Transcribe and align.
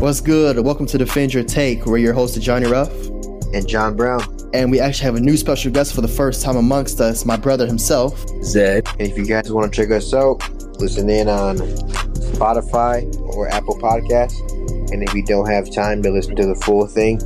What's 0.00 0.20
good? 0.22 0.58
Welcome 0.58 0.86
to 0.86 0.96
Defend 0.96 1.34
Your 1.34 1.44
Take. 1.44 1.84
We're 1.84 1.98
your 1.98 2.14
host, 2.14 2.40
Johnny 2.40 2.66
Ruff. 2.66 2.90
And 3.52 3.68
John 3.68 3.94
Brown. 3.94 4.22
And 4.54 4.70
we 4.70 4.80
actually 4.80 5.04
have 5.04 5.16
a 5.16 5.20
new 5.20 5.36
special 5.36 5.70
guest 5.70 5.94
for 5.94 6.00
the 6.00 6.08
first 6.08 6.42
time 6.42 6.56
amongst 6.56 7.02
us, 7.02 7.26
my 7.26 7.36
brother 7.36 7.66
himself, 7.66 8.24
Zed. 8.42 8.88
And 8.92 9.02
if 9.02 9.18
you 9.18 9.26
guys 9.26 9.52
want 9.52 9.70
to 9.70 9.76
check 9.78 9.90
us 9.90 10.14
out, 10.14 10.38
listen 10.80 11.10
in 11.10 11.28
on 11.28 11.58
Spotify 11.58 13.14
or 13.20 13.50
Apple 13.50 13.78
Podcasts. 13.78 14.40
And 14.90 15.02
if 15.02 15.12
you 15.12 15.22
don't 15.22 15.50
have 15.50 15.70
time 15.70 16.02
to 16.02 16.10
listen 16.10 16.34
to 16.36 16.46
the 16.46 16.54
full 16.54 16.86
thing, 16.86 17.20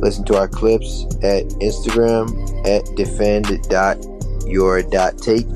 listen 0.00 0.24
to 0.24 0.38
our 0.38 0.48
clips 0.48 1.04
at 1.16 1.44
Instagram 1.60 2.32
at 2.66 2.82
defend.your.take 2.96 5.46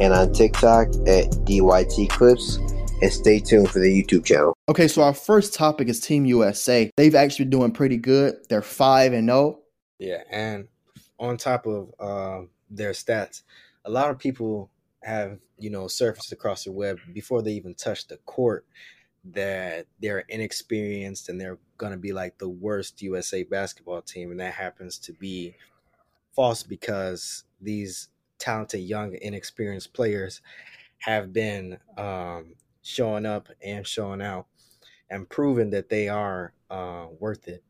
and 0.00 0.14
on 0.14 0.32
TikTok 0.32 0.88
at 1.06 1.30
DYT 1.44 2.08
Clips 2.08 2.58
and 3.02 3.12
stay 3.12 3.38
tuned 3.38 3.70
for 3.70 3.78
the 3.78 4.02
YouTube 4.02 4.24
channel. 4.24 4.54
Okay, 4.68 4.88
so 4.88 5.02
our 5.02 5.14
first 5.14 5.54
topic 5.54 5.88
is 5.88 6.00
Team 6.00 6.24
USA. 6.26 6.90
They've 6.96 7.14
actually 7.14 7.46
been 7.46 7.58
doing 7.58 7.72
pretty 7.72 7.98
good. 7.98 8.36
They're 8.48 8.62
5 8.62 9.12
and 9.12 9.28
0. 9.28 9.60
Yeah, 9.98 10.22
and 10.30 10.68
on 11.18 11.36
top 11.36 11.66
of 11.66 11.92
uh, 12.00 12.46
their 12.70 12.92
stats, 12.92 13.42
a 13.84 13.90
lot 13.90 14.10
of 14.10 14.18
people 14.18 14.70
have, 15.02 15.38
you 15.58 15.70
know, 15.70 15.88
surfaced 15.88 16.32
across 16.32 16.64
the 16.64 16.72
web 16.72 16.98
before 17.12 17.42
they 17.42 17.52
even 17.52 17.74
touch 17.74 18.08
the 18.08 18.16
court 18.18 18.66
that 19.32 19.86
they're 20.00 20.24
inexperienced 20.28 21.28
and 21.28 21.40
they're 21.40 21.58
going 21.78 21.92
to 21.92 21.98
be 21.98 22.12
like 22.12 22.38
the 22.38 22.48
worst 22.48 23.02
USA 23.02 23.42
basketball 23.42 24.00
team 24.00 24.30
and 24.30 24.38
that 24.38 24.54
happens 24.54 24.98
to 24.98 25.12
be 25.12 25.54
false 26.32 26.62
because 26.62 27.44
these 27.60 28.08
talented 28.38 28.80
young 28.80 29.16
inexperienced 29.20 29.92
players 29.92 30.42
have 30.98 31.32
been 31.32 31.78
um, 31.96 32.54
showing 32.86 33.26
up 33.26 33.48
and 33.62 33.86
showing 33.86 34.22
out 34.22 34.46
and 35.10 35.28
proving 35.28 35.70
that 35.70 35.88
they 35.88 36.08
are 36.08 36.52
uh, 36.70 37.06
worth 37.18 37.48
it 37.48 37.64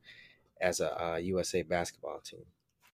as 0.61 0.81
a, 0.81 1.19
USA 1.23 1.63
basketball 1.63 2.21
team. 2.21 2.45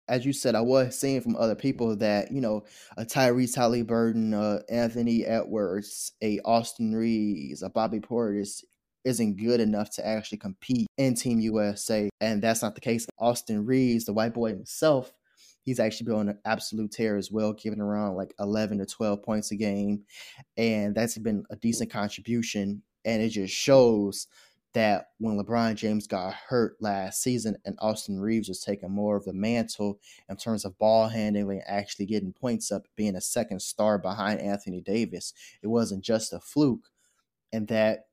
As 0.09 0.27
you 0.27 0.33
said, 0.33 0.55
I 0.55 0.61
was 0.61 0.99
seeing 0.99 1.21
from 1.21 1.37
other 1.37 1.55
people 1.55 1.97
that 1.97 2.33
you 2.33 2.41
know 2.41 2.65
a 2.97 3.05
Tyrese 3.05 3.57
Haliburton, 3.57 4.35
uh, 4.35 4.63
Anthony 4.69 5.25
Edwards, 5.25 6.13
a 6.23 6.41
Austin 6.45 6.95
Reaves, 6.95 7.63
a 7.63 7.71
Bobby 7.71 8.01
Portis 8.01 8.65
isn't 9.05 9.37
good 9.37 9.61
enough 9.61 9.91
to 9.91 10.07
actually 10.07 10.39
compete 10.39 10.87
in 10.97 11.15
Team 11.15 11.41
USA, 11.41 12.09
and 12.21 12.43
that's 12.43 12.63
not 12.63 12.75
the 12.75 12.81
case. 12.81 13.07
Austin 13.19 13.65
Reaves, 13.65 14.05
the 14.05 14.13
white 14.13 14.35
boy 14.35 14.51
himself, 14.51 15.13
he's 15.63 15.81
actually 15.81 16.07
been 16.07 16.17
on 16.17 16.29
an 16.29 16.39
absolute 16.45 16.93
tear 16.93 17.17
as 17.17 17.31
well, 17.31 17.53
giving 17.53 17.81
around 17.81 18.17
like 18.17 18.35
11 18.39 18.79
to 18.79 18.87
12 18.87 19.23
points 19.23 19.51
a 19.51 19.57
game. 19.57 20.03
And 20.57 20.95
that's 20.95 21.19
been 21.19 21.45
a 21.51 21.57
decent 21.57 21.91
contribution. 21.91 22.83
And 23.05 23.23
it 23.23 23.31
just 23.31 23.55
shows 23.55 24.27
that 24.75 25.09
when 25.19 25.39
LeBron 25.39 25.75
James 25.75 26.07
got 26.07 26.33
hurt 26.33 26.77
last 26.81 27.23
season 27.23 27.57
and 27.65 27.77
Austin 27.79 28.19
Reaves 28.19 28.49
was 28.49 28.61
taking 28.61 28.91
more 28.91 29.17
of 29.17 29.25
the 29.25 29.33
mantle 29.33 30.01
in 30.29 30.37
terms 30.37 30.65
of 30.65 30.79
ball 30.79 31.09
handling, 31.09 31.59
and 31.59 31.69
actually 31.69 32.07
getting 32.07 32.33
points 32.33 32.73
up, 32.73 32.87
being 32.97 33.15
a 33.15 33.21
second 33.21 33.61
star 33.61 33.99
behind 33.99 34.41
Anthony 34.41 34.81
Davis, 34.81 35.35
it 35.63 35.67
wasn't 35.67 36.03
just 36.03 36.33
a 36.33 36.41
fluke. 36.41 36.89
And 37.53 37.69
that 37.69 38.07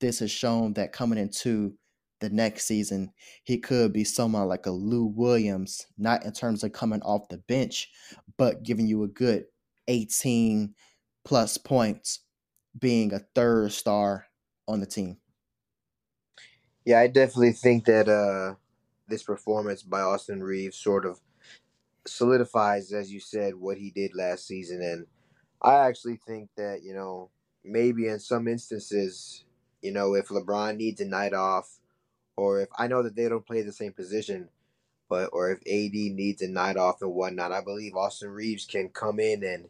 this 0.00 0.18
has 0.18 0.30
shown 0.30 0.74
that 0.74 0.92
coming 0.92 1.18
into 1.18 1.74
the 2.20 2.30
next 2.30 2.66
season, 2.66 3.12
he 3.44 3.58
could 3.58 3.92
be 3.92 4.04
someone 4.04 4.48
like 4.48 4.66
a 4.66 4.70
Lou 4.70 5.04
Williams, 5.04 5.86
not 5.98 6.24
in 6.24 6.32
terms 6.32 6.64
of 6.64 6.72
coming 6.72 7.02
off 7.02 7.28
the 7.28 7.38
bench, 7.38 7.90
but 8.36 8.62
giving 8.62 8.86
you 8.86 9.02
a 9.02 9.08
good 9.08 9.44
18 9.88 10.74
plus 11.24 11.58
points, 11.58 12.20
being 12.78 13.12
a 13.12 13.20
third 13.34 13.72
star 13.72 14.26
on 14.68 14.80
the 14.80 14.86
team. 14.86 15.18
Yeah, 16.84 17.00
I 17.00 17.08
definitely 17.08 17.52
think 17.52 17.84
that 17.86 18.08
uh, 18.08 18.54
this 19.08 19.22
performance 19.22 19.82
by 19.82 20.00
Austin 20.00 20.42
Reaves 20.42 20.76
sort 20.76 21.04
of 21.04 21.20
solidifies, 22.06 22.92
as 22.92 23.12
you 23.12 23.20
said, 23.20 23.54
what 23.54 23.76
he 23.76 23.90
did 23.90 24.14
last 24.14 24.46
season. 24.46 24.82
And 24.82 25.06
I 25.62 25.86
actually 25.86 26.20
think 26.26 26.50
that, 26.56 26.82
you 26.82 26.94
know, 26.94 27.30
maybe 27.64 28.06
in 28.06 28.20
some 28.20 28.46
instances, 28.46 29.44
you 29.82 29.92
know, 29.92 30.14
if 30.14 30.28
LeBron 30.28 30.76
needs 30.76 31.00
a 31.00 31.04
night 31.04 31.34
off, 31.34 31.80
or 32.36 32.60
if 32.60 32.68
I 32.78 32.86
know 32.86 33.02
that 33.02 33.16
they 33.16 33.28
don't 33.28 33.46
play 33.46 33.62
the 33.62 33.72
same 33.72 33.92
position, 33.92 34.48
but 35.08 35.30
or 35.32 35.50
if 35.50 35.58
AD 35.60 35.94
needs 35.94 36.42
a 36.42 36.48
night 36.48 36.76
off 36.76 37.02
and 37.02 37.14
whatnot, 37.14 37.52
I 37.52 37.62
believe 37.62 37.94
Austin 37.94 38.30
Reaves 38.30 38.66
can 38.66 38.88
come 38.88 39.20
in 39.20 39.44
and, 39.44 39.68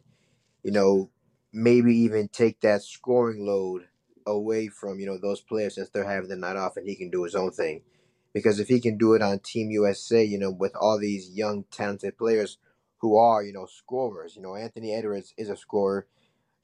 you 0.63 0.71
know, 0.71 1.09
maybe 1.53 1.95
even 1.95 2.27
take 2.27 2.59
that 2.61 2.83
scoring 2.83 3.45
load 3.45 3.87
away 4.25 4.67
from, 4.67 4.99
you 4.99 5.05
know, 5.05 5.17
those 5.17 5.41
players 5.41 5.75
since 5.75 5.89
they're 5.89 6.03
having 6.03 6.29
the 6.29 6.35
night 6.35 6.57
off 6.57 6.77
and 6.77 6.87
he 6.87 6.95
can 6.95 7.09
do 7.09 7.23
his 7.23 7.35
own 7.35 7.51
thing. 7.51 7.81
Because 8.33 8.59
if 8.59 8.67
he 8.67 8.79
can 8.79 8.97
do 8.97 9.13
it 9.13 9.21
on 9.21 9.39
Team 9.39 9.71
USA, 9.71 10.23
you 10.23 10.37
know, 10.37 10.51
with 10.51 10.75
all 10.75 10.99
these 10.99 11.29
young 11.31 11.63
talented 11.71 12.17
players 12.17 12.57
who 12.97 13.17
are, 13.17 13.43
you 13.43 13.53
know, 13.53 13.65
scorers, 13.65 14.35
you 14.35 14.41
know, 14.41 14.55
Anthony 14.55 14.93
Edwards 14.93 15.33
is 15.37 15.49
a 15.49 15.55
scorer, 15.55 16.07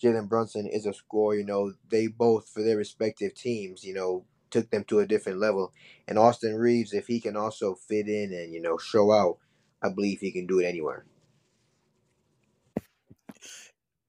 Jalen 0.02 0.28
Brunson 0.28 0.68
is 0.68 0.86
a 0.86 0.94
scorer, 0.94 1.36
you 1.36 1.46
know, 1.46 1.74
they 1.90 2.08
both 2.08 2.50
for 2.50 2.62
their 2.62 2.78
respective 2.78 3.34
teams, 3.34 3.84
you 3.84 3.94
know, 3.94 4.26
took 4.54 4.70
them 4.70 4.84
to 4.86 5.00
a 5.00 5.08
different 5.08 5.40
level. 5.40 5.74
And 6.08 6.18
Austin 6.18 6.56
Reaves, 6.56 6.94
if 6.94 7.08
he 7.08 7.20
can 7.20 7.36
also 7.36 7.74
fit 7.74 8.08
in 8.08 8.32
and 8.32 8.54
you 8.54 8.62
know 8.62 8.78
show 8.78 9.12
out, 9.12 9.40
I 9.82 9.90
believe 9.90 10.20
he 10.20 10.32
can 10.32 10.48
do 10.48 10.60
it 10.60 10.66
anywhere. 10.66 11.06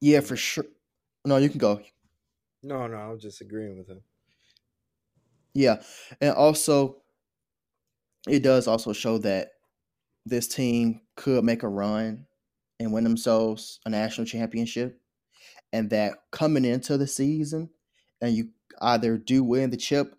Yeah, 0.01 0.21
for 0.21 0.37
sure. 0.37 0.67
No, 1.25 1.39
you 1.39 1.49
can 1.49 1.59
go. 1.59 1.81
No, 2.63 2.87
no, 2.87 2.97
I'm 2.97 3.19
just 3.19 3.41
agreeing 3.41 3.79
with 3.79 3.89
him. 3.89 4.03
Yeah, 5.55 5.83
and 6.21 6.35
also 6.35 7.03
it 8.29 8.43
does 8.43 8.67
also 8.69 8.93
show 8.93 9.19
that 9.19 9.53
this 10.27 10.49
team 10.49 11.01
could 11.17 11.45
make 11.45 11.63
a 11.63 11.69
run 11.69 12.27
and 12.81 12.93
win 12.93 13.05
themselves 13.05 13.81
a 13.87 13.91
national 13.91 14.27
championship, 14.27 15.01
and 15.73 15.89
that 15.91 16.19
coming 16.31 16.65
into 16.65 16.99
the 16.99 17.07
season, 17.07 17.71
and 18.21 18.35
you 18.35 18.51
either 18.83 19.17
do 19.17 19.43
win 19.43 19.71
the 19.71 19.77
chip 19.77 20.15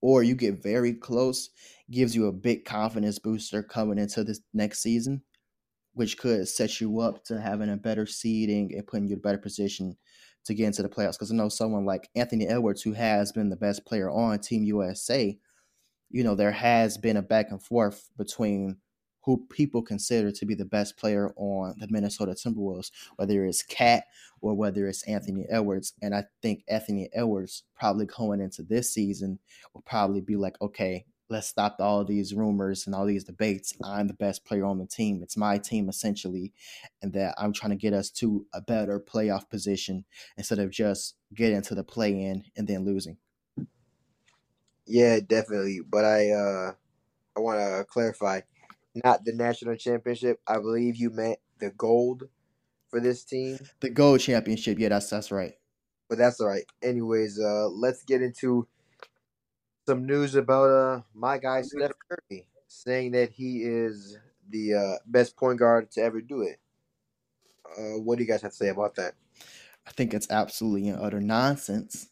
or 0.00 0.22
you 0.22 0.34
get 0.34 0.62
very 0.62 0.92
close, 0.92 1.50
gives 1.90 2.14
you 2.14 2.26
a 2.26 2.32
big 2.32 2.64
confidence 2.64 3.18
booster 3.18 3.62
coming 3.62 3.98
into 3.98 4.24
this 4.24 4.40
next 4.52 4.80
season, 4.80 5.22
which 5.94 6.18
could 6.18 6.46
set 6.48 6.80
you 6.80 7.00
up 7.00 7.24
to 7.24 7.40
having 7.40 7.70
a 7.70 7.76
better 7.76 8.06
seeding 8.06 8.72
and 8.74 8.86
putting 8.86 9.08
you 9.08 9.14
in 9.14 9.18
a 9.18 9.22
better 9.22 9.38
position 9.38 9.96
to 10.44 10.54
get 10.54 10.66
into 10.66 10.82
the 10.82 10.88
playoffs. 10.88 11.12
Because 11.12 11.32
I 11.32 11.34
know 11.34 11.48
someone 11.48 11.84
like 11.84 12.08
Anthony 12.14 12.46
Edwards, 12.46 12.82
who 12.82 12.92
has 12.92 13.32
been 13.32 13.50
the 13.50 13.56
best 13.56 13.84
player 13.86 14.10
on 14.10 14.38
Team 14.38 14.64
USA, 14.64 15.36
you 16.10 16.24
know, 16.24 16.34
there 16.34 16.52
has 16.52 16.98
been 16.98 17.16
a 17.16 17.22
back 17.22 17.50
and 17.50 17.62
forth 17.62 18.10
between 18.16 18.76
who 19.26 19.44
people 19.50 19.82
consider 19.82 20.30
to 20.30 20.46
be 20.46 20.54
the 20.54 20.64
best 20.64 20.96
player 20.96 21.34
on 21.36 21.74
the 21.78 21.88
Minnesota 21.90 22.32
Timberwolves, 22.32 22.92
whether 23.16 23.44
it's 23.44 23.64
KAT 23.64 24.04
or 24.40 24.54
whether 24.54 24.86
it's 24.86 25.02
Anthony 25.08 25.46
Edwards. 25.50 25.94
And 26.00 26.14
I 26.14 26.26
think 26.42 26.62
Anthony 26.68 27.10
Edwards 27.12 27.64
probably 27.74 28.06
going 28.06 28.40
into 28.40 28.62
this 28.62 28.94
season 28.94 29.40
will 29.74 29.82
probably 29.82 30.20
be 30.20 30.36
like, 30.36 30.54
okay, 30.62 31.06
let's 31.28 31.48
stop 31.48 31.76
all 31.80 32.04
these 32.04 32.34
rumors 32.34 32.86
and 32.86 32.94
all 32.94 33.04
these 33.04 33.24
debates. 33.24 33.74
I'm 33.82 34.06
the 34.06 34.14
best 34.14 34.44
player 34.44 34.64
on 34.64 34.78
the 34.78 34.86
team. 34.86 35.24
It's 35.24 35.36
my 35.36 35.58
team 35.58 35.88
essentially, 35.88 36.52
and 37.02 37.12
that 37.14 37.34
I'm 37.36 37.52
trying 37.52 37.70
to 37.70 37.76
get 37.76 37.94
us 37.94 38.10
to 38.10 38.46
a 38.54 38.60
better 38.60 39.00
playoff 39.00 39.50
position 39.50 40.04
instead 40.36 40.60
of 40.60 40.70
just 40.70 41.16
getting 41.34 41.62
to 41.62 41.74
the 41.74 41.82
play 41.82 42.12
in 42.12 42.44
and 42.56 42.68
then 42.68 42.84
losing. 42.84 43.16
Yeah, 44.86 45.18
definitely. 45.18 45.80
But 45.84 46.04
I 46.04 46.30
uh 46.30 46.72
I 47.36 47.40
want 47.40 47.58
to 47.58 47.84
clarify 47.88 48.40
not 49.04 49.24
the 49.24 49.32
national 49.32 49.76
championship. 49.76 50.40
I 50.46 50.54
believe 50.54 50.96
you 50.96 51.10
meant 51.10 51.38
the 51.58 51.70
gold 51.70 52.28
for 52.88 53.00
this 53.00 53.24
team. 53.24 53.58
The 53.80 53.90
gold 53.90 54.20
championship. 54.20 54.78
Yeah, 54.78 54.90
that's 54.90 55.10
that's 55.10 55.30
right. 55.30 55.54
But 56.08 56.18
that's 56.18 56.40
all 56.40 56.48
right. 56.48 56.64
Anyways, 56.82 57.40
uh, 57.40 57.68
let's 57.68 58.04
get 58.04 58.22
into 58.22 58.68
some 59.86 60.06
news 60.06 60.34
about 60.34 60.68
uh 60.70 61.02
my 61.14 61.38
guy 61.38 61.62
Steph 61.62 61.92
Curry 62.08 62.48
saying 62.66 63.12
that 63.12 63.30
he 63.30 63.62
is 63.62 64.18
the 64.48 64.74
uh, 64.74 64.98
best 65.06 65.36
point 65.36 65.58
guard 65.58 65.90
to 65.92 66.02
ever 66.02 66.20
do 66.20 66.42
it. 66.42 66.58
Uh, 67.76 68.00
what 68.00 68.16
do 68.16 68.24
you 68.24 68.28
guys 68.28 68.42
have 68.42 68.52
to 68.52 68.56
say 68.56 68.68
about 68.68 68.94
that? 68.96 69.14
I 69.86 69.90
think 69.92 70.14
it's 70.14 70.30
absolutely 70.30 70.88
and 70.88 71.00
utter 71.00 71.20
nonsense. 71.20 72.08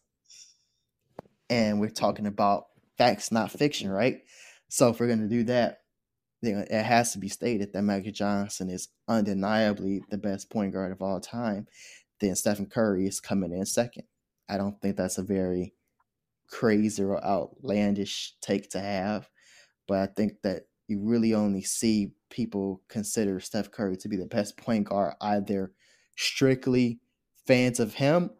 And 1.50 1.80
we're 1.80 1.90
talking 1.90 2.26
about 2.26 2.66
facts, 2.96 3.30
not 3.30 3.50
fiction, 3.50 3.90
right? 3.90 4.22
So 4.68 4.90
if 4.90 4.98
we're 4.98 5.08
gonna 5.08 5.28
do 5.28 5.44
that, 5.44 5.83
it 6.46 6.84
has 6.84 7.12
to 7.12 7.18
be 7.18 7.28
stated 7.28 7.72
that 7.72 7.82
Magic 7.82 8.14
Johnson 8.14 8.70
is 8.70 8.88
undeniably 9.08 10.02
the 10.10 10.18
best 10.18 10.50
point 10.50 10.72
guard 10.72 10.92
of 10.92 11.02
all 11.02 11.20
time. 11.20 11.66
Then 12.20 12.34
Stephen 12.36 12.66
Curry 12.66 13.06
is 13.06 13.20
coming 13.20 13.52
in 13.52 13.66
second. 13.66 14.04
I 14.48 14.56
don't 14.56 14.80
think 14.80 14.96
that's 14.96 15.18
a 15.18 15.22
very 15.22 15.74
crazy 16.48 17.02
or 17.02 17.24
outlandish 17.24 18.34
take 18.40 18.70
to 18.70 18.80
have, 18.80 19.28
but 19.88 19.98
I 19.98 20.06
think 20.06 20.42
that 20.42 20.62
you 20.86 21.00
really 21.00 21.34
only 21.34 21.62
see 21.62 22.12
people 22.30 22.82
consider 22.88 23.40
Steph 23.40 23.70
Curry 23.70 23.96
to 23.98 24.08
be 24.08 24.16
the 24.16 24.26
best 24.26 24.56
point 24.56 24.88
guard 24.88 25.14
either 25.20 25.72
strictly 26.16 27.00
fans 27.46 27.80
of 27.80 27.94
him 27.94 28.30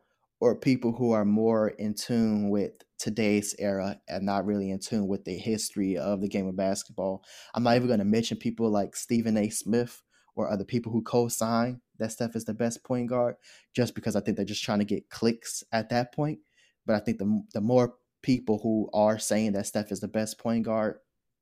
or 0.45 0.55
people 0.55 0.93
who 0.93 1.13
are 1.13 1.25
more 1.25 1.69
in 1.69 1.95
tune 1.95 2.51
with 2.51 2.73
today's 2.99 3.55
era 3.59 3.99
and 4.07 4.27
not 4.27 4.45
really 4.45 4.71
in 4.71 4.79
tune 4.79 5.09
with 5.09 5.25
the 5.25 5.33
history 5.33 5.97
of 5.97 6.21
the 6.21 6.29
game 6.29 6.47
of 6.47 6.55
basketball. 6.55 7.25
I'm 7.55 7.63
not 7.63 7.77
even 7.77 7.87
going 7.87 8.01
to 8.01 8.05
mention 8.05 8.37
people 8.37 8.69
like 8.69 8.95
Stephen 8.95 9.39
A. 9.39 9.49
Smith 9.49 10.03
or 10.37 10.51
other 10.51 10.67
people 10.67 10.93
who 10.93 11.01
co-sign 11.01 11.81
that 11.99 12.13
Steph 12.13 12.37
is 12.37 12.45
the 12.45 12.53
best 12.53 12.85
point 12.85 13.09
guard, 13.09 13.37
just 13.75 13.95
because 13.95 14.17
I 14.17 14.21
think 14.21 14.37
they're 14.37 14.45
just 14.45 14.63
trying 14.63 14.81
to 14.81 14.85
get 14.85 15.09
clicks 15.09 15.65
at 15.73 15.89
that 15.89 16.13
point. 16.13 16.41
But 16.85 16.97
I 16.97 16.99
think 16.99 17.17
the 17.17 17.43
the 17.55 17.63
more 17.63 17.95
people 18.21 18.61
who 18.63 18.91
are 18.93 19.19
saying 19.19 19.53
that 19.53 19.67
Steph 19.67 19.93
is 19.93 20.01
the 20.01 20.09
best 20.09 20.39
point 20.39 20.67
guard 20.67 20.99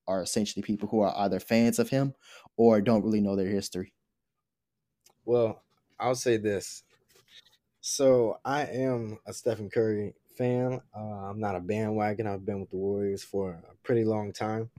are 0.06 0.22
essentially 0.22 0.62
people 0.62 0.88
who 0.88 1.00
are 1.00 1.12
either 1.16 1.40
fans 1.40 1.80
of 1.80 1.88
him 1.88 2.14
or 2.56 2.80
don't 2.80 3.02
really 3.04 3.20
know 3.20 3.34
their 3.34 3.48
history. 3.48 3.94
Well, 5.24 5.60
I'll 5.98 6.14
say 6.14 6.36
this. 6.36 6.84
So 7.84 8.38
I 8.44 8.62
am 8.66 9.18
a 9.26 9.32
Stephen 9.32 9.68
Curry 9.68 10.14
fan. 10.36 10.80
Uh, 10.96 11.00
I'm 11.00 11.40
not 11.40 11.56
a 11.56 11.60
bandwagon. 11.60 12.28
I've 12.28 12.46
been 12.46 12.60
with 12.60 12.70
the 12.70 12.76
Warriors 12.76 13.24
for 13.24 13.50
a 13.50 13.74
pretty 13.82 14.04
long 14.04 14.32
time, 14.32 14.70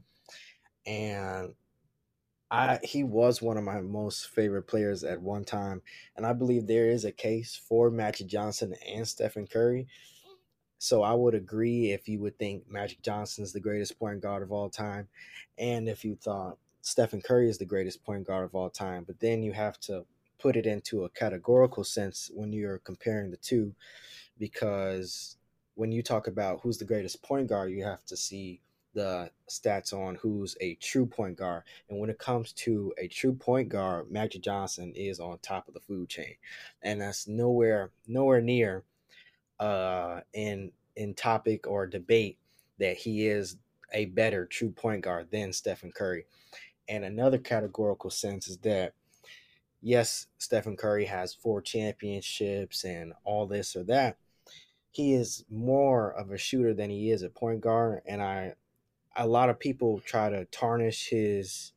and 0.85 1.53
I 2.49 2.79
he 2.81 3.03
was 3.03 3.41
one 3.41 3.57
of 3.57 3.65
my 3.65 3.81
most 3.81 4.29
favorite 4.29 4.67
players 4.67 5.03
at 5.03 5.21
one 5.21 5.43
time, 5.43 5.81
and 6.15 6.25
I 6.25 6.31
believe 6.31 6.65
there 6.65 6.89
is 6.89 7.03
a 7.03 7.11
case 7.11 7.57
for 7.57 7.91
Magic 7.91 8.27
Johnson 8.27 8.73
and 8.87 9.05
Stephen 9.05 9.47
Curry. 9.47 9.85
So 10.77 11.03
I 11.03 11.13
would 11.13 11.35
agree 11.35 11.91
if 11.91 12.07
you 12.07 12.21
would 12.21 12.39
think 12.39 12.69
Magic 12.69 13.01
Johnson 13.01 13.43
is 13.43 13.51
the 13.51 13.59
greatest 13.59 13.99
point 13.99 14.21
guard 14.21 14.43
of 14.43 14.53
all 14.53 14.69
time, 14.69 15.09
and 15.57 15.89
if 15.89 16.05
you 16.05 16.15
thought 16.15 16.57
Stephen 16.81 17.21
Curry 17.21 17.49
is 17.49 17.57
the 17.57 17.65
greatest 17.65 18.01
point 18.05 18.25
guard 18.25 18.45
of 18.45 18.55
all 18.55 18.69
time. 18.69 19.03
But 19.03 19.19
then 19.19 19.43
you 19.43 19.51
have 19.51 19.77
to 19.81 20.05
put 20.43 20.57
it 20.57 20.65
into 20.65 21.05
a 21.05 21.09
categorical 21.09 21.85
sense 21.85 22.29
when 22.33 22.51
you're 22.51 22.79
comparing 22.79 23.31
the 23.31 23.37
two, 23.37 23.73
because 24.37 25.37
when 25.75 25.89
you 25.89 26.03
talk 26.03 26.27
about 26.27 26.59
who's 26.61 26.77
the 26.77 26.83
greatest 26.83 27.23
point 27.23 27.47
guard, 27.47 27.71
you 27.71 27.85
have 27.85 28.03
to 28.05 28.17
see 28.17 28.59
the 28.93 29.31
stats 29.49 29.93
on 29.93 30.15
who's 30.15 30.57
a 30.59 30.75
true 30.75 31.05
point 31.05 31.37
guard. 31.37 31.63
And 31.89 31.97
when 31.97 32.09
it 32.09 32.19
comes 32.19 32.51
to 32.53 32.93
a 32.97 33.07
true 33.07 33.33
point 33.33 33.69
guard, 33.69 34.11
Magic 34.11 34.41
Johnson 34.43 34.91
is 34.97 35.21
on 35.21 35.39
top 35.39 35.69
of 35.69 35.73
the 35.73 35.79
food 35.79 36.09
chain. 36.09 36.35
And 36.81 36.99
that's 36.99 37.25
nowhere 37.25 37.91
nowhere 38.05 38.41
near 38.41 38.83
uh 39.61 40.19
in 40.33 40.73
in 40.97 41.13
topic 41.13 41.67
or 41.67 41.87
debate 41.87 42.37
that 42.79 42.97
he 42.97 43.27
is 43.27 43.55
a 43.93 44.05
better 44.05 44.45
true 44.45 44.71
point 44.71 45.03
guard 45.03 45.31
than 45.31 45.53
Stephen 45.53 45.93
Curry. 45.93 46.25
And 46.89 47.05
another 47.05 47.37
categorical 47.37 48.09
sense 48.09 48.49
is 48.49 48.57
that 48.57 48.93
yes, 49.83 50.27
Stephen 50.37 50.77
Curry 50.77 51.05
has 51.05 51.33
four 51.33 51.61
championships 51.61 52.85
and 52.85 53.13
all 53.25 53.45
this 53.45 53.75
or 53.75 53.83
that, 53.83 54.17
he 54.91 55.13
is 55.13 55.43
more 55.49 56.11
of 56.11 56.31
a 56.31 56.37
shooter 56.37 56.73
than 56.73 56.89
he 56.89 57.11
is 57.11 57.21
a 57.21 57.29
point 57.29 57.61
guard, 57.61 58.01
and 58.07 58.21
I 58.21 58.53
a 59.15 59.27
lot 59.27 59.49
of 59.49 59.59
people 59.59 59.99
try 59.99 60.29
to 60.29 60.45
tarnish 60.45 61.09
his 61.09 61.73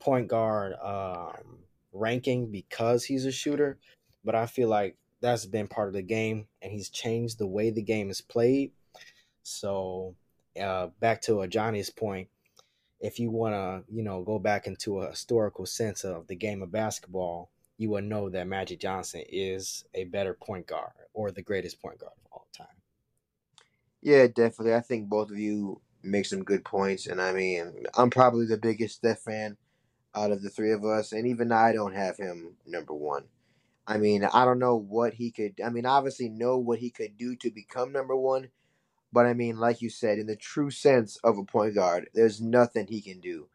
point 0.00 0.28
guard 0.28 0.74
um, 0.82 1.58
ranking 1.92 2.50
because 2.50 3.04
he's 3.04 3.26
a 3.26 3.32
shooter, 3.32 3.78
but 4.24 4.34
I 4.34 4.46
feel 4.46 4.68
like 4.68 4.96
that's 5.20 5.46
been 5.46 5.68
part 5.68 5.88
of 5.88 5.94
the 5.94 6.02
game, 6.02 6.48
and 6.62 6.72
he's 6.72 6.90
changed 6.90 7.38
the 7.38 7.46
way 7.46 7.70
the 7.70 7.82
game 7.82 8.10
is 8.10 8.20
played. 8.20 8.72
So, 9.42 10.14
uh, 10.60 10.88
back 11.00 11.22
to 11.22 11.46
Johnny's 11.46 11.90
point, 11.90 12.28
if 13.04 13.20
you 13.20 13.30
want 13.30 13.54
to, 13.54 13.94
you 13.94 14.02
know, 14.02 14.22
go 14.22 14.38
back 14.38 14.66
into 14.66 15.00
a 15.00 15.10
historical 15.10 15.66
sense 15.66 16.04
of 16.04 16.26
the 16.26 16.34
game 16.34 16.62
of 16.62 16.72
basketball, 16.72 17.50
you 17.76 17.90
will 17.90 18.00
know 18.00 18.30
that 18.30 18.46
Magic 18.46 18.80
Johnson 18.80 19.22
is 19.28 19.84
a 19.92 20.04
better 20.04 20.32
point 20.32 20.66
guard 20.66 20.92
or 21.12 21.30
the 21.30 21.42
greatest 21.42 21.82
point 21.82 21.98
guard 21.98 22.14
of 22.24 22.32
all 22.32 22.46
time. 22.56 22.66
Yeah, 24.00 24.26
definitely. 24.28 24.74
I 24.74 24.80
think 24.80 25.10
both 25.10 25.30
of 25.30 25.38
you 25.38 25.82
make 26.02 26.24
some 26.24 26.44
good 26.44 26.64
points, 26.64 27.06
and 27.06 27.20
I 27.20 27.34
mean, 27.34 27.84
I'm 27.94 28.08
probably 28.08 28.46
the 28.46 28.56
biggest 28.56 28.96
Steph 28.96 29.20
fan 29.20 29.58
out 30.14 30.30
of 30.30 30.42
the 30.42 30.48
three 30.48 30.72
of 30.72 30.86
us, 30.86 31.12
and 31.12 31.26
even 31.26 31.52
I 31.52 31.72
don't 31.72 31.94
have 31.94 32.16
him 32.16 32.56
number 32.66 32.94
one. 32.94 33.24
I 33.86 33.98
mean, 33.98 34.24
I 34.24 34.46
don't 34.46 34.58
know 34.58 34.76
what 34.76 35.12
he 35.12 35.30
could. 35.30 35.60
I 35.62 35.68
mean, 35.68 35.84
obviously 35.84 36.30
know 36.30 36.56
what 36.56 36.78
he 36.78 36.88
could 36.88 37.18
do 37.18 37.36
to 37.36 37.50
become 37.50 37.92
number 37.92 38.16
one, 38.16 38.48
but 39.14 39.26
I 39.26 39.32
mean, 39.32 39.58
like 39.58 39.80
you 39.80 39.90
said, 39.90 40.18
in 40.18 40.26
the 40.26 40.34
true 40.34 40.72
sense 40.72 41.18
of 41.22 41.38
a 41.38 41.44
point 41.44 41.76
guard, 41.76 42.10
there's 42.14 42.40
nothing 42.40 42.88
he 42.88 43.00
can 43.00 43.20
do. 43.20 43.46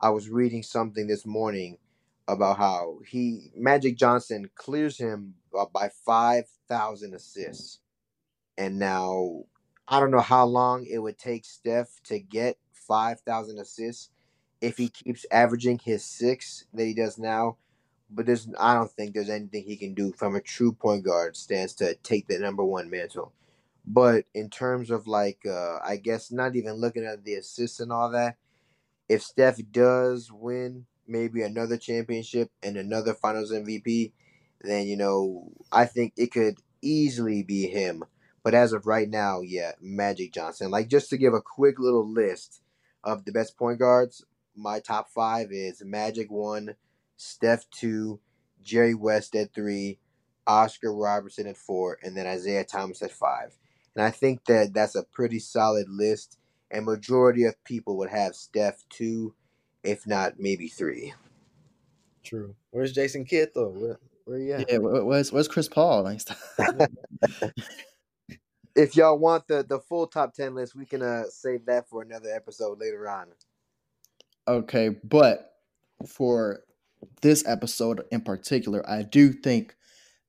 I 0.00 0.10
was 0.10 0.30
reading 0.30 0.62
something 0.62 1.08
this 1.08 1.26
morning 1.26 1.78
about 2.28 2.58
how 2.58 3.00
he 3.04 3.50
Magic 3.56 3.96
Johnson 3.96 4.48
clears 4.54 4.96
him 4.96 5.34
by 5.74 5.90
five 6.06 6.44
thousand 6.68 7.14
assists, 7.14 7.80
and 8.56 8.78
now 8.78 9.42
I 9.88 9.98
don't 9.98 10.12
know 10.12 10.20
how 10.20 10.46
long 10.46 10.86
it 10.86 10.98
would 10.98 11.18
take 11.18 11.44
Steph 11.44 12.00
to 12.04 12.20
get 12.20 12.56
five 12.72 13.20
thousand 13.22 13.58
assists 13.58 14.10
if 14.60 14.78
he 14.78 14.88
keeps 14.88 15.26
averaging 15.32 15.80
his 15.84 16.04
six 16.04 16.66
that 16.74 16.84
he 16.84 16.94
does 16.94 17.18
now. 17.18 17.56
But 18.08 18.26
there's 18.26 18.48
I 18.60 18.74
don't 18.74 18.92
think 18.92 19.14
there's 19.14 19.30
anything 19.30 19.64
he 19.64 19.76
can 19.76 19.94
do 19.94 20.12
from 20.12 20.36
a 20.36 20.40
true 20.40 20.72
point 20.72 21.04
guard 21.04 21.36
stance 21.36 21.74
to 21.74 21.96
take 21.96 22.28
the 22.28 22.38
number 22.38 22.64
one 22.64 22.88
mantle. 22.88 23.32
But 23.90 24.26
in 24.34 24.50
terms 24.50 24.90
of 24.90 25.06
like 25.06 25.40
uh 25.46 25.78
I 25.82 25.96
guess 25.96 26.30
not 26.30 26.56
even 26.56 26.74
looking 26.74 27.04
at 27.06 27.24
the 27.24 27.34
assists 27.34 27.80
and 27.80 27.92
all 27.92 28.10
that, 28.10 28.36
if 29.08 29.22
Steph 29.22 29.60
does 29.70 30.30
win 30.32 30.86
maybe 31.06 31.42
another 31.42 31.78
championship 31.78 32.50
and 32.62 32.76
another 32.76 33.14
Finals 33.14 33.52
MVP, 33.52 34.12
then 34.62 34.86
you 34.86 34.96
know 34.96 35.52
I 35.72 35.86
think 35.86 36.14
it 36.16 36.32
could 36.32 36.58
easily 36.82 37.42
be 37.42 37.68
him. 37.68 38.04
But 38.44 38.54
as 38.54 38.72
of 38.72 38.86
right 38.86 39.08
now, 39.08 39.40
yeah, 39.40 39.72
Magic 39.80 40.32
Johnson. 40.32 40.70
Like 40.70 40.88
just 40.88 41.10
to 41.10 41.18
give 41.18 41.34
a 41.34 41.40
quick 41.42 41.78
little 41.78 42.08
list 42.08 42.62
of 43.04 43.24
the 43.24 43.32
best 43.32 43.56
point 43.56 43.78
guards, 43.78 44.24
my 44.56 44.80
top 44.80 45.10
five 45.10 45.48
is 45.52 45.82
Magic 45.84 46.30
one, 46.30 46.76
Steph 47.16 47.68
two, 47.70 48.20
Jerry 48.62 48.94
West 48.94 49.34
at 49.36 49.54
three, 49.54 49.98
Oscar 50.46 50.94
Robertson 50.94 51.46
at 51.46 51.56
four, 51.56 51.98
and 52.02 52.16
then 52.16 52.26
Isiah 52.26 52.64
Thomas 52.64 53.02
at 53.02 53.12
five. 53.12 53.56
And 53.98 54.06
I 54.06 54.10
think 54.12 54.44
that 54.44 54.72
that's 54.72 54.94
a 54.94 55.02
pretty 55.02 55.40
solid 55.40 55.88
list. 55.88 56.38
And 56.70 56.86
majority 56.86 57.42
of 57.42 57.64
people 57.64 57.98
would 57.98 58.10
have 58.10 58.36
Steph 58.36 58.84
two, 58.88 59.34
if 59.82 60.06
not 60.06 60.34
maybe 60.38 60.68
three. 60.68 61.14
True. 62.22 62.54
Where's 62.70 62.92
Jason 62.92 63.24
Kidd 63.24 63.50
though? 63.56 63.70
Where 63.70 63.98
where 64.24 64.38
you 64.38 64.52
at? 64.52 64.70
Yeah, 64.70 64.78
where's 64.78 65.32
where's 65.32 65.48
Chris 65.48 65.68
Paul? 65.68 66.04
Like, 66.04 66.20
if 68.76 68.94
y'all 68.94 69.18
want 69.18 69.48
the 69.48 69.64
the 69.68 69.80
full 69.80 70.06
top 70.06 70.32
ten 70.32 70.54
list, 70.54 70.76
we 70.76 70.86
can 70.86 71.02
uh 71.02 71.24
save 71.28 71.66
that 71.66 71.88
for 71.88 72.00
another 72.00 72.32
episode 72.32 72.78
later 72.78 73.08
on. 73.08 73.26
Okay, 74.46 74.90
but 75.02 75.54
for 76.06 76.60
this 77.20 77.44
episode 77.48 78.04
in 78.12 78.20
particular, 78.20 78.88
I 78.88 79.02
do 79.02 79.32
think 79.32 79.74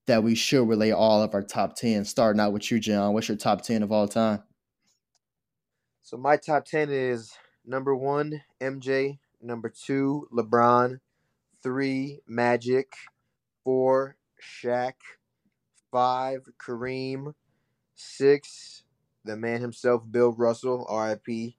that 0.09 0.23
we 0.23 0.35
should 0.35 0.67
relay 0.67 0.91
all 0.91 1.23
of 1.23 1.33
our 1.33 1.41
top 1.41 1.75
ten. 1.75 2.03
Starting 2.03 2.39
out 2.39 2.53
with 2.53 2.69
you, 2.69 2.79
John. 2.79 3.13
What's 3.13 3.29
your 3.29 3.37
top 3.37 3.61
ten 3.61 3.83
of 3.83 3.91
all 3.91 4.07
time? 4.07 4.43
So 6.01 6.17
my 6.17 6.37
top 6.37 6.65
ten 6.65 6.89
is 6.89 7.31
number 7.65 7.95
one, 7.95 8.41
MJ, 8.61 9.19
Number 9.41 9.69
two, 9.69 10.27
LeBron. 10.33 10.99
Three, 11.63 12.19
Magic. 12.27 12.93
Four, 13.63 14.17
Shaq. 14.41 14.93
Five, 15.91 16.41
Kareem. 16.63 17.33
Six, 17.95 18.83
the 19.25 19.35
man 19.35 19.59
himself, 19.61 20.03
Bill 20.09 20.31
Russell, 20.31 20.87
RIP. 20.89 21.53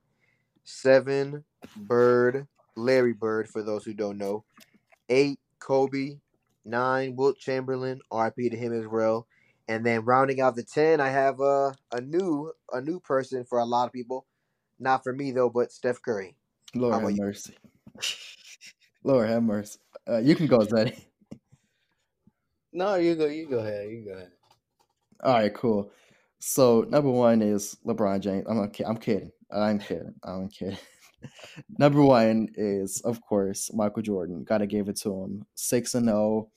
Seven, 0.64 1.44
Bird, 1.76 2.46
Larry 2.76 3.12
Bird, 3.12 3.48
for 3.48 3.62
those 3.62 3.84
who 3.84 3.92
don't 3.92 4.18
know. 4.18 4.44
Eight, 5.08 5.38
Kobe. 5.58 6.18
Nine, 6.64 7.16
Wilt 7.16 7.38
Chamberlain, 7.38 8.00
RIP 8.12 8.36
to 8.36 8.56
him 8.56 8.72
as 8.72 8.86
well. 8.86 9.26
And 9.68 9.86
then 9.86 10.04
rounding 10.04 10.40
out 10.40 10.56
the 10.56 10.64
ten, 10.64 11.00
I 11.00 11.08
have 11.08 11.40
a 11.40 11.74
a 11.92 12.00
new 12.00 12.52
a 12.72 12.80
new 12.80 13.00
person 13.00 13.44
for 13.44 13.58
a 13.58 13.64
lot 13.64 13.86
of 13.86 13.92
people. 13.92 14.26
Not 14.78 15.04
for 15.04 15.12
me 15.12 15.30
though, 15.30 15.50
but 15.50 15.72
Steph 15.72 16.02
Curry. 16.02 16.36
Lord 16.74 17.00
have 17.00 17.16
mercy. 17.16 17.56
Lord 19.04 19.28
have 19.28 19.42
mercy. 19.42 19.78
Uh, 20.08 20.18
you 20.18 20.34
can 20.34 20.46
go, 20.46 20.58
Zeddy. 20.58 20.98
No, 22.72 22.94
you 22.94 23.16
go. 23.16 23.26
You 23.26 23.48
go 23.48 23.58
ahead. 23.58 23.88
You 23.90 24.04
go 24.04 24.12
ahead. 24.12 24.30
All 25.24 25.32
right, 25.32 25.52
cool. 25.52 25.90
So 26.38 26.86
number 26.88 27.10
one 27.10 27.42
is 27.42 27.76
LeBron 27.84 28.20
James. 28.20 28.46
I'm 28.48 28.60
okay. 28.60 28.84
I'm 28.84 28.96
kidding. 28.96 29.32
I'm 29.50 29.80
kidding. 29.80 30.14
I'm 30.22 30.48
kidding. 30.48 30.78
number 31.78 32.02
one 32.02 32.48
is 32.54 33.00
of 33.02 33.20
course 33.22 33.70
Michael 33.72 34.02
Jordan. 34.02 34.44
Gotta 34.44 34.66
give 34.66 34.88
it 34.88 34.96
to 35.00 35.22
him. 35.22 35.46
Six 35.54 35.94
and 35.94 36.06
zero. 36.06 36.18
Oh, 36.18 36.50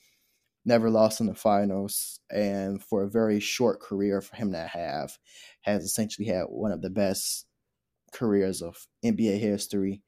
never 0.66 0.90
lost 0.90 1.20
in 1.20 1.28
the 1.28 1.36
finals, 1.36 2.20
and 2.32 2.82
for 2.82 3.04
a 3.04 3.10
very 3.10 3.40
short 3.40 3.82
career 3.82 4.22
for 4.22 4.36
him 4.36 4.52
to 4.54 4.60
have, 4.60 5.18
has 5.62 5.84
essentially 5.84 6.28
had 6.28 6.44
one 6.44 6.72
of 6.72 6.82
the 6.82 6.90
best 6.90 7.46
careers 8.14 8.62
of 8.62 8.88
NBA 9.04 9.40
history 9.40 10.02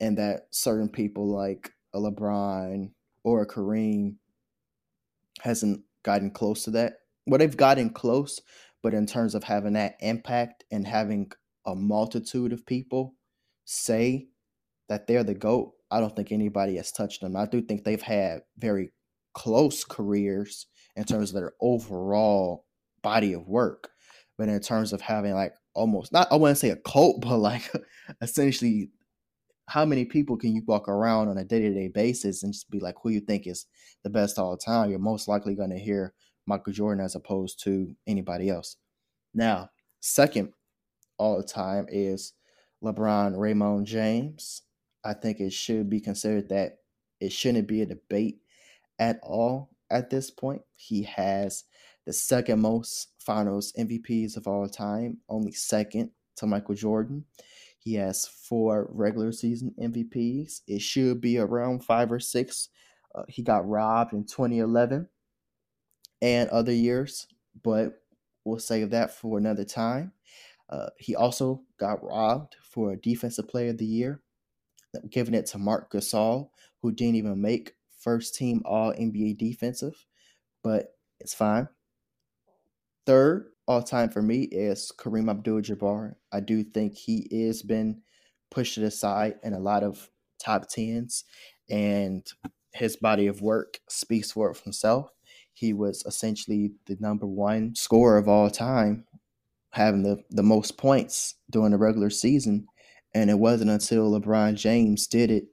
and 0.00 0.18
that 0.18 0.48
certain 0.50 0.88
people 0.88 1.26
like 1.26 1.72
a 1.94 1.98
LeBron 1.98 2.90
or 3.24 3.42
a 3.42 3.46
Kareem 3.46 4.16
hasn't 5.40 5.82
gotten 6.02 6.30
close 6.30 6.64
to 6.64 6.70
that. 6.72 6.94
Well, 7.26 7.38
they've 7.38 7.56
gotten 7.56 7.90
close, 7.90 8.40
But 8.82 8.94
in 8.94 9.06
terms 9.06 9.34
of 9.34 9.44
having 9.44 9.72
that 9.72 9.96
impact 10.00 10.64
and 10.70 10.86
having 10.86 11.32
a 11.64 11.74
multitude 11.74 12.52
of 12.52 12.66
people 12.66 13.15
say 13.66 14.28
that 14.88 15.06
they're 15.06 15.24
the 15.24 15.34
GOAT, 15.34 15.72
I 15.90 16.00
don't 16.00 16.14
think 16.16 16.32
anybody 16.32 16.76
has 16.76 16.90
touched 16.90 17.20
them. 17.20 17.36
I 17.36 17.46
do 17.46 17.60
think 17.60 17.84
they've 17.84 18.00
had 18.00 18.40
very 18.58 18.92
close 19.34 19.84
careers 19.84 20.66
in 20.96 21.04
terms 21.04 21.30
of 21.30 21.34
their 21.34 21.52
overall 21.60 22.64
body 23.02 23.34
of 23.34 23.46
work. 23.46 23.90
But 24.38 24.48
in 24.48 24.60
terms 24.60 24.92
of 24.92 25.00
having 25.00 25.34
like 25.34 25.54
almost 25.74 26.12
not 26.12 26.30
I 26.32 26.36
wouldn't 26.36 26.58
say 26.58 26.70
a 26.70 26.76
cult, 26.76 27.20
but 27.22 27.38
like 27.38 27.70
essentially 28.20 28.90
how 29.68 29.84
many 29.84 30.04
people 30.04 30.36
can 30.36 30.54
you 30.54 30.62
walk 30.66 30.88
around 30.88 31.28
on 31.28 31.38
a 31.38 31.44
day-to-day 31.44 31.88
basis 31.88 32.44
and 32.44 32.52
just 32.52 32.70
be 32.70 32.78
like 32.78 32.94
who 33.02 33.10
you 33.10 33.20
think 33.20 33.48
is 33.48 33.66
the 34.04 34.10
best 34.10 34.38
all 34.38 34.52
the 34.52 34.62
time? 34.64 34.90
You're 34.90 34.98
most 34.98 35.28
likely 35.28 35.54
gonna 35.54 35.78
hear 35.78 36.14
Michael 36.46 36.72
Jordan 36.72 37.04
as 37.04 37.16
opposed 37.16 37.62
to 37.64 37.94
anybody 38.06 38.48
else. 38.48 38.76
Now, 39.34 39.70
second 40.00 40.52
all 41.18 41.36
the 41.36 41.44
time 41.44 41.86
is 41.88 42.32
LeBron 42.82 43.36
Raymond 43.36 43.86
James. 43.86 44.62
I 45.04 45.14
think 45.14 45.40
it 45.40 45.52
should 45.52 45.88
be 45.88 46.00
considered 46.00 46.48
that 46.48 46.78
it 47.20 47.32
shouldn't 47.32 47.68
be 47.68 47.82
a 47.82 47.86
debate 47.86 48.40
at 48.98 49.18
all 49.22 49.70
at 49.90 50.10
this 50.10 50.30
point. 50.30 50.62
He 50.74 51.02
has 51.04 51.64
the 52.04 52.12
second 52.12 52.60
most 52.60 53.08
finals 53.18 53.72
MVPs 53.78 54.36
of 54.36 54.46
all 54.46 54.68
time, 54.68 55.18
only 55.28 55.52
second 55.52 56.10
to 56.36 56.46
Michael 56.46 56.74
Jordan. 56.74 57.24
He 57.78 57.94
has 57.94 58.26
four 58.26 58.88
regular 58.90 59.32
season 59.32 59.74
MVPs. 59.80 60.62
It 60.66 60.82
should 60.82 61.20
be 61.20 61.38
around 61.38 61.84
five 61.84 62.10
or 62.10 62.20
six. 62.20 62.68
Uh, 63.14 63.22
he 63.28 63.42
got 63.42 63.68
robbed 63.68 64.12
in 64.12 64.24
2011 64.24 65.08
and 66.22 66.50
other 66.50 66.72
years, 66.72 67.26
but 67.62 68.02
we'll 68.44 68.58
save 68.58 68.90
that 68.90 69.12
for 69.12 69.38
another 69.38 69.64
time. 69.64 70.12
Uh, 70.68 70.88
he 70.98 71.14
also 71.14 71.62
got 71.78 72.02
robbed 72.02 72.56
for 72.62 72.92
a 72.92 73.00
Defensive 73.00 73.48
Player 73.48 73.70
of 73.70 73.78
the 73.78 73.86
Year, 73.86 74.20
giving 75.10 75.34
it 75.34 75.46
to 75.46 75.58
Marc 75.58 75.92
Gasol, 75.92 76.50
who 76.82 76.92
didn't 76.92 77.16
even 77.16 77.40
make 77.40 77.74
first 77.98 78.34
team 78.34 78.62
All 78.64 78.92
NBA 78.92 79.38
defensive, 79.38 80.06
but 80.62 80.94
it's 81.20 81.34
fine. 81.34 81.68
Third 83.04 83.50
all 83.66 83.82
time 83.82 84.10
for 84.10 84.22
me 84.22 84.42
is 84.44 84.92
Kareem 84.96 85.30
Abdul 85.30 85.60
Jabbar. 85.60 86.14
I 86.32 86.40
do 86.40 86.62
think 86.62 86.96
he 86.96 87.26
is 87.30 87.62
been 87.62 88.02
pushed 88.50 88.78
aside 88.78 89.36
in 89.42 89.54
a 89.54 89.58
lot 89.58 89.82
of 89.82 90.08
top 90.38 90.68
tens, 90.68 91.24
and 91.68 92.26
his 92.72 92.96
body 92.96 93.26
of 93.26 93.42
work 93.42 93.80
speaks 93.88 94.32
for 94.32 94.54
himself. 94.54 95.10
He 95.54 95.72
was 95.72 96.04
essentially 96.06 96.72
the 96.86 96.96
number 97.00 97.26
one 97.26 97.74
scorer 97.74 98.18
of 98.18 98.28
all 98.28 98.50
time, 98.50 99.04
having 99.76 100.02
the, 100.02 100.16
the 100.30 100.42
most 100.42 100.78
points 100.78 101.34
during 101.50 101.70
the 101.70 101.76
regular 101.76 102.08
season. 102.08 102.66
And 103.14 103.28
it 103.28 103.38
wasn't 103.38 103.70
until 103.70 104.10
LeBron 104.10 104.54
James 104.54 105.06
did 105.06 105.30
it 105.30 105.44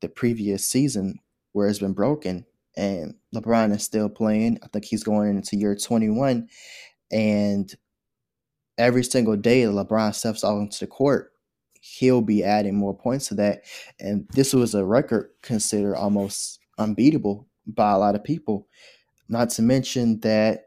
the 0.00 0.08
previous 0.08 0.66
season 0.66 1.18
where 1.52 1.68
it's 1.68 1.78
been 1.78 1.92
broken. 1.92 2.46
And 2.74 3.16
LeBron 3.34 3.74
is 3.74 3.82
still 3.82 4.08
playing. 4.08 4.58
I 4.62 4.68
think 4.68 4.86
he's 4.86 5.04
going 5.04 5.36
into 5.36 5.56
year 5.56 5.76
21. 5.76 6.48
And 7.12 7.74
every 8.78 9.04
single 9.04 9.36
day 9.36 9.62
LeBron 9.62 10.14
steps 10.14 10.42
out 10.42 10.58
into 10.58 10.80
the 10.80 10.86
court, 10.86 11.32
he'll 11.80 12.22
be 12.22 12.42
adding 12.42 12.74
more 12.76 12.96
points 12.96 13.28
to 13.28 13.34
that. 13.34 13.64
And 14.00 14.26
this 14.32 14.54
was 14.54 14.74
a 14.74 14.86
record 14.86 15.30
considered 15.42 15.96
almost 15.96 16.60
unbeatable 16.78 17.46
by 17.66 17.92
a 17.92 17.98
lot 17.98 18.14
of 18.14 18.24
people. 18.24 18.68
Not 19.28 19.50
to 19.50 19.62
mention 19.62 20.20
that 20.20 20.66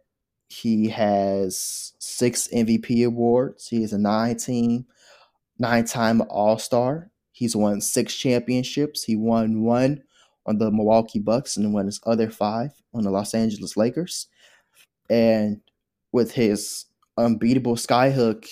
he 0.50 0.90
has 0.90 1.94
six 2.00 2.48
MVP 2.54 3.06
awards. 3.06 3.68
He 3.70 3.84
is 3.84 3.94
a 3.94 3.98
nine 4.00 4.36
team, 4.38 4.86
nine 5.60 5.86
time 5.86 6.22
All 6.30 6.58
Star. 6.58 7.12
He's 7.32 7.56
won 7.56 7.82
six 7.82 8.16
championships. 8.16 9.04
He 9.04 9.16
won 9.16 9.62
one 9.62 10.04
on 10.46 10.58
the 10.58 10.72
Milwaukee 10.72 11.20
Bucks 11.20 11.56
and 11.56 11.74
won 11.74 11.86
his 11.86 12.02
other 12.06 12.30
five 12.30 12.72
on 12.94 13.04
the 13.04 13.12
Los 13.12 13.34
Angeles 13.34 13.78
Lakers. 13.78 14.28
And 15.10 15.62
with 16.12 16.34
his 16.34 16.86
unbeatable 17.18 17.76
skyhook, 17.76 18.48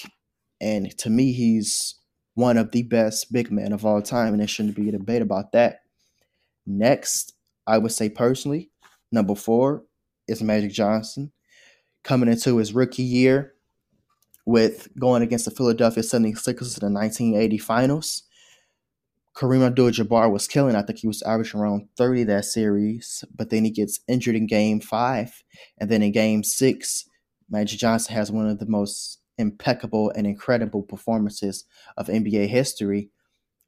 and 0.61 0.95
to 0.99 1.09
me, 1.09 1.31
he's 1.31 1.95
one 2.35 2.57
of 2.57 2.71
the 2.71 2.83
best 2.83 3.33
big 3.33 3.51
men 3.51 3.73
of 3.73 3.85
all 3.85 4.01
time, 4.01 4.33
and 4.33 4.39
there 4.39 4.47
shouldn't 4.47 4.75
be 4.75 4.89
a 4.89 4.91
debate 4.91 5.23
about 5.23 5.51
that. 5.53 5.81
Next, 6.67 7.33
I 7.65 7.79
would 7.79 7.91
say 7.91 8.09
personally, 8.09 8.69
number 9.11 9.33
four 9.33 9.83
is 10.27 10.43
Magic 10.43 10.71
Johnson. 10.71 11.31
Coming 12.07 12.29
into 12.29 12.55
his 12.55 12.71
rookie 12.73 13.03
year 13.03 13.53
with 14.45 14.87
going 14.97 15.21
against 15.21 15.43
the 15.43 15.51
Philadelphia 15.51 16.01
76ers 16.01 16.81
in 16.81 16.93
the 16.93 16.99
1980 16.99 17.57
finals. 17.57 18.23
Kareem 19.35 19.61
Abdul-Jabbar 19.61 20.31
was 20.31 20.47
killing. 20.47 20.73
I 20.77 20.83
think 20.83 20.99
he 20.99 21.07
was 21.07 21.21
averaging 21.23 21.59
around 21.59 21.89
30 21.97 22.23
that 22.23 22.45
series, 22.45 23.25
but 23.35 23.49
then 23.49 23.65
he 23.65 23.71
gets 23.71 23.99
injured 24.07 24.37
in 24.37 24.47
game 24.47 24.79
five. 24.79 25.43
And 25.77 25.91
then 25.91 26.01
in 26.01 26.13
game 26.13 26.45
six, 26.45 27.09
Magic 27.49 27.77
Johnson 27.77 28.15
has 28.15 28.31
one 28.31 28.47
of 28.47 28.59
the 28.59 28.65
most 28.67 29.19
impeccable 29.37 30.09
and 30.11 30.25
incredible 30.25 30.83
performances 30.83 31.65
of 31.97 32.07
NBA 32.07 32.47
history, 32.47 33.09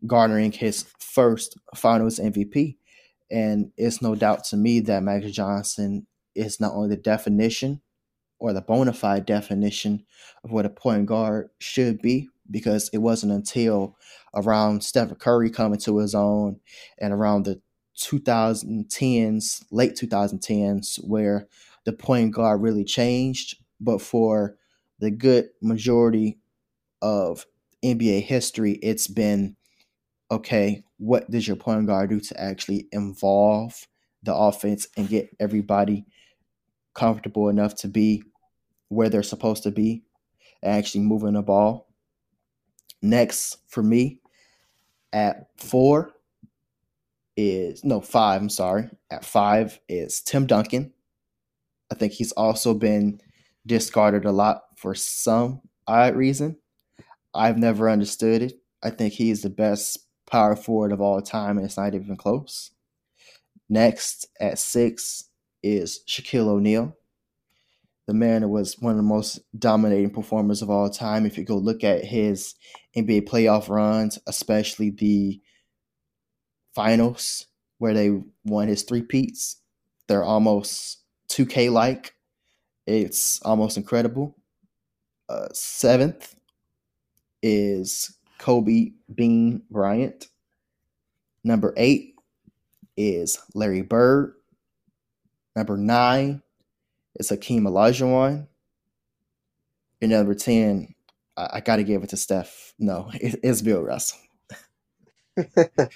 garnering 0.07 0.53
his 0.53 0.85
first 0.97 1.57
finals 1.75 2.19
MVP. 2.19 2.77
And 3.29 3.73
it's 3.75 4.01
no 4.01 4.15
doubt 4.15 4.45
to 4.45 4.55
me 4.55 4.79
that 4.79 5.03
Magic 5.03 5.33
Johnson 5.33 6.07
is 6.35 6.61
not 6.61 6.71
only 6.71 6.87
the 6.87 6.95
definition 6.95 7.81
or 8.39 8.53
the 8.53 8.61
bona 8.61 8.93
fide 8.93 9.25
definition 9.25 10.03
of 10.43 10.51
what 10.51 10.65
a 10.65 10.69
point 10.69 11.05
guard 11.05 11.49
should 11.59 12.01
be, 12.01 12.29
because 12.49 12.89
it 12.93 12.99
wasn't 12.99 13.31
until 13.31 13.95
around 14.33 14.83
Stephen 14.83 15.15
Curry 15.15 15.49
coming 15.49 15.79
to 15.79 15.97
his 15.97 16.15
own 16.15 16.59
and 16.97 17.13
around 17.13 17.43
the 17.43 17.61
2010s, 17.97 19.65
late 19.71 19.95
2010s, 19.95 20.97
where 21.05 21.47
the 21.85 21.93
point 21.93 22.33
guard 22.33 22.61
really 22.61 22.85
changed. 22.85 23.57
But 23.79 24.01
for 24.01 24.55
the 24.99 25.11
good 25.11 25.49
majority 25.61 26.39
of 27.01 27.45
NBA 27.83 28.23
history, 28.23 28.73
it's 28.81 29.07
been 29.07 29.55
okay, 30.31 30.83
what 30.97 31.29
does 31.31 31.47
your 31.47 31.55
point 31.55 31.87
guard 31.87 32.09
do 32.09 32.19
to 32.19 32.39
actually 32.39 32.87
involve 32.91 33.87
the 34.21 34.35
offense 34.35 34.87
and 34.95 35.09
get 35.09 35.29
everybody 35.39 36.05
comfortable 36.93 37.49
enough 37.49 37.73
to 37.75 37.87
be 37.87 38.23
where 38.89 39.09
they're 39.09 39.23
supposed 39.23 39.63
to 39.63 39.71
be 39.71 40.03
actually 40.63 41.01
moving 41.01 41.33
the 41.33 41.41
ball? 41.41 41.87
Next 43.01 43.57
for 43.67 43.81
me 43.81 44.19
at 45.13 45.47
four 45.57 46.11
is 47.37 47.83
no 47.85 48.01
five, 48.01 48.41
I'm 48.41 48.49
sorry. 48.49 48.89
At 49.09 49.23
five 49.23 49.79
is 49.87 50.21
Tim 50.21 50.45
Duncan. 50.45 50.91
I 51.91 51.95
think 51.95 52.13
he's 52.13 52.33
also 52.33 52.73
been 52.73 53.21
discarded 53.65 54.25
a 54.25 54.31
lot 54.31 54.63
for 54.75 54.93
some 54.93 55.61
odd 55.87 56.15
reason. 56.15 56.57
I've 57.33 57.57
never 57.57 57.89
understood 57.89 58.41
it. 58.41 58.53
I 58.83 58.89
think 58.89 59.13
he's 59.13 59.41
the 59.41 59.49
best 59.49 59.99
power 60.29 60.55
forward 60.55 60.91
of 60.91 61.01
all 61.01 61.21
time, 61.21 61.57
and 61.57 61.65
it's 61.65 61.77
not 61.77 61.95
even 61.95 62.17
close. 62.17 62.71
Next 63.69 64.27
at 64.39 64.59
six 64.59 65.25
is 65.63 66.01
Shaquille 66.07 66.47
O'Neal. 66.47 66.95
The 68.09 68.15
man 68.15 68.49
was 68.49 68.79
one 68.79 68.89
of 68.89 68.97
the 68.97 69.03
most 69.03 69.39
dominating 69.59 70.09
performers 70.09 70.63
of 70.63 70.69
all 70.71 70.89
time. 70.89 71.27
If 71.27 71.37
you 71.37 71.43
go 71.43 71.57
look 71.57 71.83
at 71.83 72.03
his 72.03 72.55
NBA 72.97 73.29
playoff 73.29 73.69
runs, 73.69 74.17
especially 74.25 74.89
the 74.89 75.39
finals 76.73 77.45
where 77.77 77.93
they 77.93 78.19
won 78.43 78.67
his 78.67 78.81
three 78.81 79.03
peats, 79.03 79.57
they're 80.07 80.23
almost 80.23 81.03
2K 81.29 81.71
like. 81.71 82.15
It's 82.87 83.39
almost 83.43 83.77
incredible. 83.77 84.35
Uh, 85.29 85.49
seventh 85.53 86.33
is 87.43 88.17
Kobe 88.39 88.93
Bean 89.13 89.61
Bryant. 89.69 90.29
Number 91.43 91.75
eight 91.77 92.15
is 92.97 93.37
Larry 93.53 93.83
Bird. 93.83 94.33
Number 95.55 95.77
nine 95.77 96.41
is 97.15 97.29
Hakeem 97.29 97.63
Olajuwon. 97.63 98.47
And 100.01 100.11
number 100.11 100.33
10, 100.33 100.93
I, 101.37 101.49
I 101.53 101.59
got 101.61 101.77
to 101.77 101.83
give 101.83 102.03
it 102.03 102.09
to 102.09 102.17
Steph. 102.17 102.73
No, 102.79 103.09
it, 103.13 103.39
it's 103.43 103.61
Bill 103.61 103.81
Russell. 103.81 104.19
that 105.35 105.91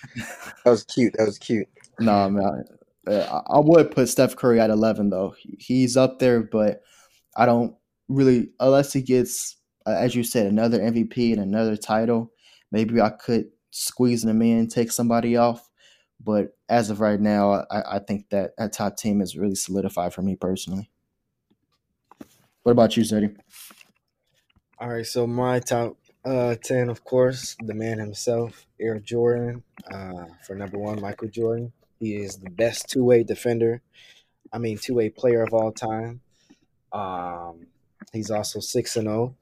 was 0.66 0.84
cute. 0.84 1.14
That 1.18 1.26
was 1.26 1.38
cute. 1.38 1.68
No, 2.00 2.30
man. 2.30 2.66
Uh, 3.06 3.42
I 3.48 3.60
would 3.60 3.92
put 3.92 4.08
Steph 4.08 4.36
Curry 4.36 4.60
at 4.60 4.70
11, 4.70 5.10
though. 5.10 5.36
He's 5.60 5.98
up 5.98 6.20
there, 6.20 6.42
but 6.42 6.82
I 7.36 7.46
don't 7.46 7.76
really, 8.08 8.50
unless 8.60 8.94
he 8.94 9.02
gets, 9.02 9.58
as 9.86 10.16
you 10.16 10.24
said, 10.24 10.48
another 10.48 10.80
MVP 10.80 11.34
and 11.34 11.42
another 11.42 11.76
title, 11.76 12.32
maybe 12.72 13.02
I 13.02 13.10
could 13.10 13.48
squeeze 13.72 14.24
him 14.24 14.42
in, 14.42 14.68
take 14.68 14.92
somebody 14.92 15.36
off. 15.36 15.70
But 16.24 16.56
as 16.70 16.90
of 16.90 17.02
right 17.02 17.20
now, 17.20 17.66
I, 17.70 17.98
I 17.98 18.00
think 18.00 18.30
that 18.30 18.52
that 18.58 18.72
top 18.72 18.96
team 18.96 19.20
is 19.20 19.36
really 19.36 19.56
solidified 19.56 20.14
for 20.14 20.22
me 20.22 20.38
personally. 20.38 20.90
What 22.64 22.72
about 22.72 22.96
you, 22.96 23.04
Zeddy? 23.04 23.36
All 24.80 24.90
right, 24.90 25.06
so 25.06 25.28
my 25.28 25.60
top 25.60 25.98
uh, 26.24 26.56
10, 26.64 26.90
of 26.90 27.04
course, 27.04 27.58
the 27.62 27.74
man 27.74 28.00
himself, 28.00 28.66
Air 28.80 29.00
Jordan. 29.00 29.64
Uh, 29.92 30.26
for 30.48 30.56
number 30.56 30.78
one, 30.78 31.02
Michael 31.02 31.28
Jordan. 31.28 31.74
He 32.00 32.16
is 32.16 32.38
the 32.38 32.50
best 32.50 32.88
two 32.88 33.04
way 33.04 33.24
defender. 33.24 33.82
I 34.54 34.60
mean, 34.60 34.78
two 34.78 34.96
way 34.96 35.10
player 35.10 35.44
of 35.44 35.54
all 35.54 35.74
time. 35.74 36.22
Um, 36.94 37.68
he's 38.14 38.32
also 38.32 38.62
6 38.62 38.96
and 38.96 39.08
0. 39.08 39.36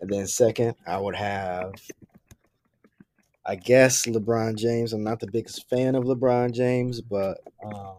And 0.00 0.10
then, 0.10 0.26
second, 0.28 0.76
I 0.86 0.98
would 0.98 1.16
have, 1.16 1.72
I 3.44 3.56
guess, 3.56 4.06
LeBron 4.06 4.56
James. 4.56 4.92
I'm 4.92 5.02
not 5.02 5.18
the 5.18 5.30
biggest 5.30 5.68
fan 5.68 5.96
of 5.96 6.04
LeBron 6.04 6.52
James, 6.52 7.00
but 7.00 7.38
um, 7.64 7.96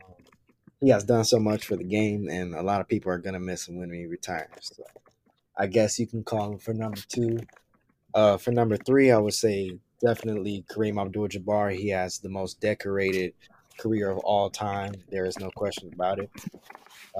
he 0.81 0.89
has 0.89 1.03
done 1.03 1.25
so 1.25 1.39
much 1.39 1.65
for 1.65 1.75
the 1.75 1.83
game, 1.83 2.29
and 2.29 2.55
a 2.55 2.61
lot 2.61 2.81
of 2.81 2.87
people 2.87 3.11
are 3.11 3.17
going 3.17 3.33
to 3.33 3.39
miss 3.39 3.67
him 3.67 3.77
when 3.77 3.91
he 3.91 4.05
retires. 4.05 4.49
So 4.61 4.83
I 5.57 5.67
guess 5.67 5.99
you 5.99 6.07
can 6.07 6.23
call 6.23 6.53
him 6.53 6.59
for 6.59 6.73
number 6.73 7.01
two. 7.07 7.39
Uh, 8.13 8.37
for 8.37 8.51
number 8.51 8.77
three, 8.77 9.11
I 9.11 9.17
would 9.17 9.33
say 9.33 9.77
definitely 10.01 10.63
Kareem 10.69 10.99
Abdul-Jabbar. 10.99 11.75
He 11.75 11.89
has 11.89 12.19
the 12.19 12.29
most 12.29 12.61
decorated 12.61 13.33
career 13.77 14.09
of 14.09 14.19
all 14.19 14.49
time. 14.49 14.93
There 15.09 15.25
is 15.25 15.37
no 15.39 15.49
question 15.51 15.91
about 15.93 16.19
it. 16.19 16.29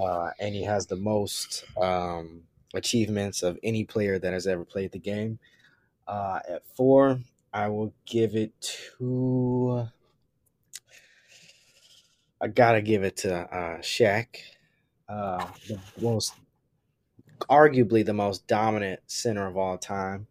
Uh, 0.01 0.31
and 0.39 0.55
he 0.55 0.63
has 0.63 0.87
the 0.87 0.95
most 0.95 1.65
um, 1.81 2.43
achievements 2.73 3.43
of 3.43 3.59
any 3.63 3.83
player 3.83 4.17
that 4.19 4.33
has 4.33 4.47
ever 4.47 4.65
played 4.65 4.91
the 4.91 4.99
game. 4.99 5.39
Uh, 6.07 6.39
at 6.47 6.63
four, 6.75 7.19
I 7.53 7.67
will 7.67 7.93
give 8.05 8.35
it 8.35 8.53
to. 8.97 9.89
I 12.41 12.47
gotta 12.47 12.81
give 12.81 13.03
it 13.03 13.17
to 13.17 13.35
uh, 13.35 13.79
Shaq, 13.79 14.27
uh, 15.09 15.45
the 15.67 15.79
most, 15.99 16.33
arguably 17.49 18.05
the 18.05 18.13
most 18.13 18.47
dominant 18.47 19.01
center 19.07 19.45
of 19.47 19.57
all 19.57 19.77
time. 19.77 20.27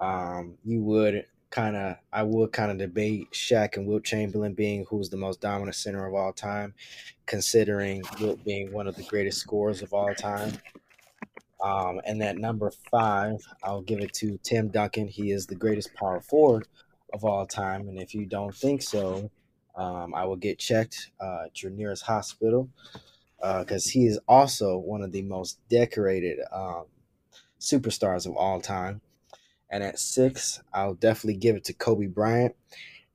Um, 0.00 0.58
you 0.64 0.82
would 0.82 1.26
kind 1.50 1.76
of, 1.76 1.96
I 2.12 2.24
would 2.24 2.52
kind 2.52 2.70
of 2.70 2.78
debate 2.78 3.30
Shaq 3.32 3.76
and 3.76 3.86
Wilt 3.86 4.04
Chamberlain 4.04 4.54
being 4.54 4.84
who's 4.88 5.10
the 5.10 5.16
most 5.16 5.40
dominant 5.40 5.76
center 5.76 6.06
of 6.06 6.14
all 6.14 6.32
time, 6.32 6.74
considering 7.26 8.02
Wilt 8.20 8.44
being 8.44 8.72
one 8.72 8.88
of 8.88 8.96
the 8.96 9.04
greatest 9.04 9.38
scorers 9.38 9.80
of 9.80 9.92
all 9.92 10.14
time. 10.14 10.52
Um, 11.62 12.00
and 12.04 12.22
at 12.22 12.38
number 12.38 12.70
five, 12.90 13.40
I'll 13.62 13.82
give 13.82 14.00
it 14.00 14.12
to 14.14 14.38
Tim 14.42 14.68
Duncan. 14.68 15.08
He 15.08 15.32
is 15.32 15.46
the 15.46 15.56
greatest 15.56 15.94
power 15.94 16.20
forward 16.20 16.66
of 17.12 17.24
all 17.24 17.46
time. 17.46 17.88
And 17.88 18.00
if 18.00 18.14
you 18.14 18.26
don't 18.26 18.54
think 18.54 18.82
so, 18.82 19.30
um, 19.78 20.12
I 20.12 20.24
will 20.24 20.36
get 20.36 20.58
checked 20.58 21.10
uh, 21.20 21.44
at 21.46 21.62
your 21.62 21.70
nearest 21.70 22.02
hospital 22.02 22.68
because 23.40 23.86
uh, 23.86 23.90
he 23.92 24.06
is 24.06 24.18
also 24.26 24.76
one 24.76 25.02
of 25.02 25.12
the 25.12 25.22
most 25.22 25.60
decorated 25.68 26.40
um, 26.52 26.86
superstars 27.60 28.26
of 28.26 28.36
all 28.36 28.60
time. 28.60 29.00
And 29.70 29.84
at 29.84 30.00
six, 30.00 30.60
I'll 30.74 30.94
definitely 30.94 31.36
give 31.36 31.54
it 31.54 31.64
to 31.64 31.72
Kobe 31.72 32.06
Bryant. 32.06 32.56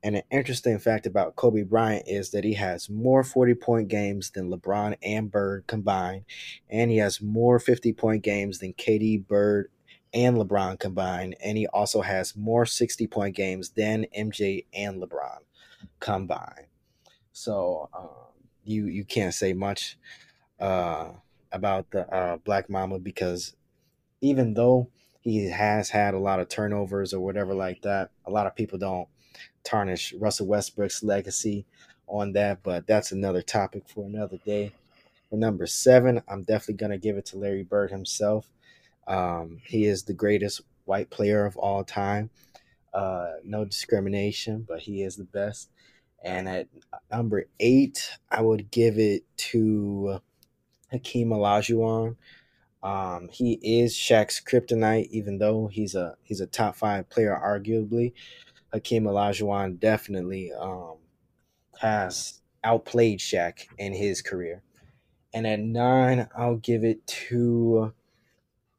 And 0.02 0.16
an 0.16 0.22
interesting 0.30 0.78
fact 0.78 1.06
about 1.06 1.36
Kobe 1.36 1.62
Bryant 1.62 2.04
is 2.06 2.30
that 2.30 2.44
he 2.44 2.54
has 2.54 2.88
more 2.88 3.22
40 3.24 3.54
point 3.54 3.88
games 3.88 4.30
than 4.30 4.50
LeBron 4.50 4.96
and 5.02 5.30
Bird 5.30 5.64
combined. 5.66 6.24
And 6.70 6.90
he 6.90 6.98
has 6.98 7.20
more 7.20 7.58
50 7.58 7.92
point 7.92 8.22
games 8.22 8.58
than 8.58 8.72
KD, 8.74 9.26
Bird, 9.26 9.70
and 10.14 10.36
LeBron 10.36 10.78
combined. 10.78 11.36
And 11.44 11.58
he 11.58 11.66
also 11.66 12.00
has 12.00 12.36
more 12.36 12.64
60 12.64 13.06
point 13.08 13.36
games 13.36 13.70
than 13.70 14.06
MJ 14.16 14.64
and 14.72 15.02
LeBron 15.02 15.40
combined. 16.00 16.66
So 17.32 17.88
um, 17.96 18.08
you 18.64 18.86
you 18.86 19.04
can't 19.04 19.34
say 19.34 19.52
much 19.52 19.98
uh, 20.60 21.10
about 21.52 21.90
the 21.90 22.08
uh, 22.12 22.36
Black 22.38 22.70
Mamba 22.70 22.98
because 22.98 23.54
even 24.20 24.54
though 24.54 24.88
he 25.24 25.46
has 25.50 25.88
had 25.88 26.12
a 26.12 26.18
lot 26.18 26.38
of 26.38 26.50
turnovers 26.50 27.14
or 27.14 27.20
whatever 27.20 27.54
like 27.54 27.80
that. 27.80 28.10
A 28.26 28.30
lot 28.30 28.46
of 28.46 28.54
people 28.54 28.78
don't 28.78 29.08
tarnish 29.64 30.12
Russell 30.12 30.46
Westbrook's 30.46 31.02
legacy 31.02 31.64
on 32.06 32.32
that, 32.34 32.62
but 32.62 32.86
that's 32.86 33.10
another 33.10 33.40
topic 33.40 33.84
for 33.88 34.04
another 34.04 34.38
day. 34.44 34.72
For 35.30 35.36
number 35.36 35.66
seven, 35.66 36.20
I'm 36.28 36.42
definitely 36.42 36.74
going 36.74 36.92
to 36.92 36.98
give 36.98 37.16
it 37.16 37.24
to 37.26 37.38
Larry 37.38 37.62
Bird 37.62 37.90
himself. 37.90 38.50
Um, 39.06 39.60
he 39.64 39.86
is 39.86 40.02
the 40.02 40.12
greatest 40.12 40.60
white 40.84 41.08
player 41.08 41.46
of 41.46 41.56
all 41.56 41.84
time. 41.84 42.28
Uh, 42.92 43.32
no 43.42 43.64
discrimination, 43.64 44.66
but 44.68 44.80
he 44.80 45.02
is 45.02 45.16
the 45.16 45.24
best. 45.24 45.70
And 46.24 46.48
at 46.48 46.68
number 47.12 47.44
eight, 47.60 48.10
I 48.30 48.40
would 48.40 48.70
give 48.70 48.98
it 48.98 49.24
to 49.36 50.20
Hakeem 50.90 51.28
Olajuwon. 51.28 52.16
Um, 52.82 53.28
he 53.30 53.58
is 53.62 53.94
Shaq's 53.94 54.40
kryptonite, 54.40 55.08
even 55.10 55.38
though 55.38 55.68
he's 55.68 55.94
a 55.94 56.16
he's 56.22 56.40
a 56.40 56.46
top 56.46 56.76
five 56.76 57.08
player, 57.08 57.38
arguably. 57.42 58.12
Hakeem 58.72 59.04
Olajuwon 59.04 59.78
definitely 59.78 60.52
um, 60.52 60.96
has 61.78 62.40
outplayed 62.64 63.20
Shaq 63.20 63.66
in 63.78 63.92
his 63.92 64.22
career. 64.22 64.62
And 65.32 65.46
at 65.46 65.60
nine, 65.60 66.28
I'll 66.36 66.56
give 66.56 66.84
it 66.84 67.06
to 67.06 67.92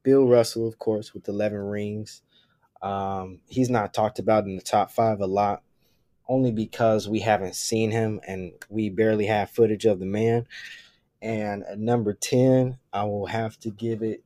Bill 0.03 0.27
Russell, 0.27 0.67
of 0.67 0.79
course, 0.79 1.13
with 1.13 1.27
11 1.27 1.57
rings. 1.57 2.21
Um, 2.81 3.39
he's 3.47 3.69
not 3.69 3.93
talked 3.93 4.19
about 4.19 4.45
in 4.45 4.55
the 4.55 4.61
top 4.61 4.91
five 4.91 5.19
a 5.19 5.25
lot, 5.25 5.63
only 6.27 6.51
because 6.51 7.07
we 7.07 7.19
haven't 7.19 7.55
seen 7.55 7.91
him 7.91 8.19
and 8.27 8.53
we 8.69 8.89
barely 8.89 9.25
have 9.27 9.49
footage 9.49 9.85
of 9.85 9.99
the 9.99 10.05
man. 10.05 10.47
And 11.21 11.63
at 11.63 11.79
number 11.79 12.13
10, 12.13 12.77
I 12.93 13.03
will 13.03 13.27
have 13.27 13.59
to 13.61 13.69
give 13.69 14.01
it 14.03 14.23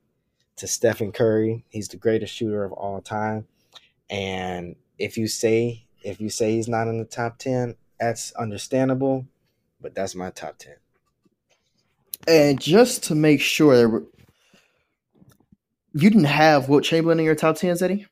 to 0.58 0.68
Stephen 0.68 1.12
Curry. 1.12 1.64
He's 1.70 1.88
the 1.88 1.98
greatest 1.98 2.34
shooter 2.34 2.64
of 2.64 2.72
all 2.74 3.02
time. 3.02 3.48
And 4.10 4.76
if 4.98 5.18
you 5.18 5.28
say 5.28 5.86
if 6.04 6.22
you 6.22 6.30
say 6.30 6.54
he's 6.54 6.68
not 6.68 6.88
in 6.88 6.98
the 6.98 7.06
top 7.06 7.38
10, 7.38 7.76
that's 8.00 8.32
understandable, 8.34 9.26
but 9.82 9.94
that's 9.94 10.16
my 10.16 10.30
top 10.30 10.58
10. 10.58 10.76
And 12.28 12.60
just 12.60 13.04
to 13.06 13.16
make 13.16 13.42
sure 13.42 14.04
you 15.94 16.10
didn't 16.10 16.26
have 16.26 16.70
Wilt 16.70 16.84
Chamberlain 16.84 17.20
in 17.20 17.26
your 17.26 17.36
top 17.36 17.58
10, 17.58 17.78
Eddie? 17.82 18.08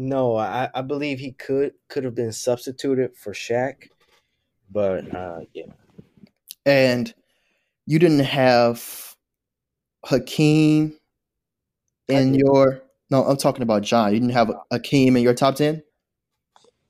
No, 0.00 0.36
I, 0.36 0.70
I 0.72 0.82
believe 0.82 1.18
he 1.18 1.32
could 1.32 1.72
could 1.88 2.04
have 2.04 2.14
been 2.14 2.30
substituted 2.30 3.16
for 3.16 3.32
Shaq, 3.32 3.88
but 4.70 5.12
uh, 5.12 5.40
yeah. 5.52 5.72
And 6.64 7.12
you 7.84 7.98
didn't 7.98 8.20
have 8.20 9.16
Hakeem 10.06 10.96
in 12.06 12.34
your 12.34 12.80
no, 13.10 13.24
I'm 13.24 13.36
talking 13.36 13.62
about 13.62 13.82
John. 13.82 14.14
You 14.14 14.20
didn't 14.20 14.34
have 14.34 14.52
Hakeem 14.70 15.16
in 15.16 15.24
your 15.24 15.34
top 15.34 15.56
ten? 15.56 15.82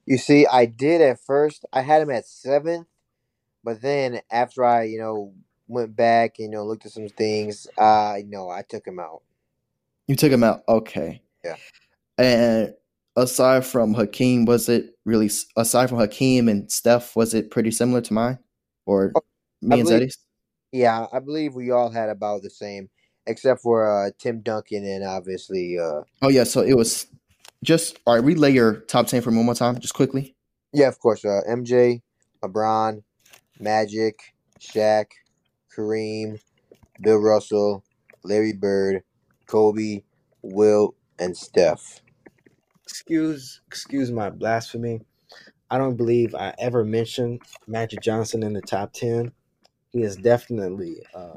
You 0.04 0.18
see, 0.18 0.46
I 0.46 0.66
did 0.66 1.00
at 1.00 1.18
first. 1.18 1.64
I 1.72 1.80
had 1.80 2.02
him 2.02 2.10
at 2.10 2.26
seventh, 2.26 2.88
but 3.64 3.80
then 3.80 4.20
after 4.30 4.66
I, 4.66 4.82
you 4.82 4.98
know, 4.98 5.32
went 5.66 5.96
back 5.96 6.40
and 6.40 6.52
you 6.52 6.58
know 6.58 6.66
looked 6.66 6.84
at 6.84 6.92
some 6.92 7.08
things, 7.08 7.66
uh 7.78 8.18
no, 8.26 8.50
I 8.50 8.60
took 8.68 8.86
him 8.86 8.98
out. 8.98 9.22
You 10.06 10.14
took 10.14 10.30
him 10.30 10.44
out. 10.44 10.62
Okay. 10.68 11.22
Yeah. 11.42 11.56
And 12.18 12.74
aside 13.18 13.66
from 13.66 13.94
Hakeem, 13.94 14.44
was 14.44 14.68
it 14.68 14.96
really 15.04 15.30
aside 15.56 15.88
from 15.88 15.98
Hakeem 15.98 16.48
and 16.48 16.70
Steph, 16.70 17.16
was 17.16 17.34
it 17.34 17.50
pretty 17.50 17.70
similar 17.70 18.00
to 18.02 18.12
mine 18.12 18.38
or 18.86 19.12
oh, 19.16 19.20
me 19.60 19.76
I 19.76 19.78
and 19.80 19.88
believe, 19.88 20.02
Zeddy's? 20.02 20.18
Yeah, 20.72 21.06
I 21.12 21.18
believe 21.18 21.54
we 21.54 21.70
all 21.70 21.90
had 21.90 22.08
about 22.08 22.42
the 22.42 22.50
same, 22.50 22.88
except 23.26 23.60
for 23.60 23.90
uh, 23.90 24.10
Tim 24.18 24.40
Duncan 24.40 24.84
and 24.84 25.04
obviously. 25.04 25.78
Uh, 25.78 26.02
oh 26.22 26.28
yeah, 26.28 26.44
so 26.44 26.62
it 26.62 26.74
was 26.74 27.06
just 27.64 27.98
all 28.06 28.14
right. 28.14 28.24
Relay 28.24 28.52
your 28.52 28.76
top 28.82 29.08
ten 29.08 29.20
for 29.20 29.30
one 29.30 29.44
more 29.44 29.54
time, 29.54 29.78
just 29.78 29.94
quickly. 29.94 30.34
Yeah, 30.72 30.88
of 30.88 30.98
course. 31.00 31.24
Uh, 31.24 31.40
MJ, 31.48 32.02
LeBron, 32.42 33.02
Magic, 33.58 34.20
Shaq, 34.60 35.06
Kareem, 35.74 36.40
Bill 37.00 37.18
Russell, 37.18 37.82
Larry 38.22 38.52
Bird, 38.52 39.02
Kobe, 39.46 40.02
Wilt, 40.42 40.94
and 41.18 41.36
Steph. 41.36 42.00
Excuse, 42.98 43.60
excuse 43.68 44.10
my 44.10 44.28
blasphemy. 44.28 45.02
I 45.70 45.78
don't 45.78 45.94
believe 45.94 46.34
I 46.34 46.52
ever 46.58 46.84
mentioned 46.84 47.42
Magic 47.68 48.00
Johnson 48.00 48.42
in 48.42 48.54
the 48.54 48.60
top 48.60 48.92
ten. 48.92 49.30
He 49.92 50.02
is 50.02 50.16
definitely 50.16 50.96
uh, 51.14 51.36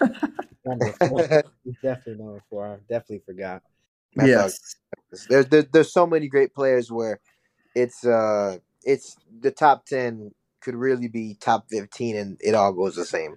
number 0.64 0.90
four. 1.06 1.44
He's 1.64 1.74
definitely 1.82 2.24
number 2.24 2.42
four. 2.48 2.66
I 2.66 2.76
definitely 2.88 3.20
forgot. 3.26 3.62
Yes, 4.16 4.76
there's, 5.28 5.46
there's 5.48 5.66
there's 5.70 5.92
so 5.92 6.06
many 6.06 6.28
great 6.28 6.54
players 6.54 6.90
where 6.90 7.20
it's 7.74 8.06
uh 8.06 8.56
it's 8.82 9.14
the 9.38 9.50
top 9.50 9.84
ten 9.84 10.30
could 10.62 10.74
really 10.74 11.08
be 11.08 11.36
top 11.38 11.66
fifteen 11.68 12.16
and 12.16 12.38
it 12.40 12.54
all 12.54 12.72
goes 12.72 12.96
the 12.96 13.04
same. 13.04 13.36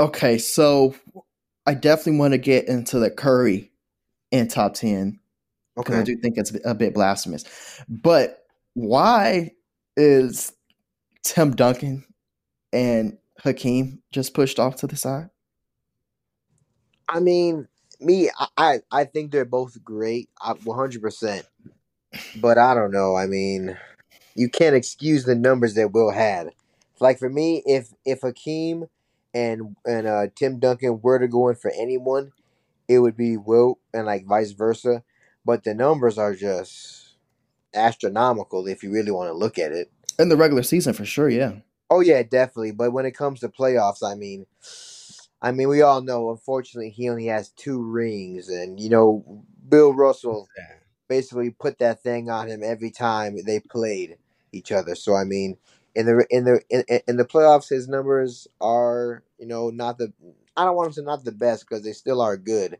Okay, 0.00 0.38
so 0.38 0.96
I 1.66 1.74
definitely 1.74 2.18
want 2.18 2.32
to 2.32 2.38
get 2.38 2.66
into 2.66 2.98
the 2.98 3.12
Curry 3.12 3.70
in 4.32 4.48
top 4.48 4.74
ten 4.74 5.20
because 5.20 5.21
okay. 5.78 5.98
I 5.98 6.02
do 6.02 6.16
think 6.16 6.36
it's 6.36 6.52
a 6.64 6.74
bit 6.74 6.94
blasphemous. 6.94 7.44
But 7.88 8.44
why 8.74 9.52
is 9.96 10.52
Tim 11.22 11.54
Duncan 11.54 12.04
and 12.72 13.18
Hakeem 13.40 14.02
just 14.12 14.34
pushed 14.34 14.58
off 14.58 14.76
to 14.76 14.86
the 14.86 14.96
side? 14.96 15.30
I 17.08 17.20
mean, 17.20 17.68
me, 18.00 18.30
I 18.56 18.80
I 18.90 19.04
think 19.04 19.30
they're 19.30 19.44
both 19.44 19.82
great, 19.84 20.28
one 20.64 20.78
hundred 20.78 21.02
percent. 21.02 21.46
But 22.36 22.58
I 22.58 22.74
don't 22.74 22.90
know. 22.90 23.16
I 23.16 23.26
mean, 23.26 23.76
you 24.34 24.48
can't 24.48 24.76
excuse 24.76 25.24
the 25.24 25.34
numbers 25.34 25.74
that 25.74 25.92
Will 25.92 26.10
had. 26.10 26.50
Like 27.00 27.18
for 27.18 27.28
me, 27.28 27.62
if 27.66 27.92
if 28.04 28.20
Hakeem 28.20 28.86
and 29.34 29.76
and 29.86 30.06
uh, 30.06 30.26
Tim 30.34 30.58
Duncan 30.58 31.00
were 31.02 31.18
to 31.18 31.28
go 31.28 31.48
in 31.48 31.56
for 31.56 31.72
anyone, 31.76 32.32
it 32.88 32.98
would 32.98 33.16
be 33.16 33.36
Will, 33.36 33.78
and 33.92 34.06
like 34.06 34.26
vice 34.26 34.52
versa. 34.52 35.02
But 35.44 35.64
the 35.64 35.74
numbers 35.74 36.18
are 36.18 36.34
just 36.34 37.16
astronomical 37.74 38.66
if 38.66 38.82
you 38.82 38.92
really 38.92 39.10
want 39.10 39.28
to 39.28 39.34
look 39.34 39.58
at 39.58 39.72
it. 39.72 39.90
In 40.18 40.28
the 40.28 40.36
regular 40.36 40.62
season, 40.62 40.92
for 40.92 41.04
sure, 41.04 41.28
yeah. 41.28 41.54
Oh 41.90 42.00
yeah, 42.00 42.22
definitely. 42.22 42.72
But 42.72 42.92
when 42.92 43.06
it 43.06 43.16
comes 43.16 43.40
to 43.40 43.48
playoffs, 43.48 44.02
I 44.02 44.14
mean, 44.14 44.46
I 45.40 45.52
mean, 45.52 45.68
we 45.68 45.82
all 45.82 46.00
know. 46.00 46.30
Unfortunately, 46.30 46.90
he 46.90 47.08
only 47.08 47.26
has 47.26 47.50
two 47.50 47.82
rings, 47.82 48.48
and 48.48 48.78
you 48.78 48.88
know, 48.88 49.44
Bill 49.68 49.92
Russell 49.92 50.48
basically 51.08 51.50
put 51.50 51.78
that 51.78 52.02
thing 52.02 52.30
on 52.30 52.48
him 52.48 52.62
every 52.62 52.90
time 52.90 53.36
they 53.44 53.60
played 53.60 54.16
each 54.52 54.72
other. 54.72 54.94
So 54.94 55.14
I 55.14 55.24
mean, 55.24 55.58
in 55.94 56.06
the 56.06 56.26
in 56.30 56.44
the 56.44 56.62
in, 56.70 56.84
in 57.06 57.16
the 57.16 57.24
playoffs, 57.24 57.68
his 57.68 57.88
numbers 57.88 58.46
are 58.60 59.22
you 59.38 59.46
know 59.46 59.70
not 59.70 59.98
the 59.98 60.12
I 60.56 60.64
don't 60.64 60.76
want 60.76 60.94
them 60.94 61.04
to 61.04 61.10
not 61.10 61.24
the 61.24 61.32
best 61.32 61.68
because 61.68 61.84
they 61.84 61.92
still 61.92 62.20
are 62.20 62.36
good, 62.36 62.78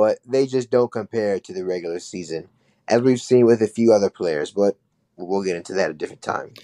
but 0.00 0.18
they 0.26 0.46
just 0.46 0.70
don't 0.70 0.90
compare 0.90 1.38
to 1.38 1.52
the 1.52 1.62
regular 1.62 1.98
season, 1.98 2.48
as 2.88 3.02
we've 3.02 3.20
seen 3.20 3.44
with 3.44 3.60
a 3.60 3.66
few 3.66 3.92
other 3.92 4.08
players. 4.08 4.50
But 4.50 4.78
we'll 5.18 5.42
get 5.42 5.56
into 5.56 5.74
that 5.74 5.90
a 5.90 5.92
different 5.92 6.22
time. 6.22 6.54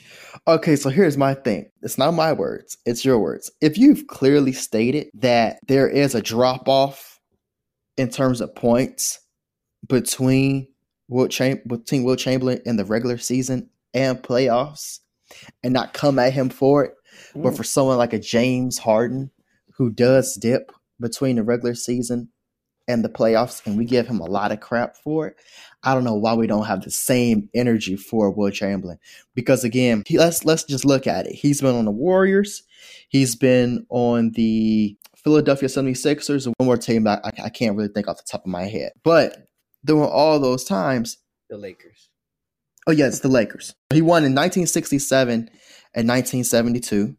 Okay, 0.48 0.74
so 0.74 0.88
here's 0.88 1.18
my 1.18 1.34
thing. 1.34 1.70
It's 1.82 1.98
not 1.98 2.12
my 2.12 2.32
words, 2.32 2.78
it's 2.86 3.04
your 3.04 3.18
words. 3.18 3.50
If 3.60 3.76
you've 3.76 4.06
clearly 4.06 4.52
stated 4.52 5.08
that 5.12 5.58
there 5.68 5.86
is 5.86 6.14
a 6.14 6.22
drop 6.22 6.66
off 6.66 7.20
in 7.98 8.08
terms 8.08 8.40
of 8.40 8.54
points 8.54 9.20
between 9.86 10.68
Will 11.08 11.28
Cham- 11.28 11.60
between 11.66 12.04
Wilt 12.04 12.18
Chamberlain 12.18 12.62
in 12.64 12.76
the 12.76 12.86
regular 12.86 13.18
season 13.18 13.68
and 13.92 14.22
playoffs, 14.22 15.00
and 15.62 15.74
not 15.74 15.92
come 15.92 16.18
at 16.18 16.32
him 16.32 16.48
for 16.48 16.86
it, 16.86 16.94
mm. 17.34 17.42
but 17.42 17.54
for 17.54 17.64
someone 17.64 17.98
like 17.98 18.14
a 18.14 18.18
James 18.18 18.78
Harden 18.78 19.30
who 19.76 19.90
does 19.90 20.36
dip 20.36 20.72
between 20.98 21.36
the 21.36 21.42
regular 21.42 21.74
season 21.74 22.30
and 22.88 23.04
the 23.04 23.08
playoffs, 23.08 23.64
and 23.66 23.76
we 23.76 23.84
give 23.84 24.06
him 24.06 24.20
a 24.20 24.24
lot 24.24 24.52
of 24.52 24.60
crap 24.60 24.96
for 24.96 25.28
it. 25.28 25.36
I 25.82 25.94
don't 25.94 26.04
know 26.04 26.14
why 26.14 26.34
we 26.34 26.46
don't 26.46 26.66
have 26.66 26.82
the 26.82 26.90
same 26.90 27.48
energy 27.54 27.96
for 27.96 28.30
Will 28.30 28.50
Chamberlain. 28.50 28.98
Because 29.34 29.64
again, 29.64 30.02
he, 30.06 30.18
let's 30.18 30.44
let's 30.44 30.64
just 30.64 30.84
look 30.84 31.06
at 31.06 31.26
it. 31.26 31.34
He's 31.34 31.60
been 31.60 31.74
on 31.74 31.84
the 31.84 31.90
Warriors, 31.90 32.62
he's 33.08 33.34
been 33.34 33.86
on 33.88 34.32
the 34.32 34.96
Philadelphia 35.16 35.68
76ers, 35.68 36.46
and 36.46 36.54
one 36.58 36.66
more 36.66 36.76
team 36.76 37.06
I, 37.06 37.20
I 37.42 37.48
can't 37.48 37.76
really 37.76 37.88
think 37.88 38.08
off 38.08 38.18
the 38.18 38.22
top 38.30 38.42
of 38.42 38.50
my 38.50 38.64
head. 38.64 38.92
But 39.02 39.48
during 39.84 40.08
all 40.08 40.38
those 40.38 40.64
times, 40.64 41.18
the 41.48 41.56
Lakers. 41.56 42.08
Oh 42.86 42.92
yeah, 42.92 43.06
it's 43.06 43.20
the 43.20 43.28
Lakers. 43.28 43.74
He 43.92 44.02
won 44.02 44.18
in 44.18 44.32
1967 44.32 45.50
and 45.94 46.08
1972 46.08 47.16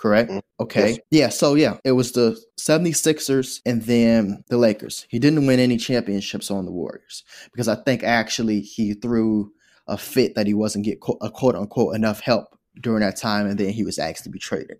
correct? 0.00 0.30
Mm, 0.30 0.40
okay. 0.60 0.88
Yes. 0.90 0.98
Yeah, 1.10 1.28
so 1.28 1.54
yeah, 1.54 1.76
it 1.84 1.92
was 1.92 2.12
the 2.12 2.40
76ers 2.58 3.60
and 3.66 3.82
then 3.82 4.42
the 4.48 4.56
Lakers. 4.56 5.06
He 5.10 5.18
didn't 5.18 5.46
win 5.46 5.60
any 5.60 5.76
championships 5.76 6.50
on 6.50 6.64
the 6.64 6.72
Warriors 6.72 7.22
because 7.52 7.68
I 7.68 7.76
think 7.76 8.02
actually 8.02 8.60
he 8.60 8.94
threw 8.94 9.52
a 9.86 9.98
fit 9.98 10.34
that 10.34 10.46
he 10.46 10.54
wasn't 10.54 10.84
get 10.84 10.98
a 11.20 11.30
quote 11.30 11.54
unquote 11.54 11.94
enough 11.94 12.20
help 12.20 12.58
during 12.80 13.00
that 13.00 13.16
time 13.16 13.46
and 13.46 13.58
then 13.58 13.70
he 13.70 13.84
was 13.84 13.98
asked 13.98 14.24
to 14.24 14.30
be 14.30 14.38
traded. 14.38 14.78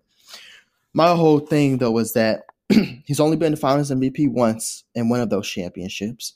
My 0.93 1.15
whole 1.15 1.39
thing 1.39 1.77
though 1.77 1.91
was 1.91 2.13
that 2.13 2.45
he's 3.05 3.19
only 3.19 3.37
been 3.37 3.51
the 3.51 3.57
finals 3.57 3.91
MVP 3.91 4.31
once 4.31 4.83
in 4.95 5.09
one 5.09 5.21
of 5.21 5.29
those 5.29 5.47
championships 5.47 6.33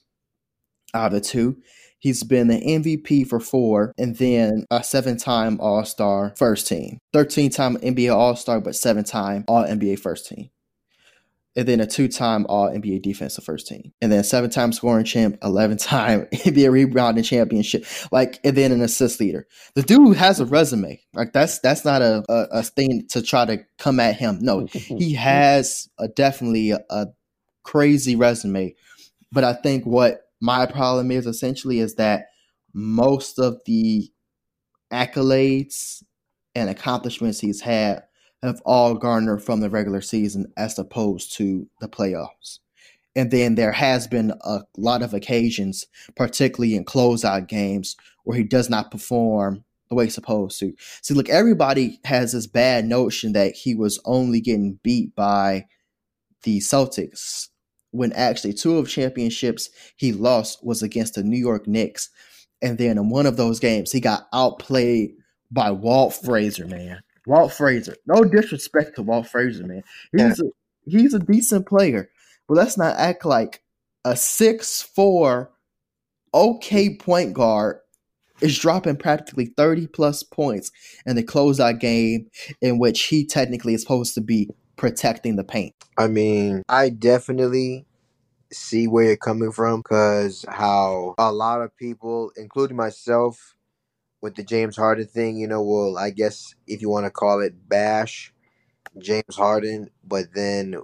out 0.94 1.08
of 1.08 1.14
the 1.14 1.22
two. 1.22 1.58
He's 2.06 2.22
been 2.22 2.50
the 2.50 2.62
MVP 2.62 3.28
for 3.28 3.40
four 3.40 3.92
and 3.98 4.16
then 4.18 4.68
a 4.70 4.84
seven 4.84 5.18
time 5.18 5.60
All 5.60 5.84
Star 5.86 6.36
first 6.38 6.68
team, 6.68 7.00
13 7.14 7.50
time 7.50 7.78
NBA 7.78 8.16
All 8.16 8.36
Star, 8.36 8.62
but 8.62 8.76
seven 8.76 9.04
time 9.04 9.44
All 9.48 9.64
NBA 9.64 9.98
first 9.98 10.28
team. 10.28 10.52
And 11.56 11.68
then 11.68 11.80
a 11.80 11.88
two 11.88 12.08
time 12.08 12.46
All 12.48 12.70
NBA 12.70 13.02
defensive 13.02 13.44
first 13.44 13.66
team. 13.66 13.92
And 14.04 14.12
then 14.12 14.24
seven 14.24 14.52
time 14.52 14.72
scoring 14.72 15.04
champ, 15.04 15.40
11 15.42 15.78
time 15.78 16.26
NBA 16.32 16.72
rebounding 16.72 17.24
championship. 17.24 17.88
Like, 18.12 18.40
and 18.44 18.56
then 18.56 18.72
an 18.72 18.84
assist 18.84 19.20
leader. 19.20 19.48
The 19.74 19.82
dude 19.82 20.16
has 20.16 20.40
a 20.40 20.46
resume. 20.46 21.02
Like, 21.16 21.34
that's 21.34 21.58
that's 21.58 21.86
not 21.86 22.04
a, 22.04 22.24
a, 22.30 22.60
a 22.60 22.62
thing 22.62 23.08
to 23.14 23.24
try 23.24 23.46
to 23.46 23.66
come 23.80 24.00
at 24.00 24.16
him. 24.16 24.38
No, 24.42 24.68
he 24.72 25.16
has 25.16 25.90
a, 25.98 26.08
definitely 26.08 26.70
a, 26.70 26.82
a 26.88 27.08
crazy 27.64 28.16
resume. 28.16 28.76
But 29.32 29.44
I 29.44 29.54
think 29.54 29.88
what 29.88 30.25
my 30.42 30.66
problem 30.66 31.12
is 31.12 31.26
essentially 31.26 31.80
is 31.80 31.96
that 31.96 32.28
most 32.74 33.40
of 33.40 33.60
the 33.66 34.12
accolades 34.92 36.04
and 36.54 36.70
accomplishments 36.70 37.40
he's 37.40 37.62
had 37.62 38.04
have 38.44 38.62
all 38.66 38.96
garnered 38.96 39.44
from 39.44 39.60
the 39.60 39.70
regular 39.70 40.02
season 40.02 40.52
as 40.58 40.78
opposed 40.78 41.34
to 41.34 41.68
the 41.80 41.88
playoffs. 41.88 42.60
And 43.16 43.32
then 43.32 43.56
there 43.56 43.72
has 43.72 44.08
been 44.08 44.34
a 44.42 44.62
lot 44.78 45.02
of 45.02 45.14
occasions, 45.14 45.86
particularly 46.16 46.76
in 46.76 46.84
closeout 46.84 47.48
games, 47.48 47.96
where 48.24 48.38
he 48.38 48.44
does 48.44 48.70
not 48.70 48.92
perform 48.92 49.64
the 49.90 49.96
way 49.96 50.06
he's 50.06 50.16
supposed 50.16 50.60
to. 50.60 50.74
See, 51.02 51.14
look, 51.14 51.30
everybody 51.30 52.00
has 52.04 52.34
this 52.34 52.48
bad 52.48 52.86
notion 52.86 53.34
that 53.34 53.56
he 53.56 53.74
was 53.74 54.02
only 54.06 54.42
getting 54.42 54.80
beat 54.84 55.16
by 55.16 55.66
the 56.44 56.60
Celtics 56.60 57.50
when 57.96 58.14
actually 58.14 58.54
two 58.54 58.78
of 58.78 58.90
championships 58.90 59.70
he 59.96 60.12
lost 60.12 60.66
was 60.66 60.84
against 60.84 61.16
the 61.16 61.24
New 61.24 61.38
York 61.38 61.68
Knicks. 61.68 62.10
And 62.62 62.78
then 62.78 62.98
in 62.98 63.10
one 63.10 63.26
of 63.26 63.38
those 63.38 63.60
games, 63.60 63.92
he 63.92 64.00
got 64.00 64.28
outplayed 64.34 65.12
by 65.52 65.72
Walt 65.72 66.14
Frazier, 66.14 66.68
man. 66.68 67.02
Walt 67.26 67.54
Frazier. 67.54 67.96
No 68.06 68.24
disrespect 68.24 68.96
to 68.96 69.04
Walt 69.04 69.28
Frazier, 69.28 69.66
man. 69.66 69.84
He's 70.12 70.40
yeah. 70.40 70.46
a 70.46 70.90
he's 70.90 71.14
a 71.14 71.20
decent 71.20 71.68
player. 71.68 72.10
But 72.48 72.58
let's 72.58 72.78
not 72.78 72.96
act 72.98 73.26
like 73.26 73.62
a 74.04 74.16
six 74.16 74.82
four 74.82 75.52
okay 76.34 76.96
point 76.96 77.34
guard 77.34 77.78
is 78.42 78.58
dropping 78.60 78.98
practically 78.98 79.46
30 79.46 79.88
plus 79.88 80.22
points 80.22 80.72
in 81.06 81.16
the 81.16 81.24
closeout 81.24 81.80
game 81.80 82.28
in 82.62 82.78
which 82.78 83.04
he 83.04 83.26
technically 83.26 83.74
is 83.74 83.82
supposed 83.82 84.14
to 84.14 84.22
be 84.22 84.50
protecting 84.76 85.36
the 85.36 85.44
paint. 85.44 85.76
I 85.98 86.08
mean, 86.08 86.64
I 86.68 86.90
definitely 86.90 87.86
see 88.52 88.88
where 88.88 89.06
you're 89.06 89.18
coming 89.18 89.52
from 89.52 89.82
because 89.82 90.46
how 90.48 91.16
a 91.18 91.32
lot 91.32 91.62
of 91.62 91.76
people, 91.78 92.32
including 92.38 92.78
myself, 92.78 93.56
with 94.22 94.36
the 94.36 94.44
James 94.44 94.76
Harden 94.76 95.06
thing, 95.06 95.38
you 95.38 95.48
know, 95.48 95.62
well, 95.62 95.98
I 95.98 96.10
guess 96.10 96.56
if 96.66 96.82
you 96.82 96.90
want 96.90 97.06
to 97.06 97.12
call 97.12 97.42
it 97.42 97.70
bash 97.70 98.34
James 98.98 99.36
Harden, 99.36 99.92
but 100.04 100.34
then 100.34 100.78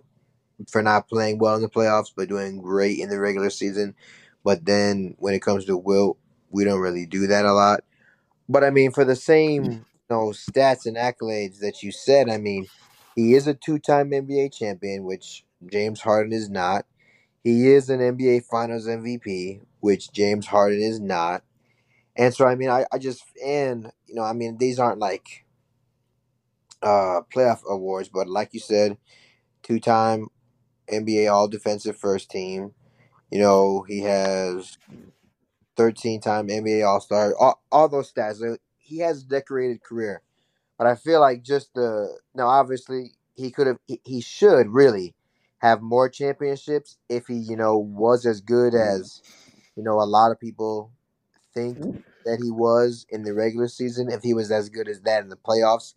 for 0.70 0.84
not 0.84 1.10
playing 1.10 1.40
well 1.40 1.56
in 1.56 1.62
the 1.62 1.70
playoffs, 1.70 2.12
but 2.16 2.30
doing 2.30 2.62
great 2.62 3.00
in 3.00 3.10
the 3.10 3.20
regular 3.20 3.50
season. 3.50 3.96
But 4.44 4.66
then 4.66 5.16
when 5.18 5.34
it 5.34 5.42
comes 5.42 5.66
to 5.66 5.78
Wilt, 5.78 6.18
we 6.52 6.64
don't 6.64 6.82
really 6.82 7.06
do 7.06 7.28
that 7.28 7.46
a 7.46 7.54
lot. 7.54 7.84
But 8.48 8.64
I 8.64 8.70
mean, 8.70 8.92
for 8.92 9.06
the 9.06 9.16
same 9.16 9.64
mm. 9.64 9.74
you 9.74 9.86
know, 10.10 10.28
stats 10.28 10.86
and 10.86 10.98
accolades 10.98 11.60
that 11.60 11.82
you 11.82 11.92
said, 11.92 12.30
I 12.30 12.38
mean, 12.38 12.68
he 13.16 13.34
is 13.34 13.48
a 13.48 13.54
two-time 13.54 14.12
NBA 14.12 14.54
champion, 14.54 15.04
which 15.04 15.46
James 15.66 16.02
Harden 16.02 16.34
is 16.34 16.50
not. 16.50 16.86
He 17.44 17.70
is 17.70 17.90
an 17.90 18.00
NBA 18.00 18.46
Finals 18.46 18.88
MVP, 18.88 19.62
which 19.80 20.12
James 20.12 20.48
Harden 20.48 20.82
is 20.82 21.00
not. 21.00 21.44
And 22.16 22.34
so, 22.34 22.46
I 22.46 22.56
mean, 22.56 22.70
I, 22.70 22.86
I 22.92 22.98
just, 22.98 23.24
and, 23.44 23.92
you 24.08 24.16
know, 24.16 24.24
I 24.24 24.34
mean, 24.34 24.58
these 24.58 24.80
aren't 24.80 25.00
like 25.00 25.46
uh 26.84 27.22
playoff 27.34 27.64
awards, 27.70 28.10
but 28.10 28.28
like 28.28 28.54
you 28.54 28.60
said, 28.60 28.98
two 29.62 29.80
time 29.80 30.28
NBA 30.92 31.32
All 31.32 31.48
Defensive 31.48 31.98
First 31.98 32.30
Team. 32.30 32.74
You 33.32 33.40
know, 33.40 33.86
he 33.88 34.02
has 34.02 34.78
13 35.78 36.22
time 36.22 36.48
NBA 36.48 36.86
All 36.86 37.00
Star, 37.00 37.34
all, 37.40 37.62
all 37.72 37.90
those 37.90 38.12
stats. 38.12 38.58
He 38.78 39.00
has 39.00 39.24
a 39.24 39.28
decorated 39.28 39.82
career. 39.84 40.22
But 40.82 40.90
I 40.90 40.96
feel 40.96 41.20
like 41.20 41.44
just 41.44 41.76
the 41.76 42.18
now 42.34 42.48
obviously 42.48 43.12
he 43.36 43.52
could 43.52 43.68
have 43.68 43.78
he, 43.86 44.02
he 44.04 44.20
should 44.20 44.68
really 44.68 45.14
have 45.60 45.80
more 45.80 46.10
championships 46.10 46.98
if 47.08 47.28
he, 47.28 47.36
you 47.36 47.56
know, 47.56 47.78
was 47.78 48.26
as 48.26 48.42
good 48.42 48.74
mm-hmm. 48.74 49.00
as 49.00 49.22
you 49.76 49.84
know 49.84 50.02
a 50.02 50.10
lot 50.10 50.32
of 50.32 50.40
people 50.40 50.92
think 51.54 51.78
mm-hmm. 51.78 52.00
that 52.26 52.40
he 52.42 52.50
was 52.50 53.06
in 53.12 53.22
the 53.22 53.36
regular 53.36 53.68
season. 53.68 54.10
If 54.10 54.24
he 54.24 54.34
was 54.34 54.50
as 54.50 54.70
good 54.70 54.88
as 54.88 55.02
that 55.02 55.22
in 55.22 55.30
the 55.30 55.36
playoffs, 55.36 55.94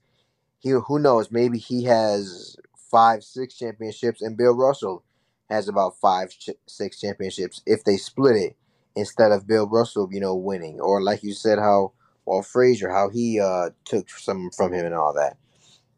he 0.59 0.69
who 0.69 0.99
knows? 0.99 1.31
Maybe 1.31 1.57
he 1.57 1.85
has 1.85 2.59
five, 2.77 3.25
six 3.25 3.55
championships, 3.55 4.21
and 4.21 4.37
Bill 4.37 4.55
Russell 4.55 5.03
has 5.49 5.67
about 5.67 5.99
five, 5.99 6.29
six 6.67 7.01
championships 7.01 7.63
if 7.65 7.85
they 7.85 7.97
split 7.97 8.37
it 8.37 8.57
instead 8.95 9.33
of 9.33 9.47
Bill 9.47 9.67
Russell, 9.67 10.11
you 10.13 10.21
know, 10.21 10.35
winning. 10.35 10.79
Or 10.79 11.03
like 11.03 11.23
you 11.23 11.33
said, 11.33 11.59
how 11.59 11.93
or 12.27 12.43
Frazier, 12.43 12.91
how 12.91 13.11
he 13.11 13.41
uh, 13.41 13.71
took 13.85 14.09
some 14.11 14.51
from 14.57 14.73
him 14.73 14.87
and 14.87 14.95
all 14.95 15.15
that. 15.15 15.37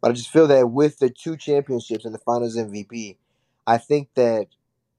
But 0.00 0.10
I 0.10 0.14
just 0.14 0.30
feel 0.30 0.46
that 0.48 0.70
with 0.70 0.98
the 0.98 1.10
two 1.10 1.36
championships 1.36 2.04
and 2.04 2.14
the 2.14 2.18
Finals 2.18 2.56
MVP, 2.56 3.16
I 3.66 3.78
think 3.78 4.08
that 4.14 4.48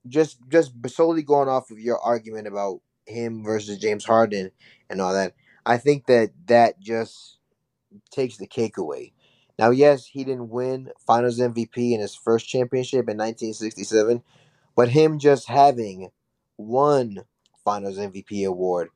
just 0.08 0.38
just 0.50 0.74
solely 0.88 1.24
going 1.24 1.50
off 1.50 1.72
of 1.72 1.80
your 1.80 2.00
argument 2.00 2.48
about 2.48 2.82
him 3.06 3.44
versus 3.44 3.78
James 3.78 4.06
Harden 4.06 4.52
and 4.90 5.02
all 5.02 5.14
that, 5.14 5.34
I 5.66 5.78
think 5.78 6.06
that 6.08 6.32
that 6.48 6.80
just 6.80 7.38
takes 8.12 8.38
the 8.38 8.48
cake 8.48 8.78
away. 8.78 9.14
Now, 9.60 9.72
yes, 9.72 10.06
he 10.06 10.24
didn't 10.24 10.50
win 10.50 10.92
Finals 11.06 11.40
MVP 11.40 11.94
in 11.94 12.00
his 12.00 12.16
first 12.16 12.48
championship 12.48 13.10
in 13.10 13.18
1967, 13.18 14.22
but 14.76 14.90
him 14.90 15.18
just 15.18 15.48
having 15.48 16.12
one 16.58 17.24
Finals 17.66 17.98
MVP 17.98 18.48
award. 18.48 18.90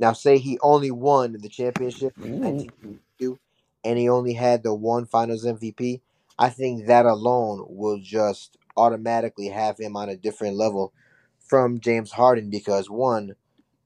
Now, 0.00 0.14
say 0.14 0.38
he 0.38 0.58
only 0.62 0.90
won 0.90 1.36
the 1.38 1.48
championship 1.50 2.14
in 2.16 2.40
1962 2.40 3.38
and 3.84 3.98
he 3.98 4.08
only 4.08 4.32
had 4.32 4.62
the 4.62 4.74
one 4.74 5.04
Finals 5.04 5.44
MVP, 5.44 6.00
I 6.38 6.48
think 6.48 6.86
that 6.86 7.04
alone 7.04 7.66
will 7.68 7.98
just 7.98 8.56
automatically 8.78 9.48
have 9.48 9.78
him 9.78 9.96
on 9.96 10.08
a 10.08 10.16
different 10.16 10.56
level 10.56 10.94
from 11.38 11.80
James 11.80 12.12
Harden 12.12 12.48
because 12.48 12.88
one, 12.88 13.34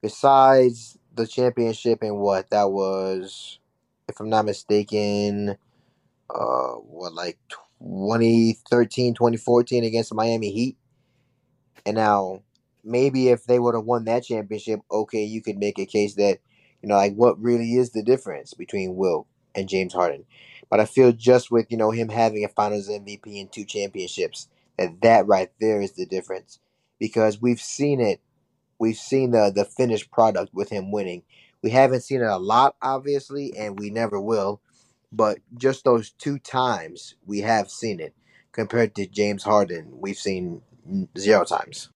besides 0.01 0.97
the 1.13 1.27
championship 1.27 2.01
and 2.01 2.17
what 2.17 2.49
that 2.49 2.71
was, 2.71 3.59
if 4.07 4.17
I'm 4.21 4.29
not 4.29 4.45
mistaken, 4.45 5.57
uh, 6.29 6.73
what 6.75 7.13
like 7.13 7.37
2013, 7.81 9.15
2014 9.15 9.83
against 9.83 10.09
the 10.09 10.15
Miami 10.15 10.51
Heat. 10.51 10.77
And 11.85 11.97
now 11.97 12.41
maybe 12.85 13.29
if 13.29 13.45
they 13.45 13.59
would 13.59 13.75
have 13.75 13.85
won 13.85 14.05
that 14.05 14.25
championship, 14.25 14.81
okay, 14.91 15.23
you 15.23 15.41
could 15.41 15.57
make 15.57 15.79
a 15.79 15.85
case 15.85 16.15
that, 16.15 16.39
you 16.81 16.89
know, 16.89 16.95
like 16.95 17.13
what 17.15 17.41
really 17.41 17.75
is 17.75 17.91
the 17.91 18.03
difference 18.03 18.53
between 18.53 18.95
Will 18.95 19.27
and 19.53 19.69
James 19.69 19.93
Harden. 19.93 20.25
But 20.69 20.79
I 20.79 20.85
feel 20.85 21.11
just 21.11 21.51
with, 21.51 21.67
you 21.69 21.77
know, 21.77 21.91
him 21.91 22.09
having 22.09 22.43
a 22.43 22.49
finals 22.49 22.89
MVP 22.89 23.39
and 23.39 23.51
two 23.51 23.65
championships, 23.65 24.47
that 24.77 25.01
that 25.01 25.27
right 25.27 25.51
there 25.59 25.81
is 25.81 25.93
the 25.93 26.05
difference. 26.05 26.59
Because 26.99 27.41
we've 27.41 27.61
seen 27.61 27.99
it, 27.99 28.21
we've 28.79 28.97
seen 28.97 29.31
the 29.31 29.51
the 29.53 29.65
finished 29.65 30.11
product 30.11 30.53
with 30.53 30.69
him 30.69 30.91
winning. 30.91 31.23
We 31.61 31.71
haven't 31.71 32.01
seen 32.01 32.21
it 32.21 32.27
a 32.27 32.37
lot, 32.37 32.75
obviously, 32.81 33.53
and 33.57 33.79
we 33.79 33.89
never 33.89 34.19
will. 34.19 34.61
But 35.11 35.39
just 35.57 35.83
those 35.83 36.11
two 36.11 36.39
times 36.39 37.15
we 37.25 37.41
have 37.41 37.69
seen 37.69 37.99
it 37.99 38.13
compared 38.51 38.95
to 38.95 39.05
James 39.05 39.43
Harden, 39.43 39.89
we've 39.91 40.17
seen 40.17 40.61
zero 41.17 41.43
times. 41.43 41.89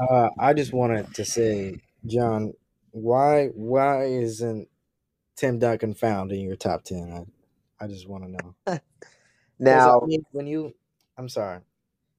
Uh, 0.00 0.28
I 0.38 0.52
just 0.52 0.72
wanted 0.72 1.14
to 1.14 1.24
say, 1.24 1.80
John, 2.06 2.52
why 2.90 3.48
why 3.48 4.04
isn't 4.04 4.68
Tim 5.36 5.58
Duncan 5.58 5.94
found 5.94 6.32
in 6.32 6.40
your 6.40 6.56
top 6.56 6.84
ten? 6.84 7.26
I, 7.80 7.84
I 7.84 7.88
just 7.88 8.08
want 8.08 8.24
to 8.24 8.30
know. 8.30 8.80
Now, 9.58 10.00
I 10.00 10.06
mean, 10.06 10.24
when 10.32 10.48
you, 10.48 10.74
I'm 11.16 11.28
sorry, 11.28 11.60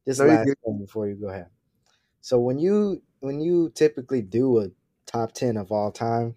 just 0.08 0.22
no, 0.22 0.28
last 0.28 0.48
thing 0.64 0.78
before 0.80 1.10
you 1.10 1.16
go 1.16 1.28
ahead. 1.28 1.48
So 2.22 2.40
when 2.40 2.58
you 2.58 3.02
when 3.20 3.42
you 3.42 3.70
typically 3.76 4.22
do 4.22 4.62
a 4.62 4.68
top 5.06 5.34
ten 5.34 5.58
of 5.58 5.70
all 5.70 5.92
time, 5.92 6.36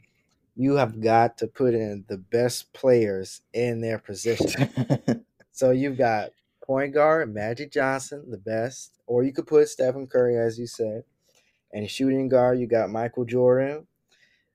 you 0.57 0.75
have 0.75 1.01
got 1.01 1.39
to 1.39 1.47
put 1.47 1.75
in 1.75 2.07
the 2.09 2.17
best 2.19 2.73
players 2.73 3.43
in 3.53 3.81
their 3.83 3.99
position. 3.99 5.25
So 5.57 5.71
you've 5.71 5.97
got 5.97 6.33
point 6.67 6.93
guard 6.93 7.33
Magic 7.33 7.73
Johnson, 7.73 8.25
the 8.29 8.39
best, 8.39 8.99
or 9.07 9.23
you 9.23 9.33
could 9.33 9.47
put 9.47 9.69
Stephen 9.69 10.07
Curry, 10.07 10.37
as 10.37 10.59
you 10.59 10.67
said, 10.67 11.05
and 11.73 11.91
shooting 11.91 12.29
guard 12.29 12.59
you 12.59 12.67
got 12.67 12.91
Michael 12.91 13.25
Jordan. 13.25 13.87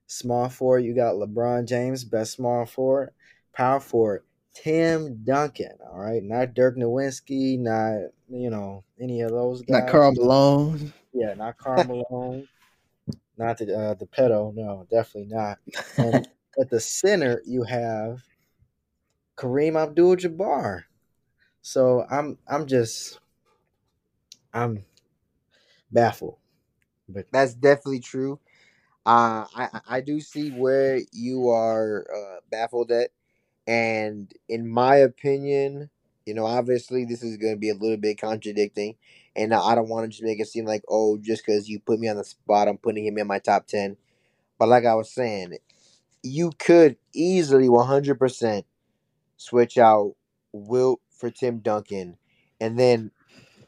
Small 0.08 0.50
forward 0.50 0.80
you 0.80 0.94
got 0.94 1.16
LeBron 1.16 1.68
James, 1.68 2.04
best 2.04 2.34
small 2.34 2.66
forward. 2.66 3.12
Power 3.54 3.80
forward 3.80 4.24
Tim 4.54 5.24
Duncan. 5.24 5.78
All 5.90 6.00
right, 6.00 6.22
not 6.22 6.54
Dirk 6.54 6.78
Nowitzki, 6.78 7.58
not 7.58 8.12
you 8.30 8.50
know 8.50 8.84
any 9.00 9.22
of 9.22 9.32
those 9.32 9.62
guys. 9.62 9.84
Not. 9.84 9.90
Karl 9.90 10.12
Malone. 10.12 10.94
Yeah, 11.14 11.34
not 11.34 11.58
Karl 11.58 11.84
Malone, 12.12 12.48
not 13.38 13.58
the 13.58 13.74
uh, 13.74 13.94
the 13.94 14.06
pedo. 14.06 14.54
No, 14.54 14.86
definitely 14.90 15.34
not. 15.34 15.60
And 15.98 16.28
at 16.60 16.70
the 16.70 16.80
center 16.80 17.42
you 17.46 17.64
have 17.64 18.22
Kareem 19.38 19.82
Abdul-Jabbar. 19.82 20.84
So 21.62 22.06
I'm 22.10 22.38
I'm 22.48 22.68
just 22.68 23.20
I'm 24.54 24.86
baffled. 25.92 26.38
But 27.10 27.28
That's 27.32 27.54
definitely 27.54 28.00
true. 28.02 28.40
Uh, 29.06 29.46
I 29.56 29.82
I 29.90 30.02
do 30.02 30.20
see 30.22 30.52
where 30.52 31.00
you 31.12 31.50
are 31.50 32.06
uh, 32.16 32.38
baffled 32.52 32.92
at, 32.92 33.12
and 33.68 34.32
in 34.50 34.68
my 34.70 34.98
opinion, 34.98 35.90
you 36.26 36.34
know, 36.36 36.46
obviously 36.46 37.06
this 37.06 37.24
is 37.24 37.38
going 37.38 37.54
to 37.56 37.60
be 37.60 37.70
a 37.70 37.76
little 37.76 37.98
bit 37.98 38.22
contradicting, 38.22 38.96
and 39.36 39.54
I 39.54 39.76
don't 39.76 39.90
want 39.90 40.06
to 40.06 40.10
just 40.10 40.24
make 40.24 40.40
it 40.40 40.48
seem 40.48 40.66
like 40.66 40.84
oh, 40.90 41.18
just 41.20 41.46
because 41.46 41.70
you 41.70 41.80
put 41.80 42.00
me 42.00 42.10
on 42.10 42.18
the 42.18 42.24
spot, 42.26 42.68
I'm 42.68 42.78
putting 42.78 43.06
him 43.06 43.18
in 43.18 43.28
my 43.28 43.40
top 43.40 43.68
ten. 43.68 43.98
But 44.60 44.70
like 44.70 44.86
I 44.86 44.96
was 44.96 45.12
saying, 45.14 45.58
you 46.24 46.52
could 46.60 46.98
easily 47.14 47.70
100% 47.70 48.66
switch 49.38 49.78
out 49.78 50.16
Wilt 50.54 51.02
for 51.22 51.30
Tim 51.32 51.60
Duncan, 51.60 52.18
and 52.60 52.78
then 52.78 53.12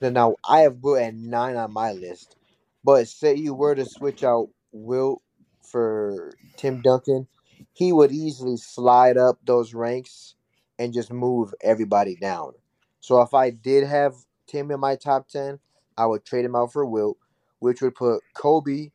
now 0.02 0.36
I 0.50 0.62
have 0.62 0.80
Wilt 0.82 1.00
at 1.00 1.16
nine 1.16 1.56
on 1.56 1.72
my 1.72 1.94
list. 1.94 2.36
But 2.84 3.08
say 3.08 3.36
you 3.36 3.54
were 3.54 3.76
to 3.76 3.86
switch 3.86 4.24
out 4.24 4.50
Wilt 4.74 5.22
for 5.62 6.34
Tim 6.58 6.82
Duncan, 6.82 7.28
he 7.72 7.94
would 7.94 8.12
easily 8.12 8.58
slide 8.58 9.18
up 9.18 9.40
those 9.46 9.74
ranks 9.74 10.36
and 10.78 10.94
just 10.94 11.14
move 11.14 11.54
everybody 11.62 12.18
down. 12.18 12.54
So 13.00 13.22
if 13.22 13.34
I 13.34 13.52
did 13.52 13.86
have 13.88 14.16
Tim 14.48 14.72
in 14.72 14.80
my 14.82 14.98
top 14.98 15.30
ten, 15.30 15.60
I 15.98 16.08
would 16.08 16.26
trade 16.26 16.46
him 16.46 16.56
out 16.56 16.74
for 16.74 16.86
Wilt, 16.86 17.18
which 17.60 17.82
would 17.82 17.96
put 17.96 18.22
Kobe 18.34 18.92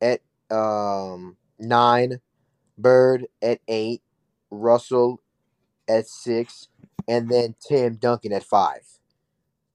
at 0.00 0.20
um 0.50 1.36
nine, 1.58 2.20
Bird 2.78 3.26
at 3.42 3.60
eight, 3.68 4.02
Russell 4.50 5.20
at 5.88 6.06
six, 6.06 6.68
and 7.08 7.28
then 7.28 7.54
Tim 7.60 7.96
Duncan 7.96 8.32
at 8.32 8.44
five, 8.44 8.82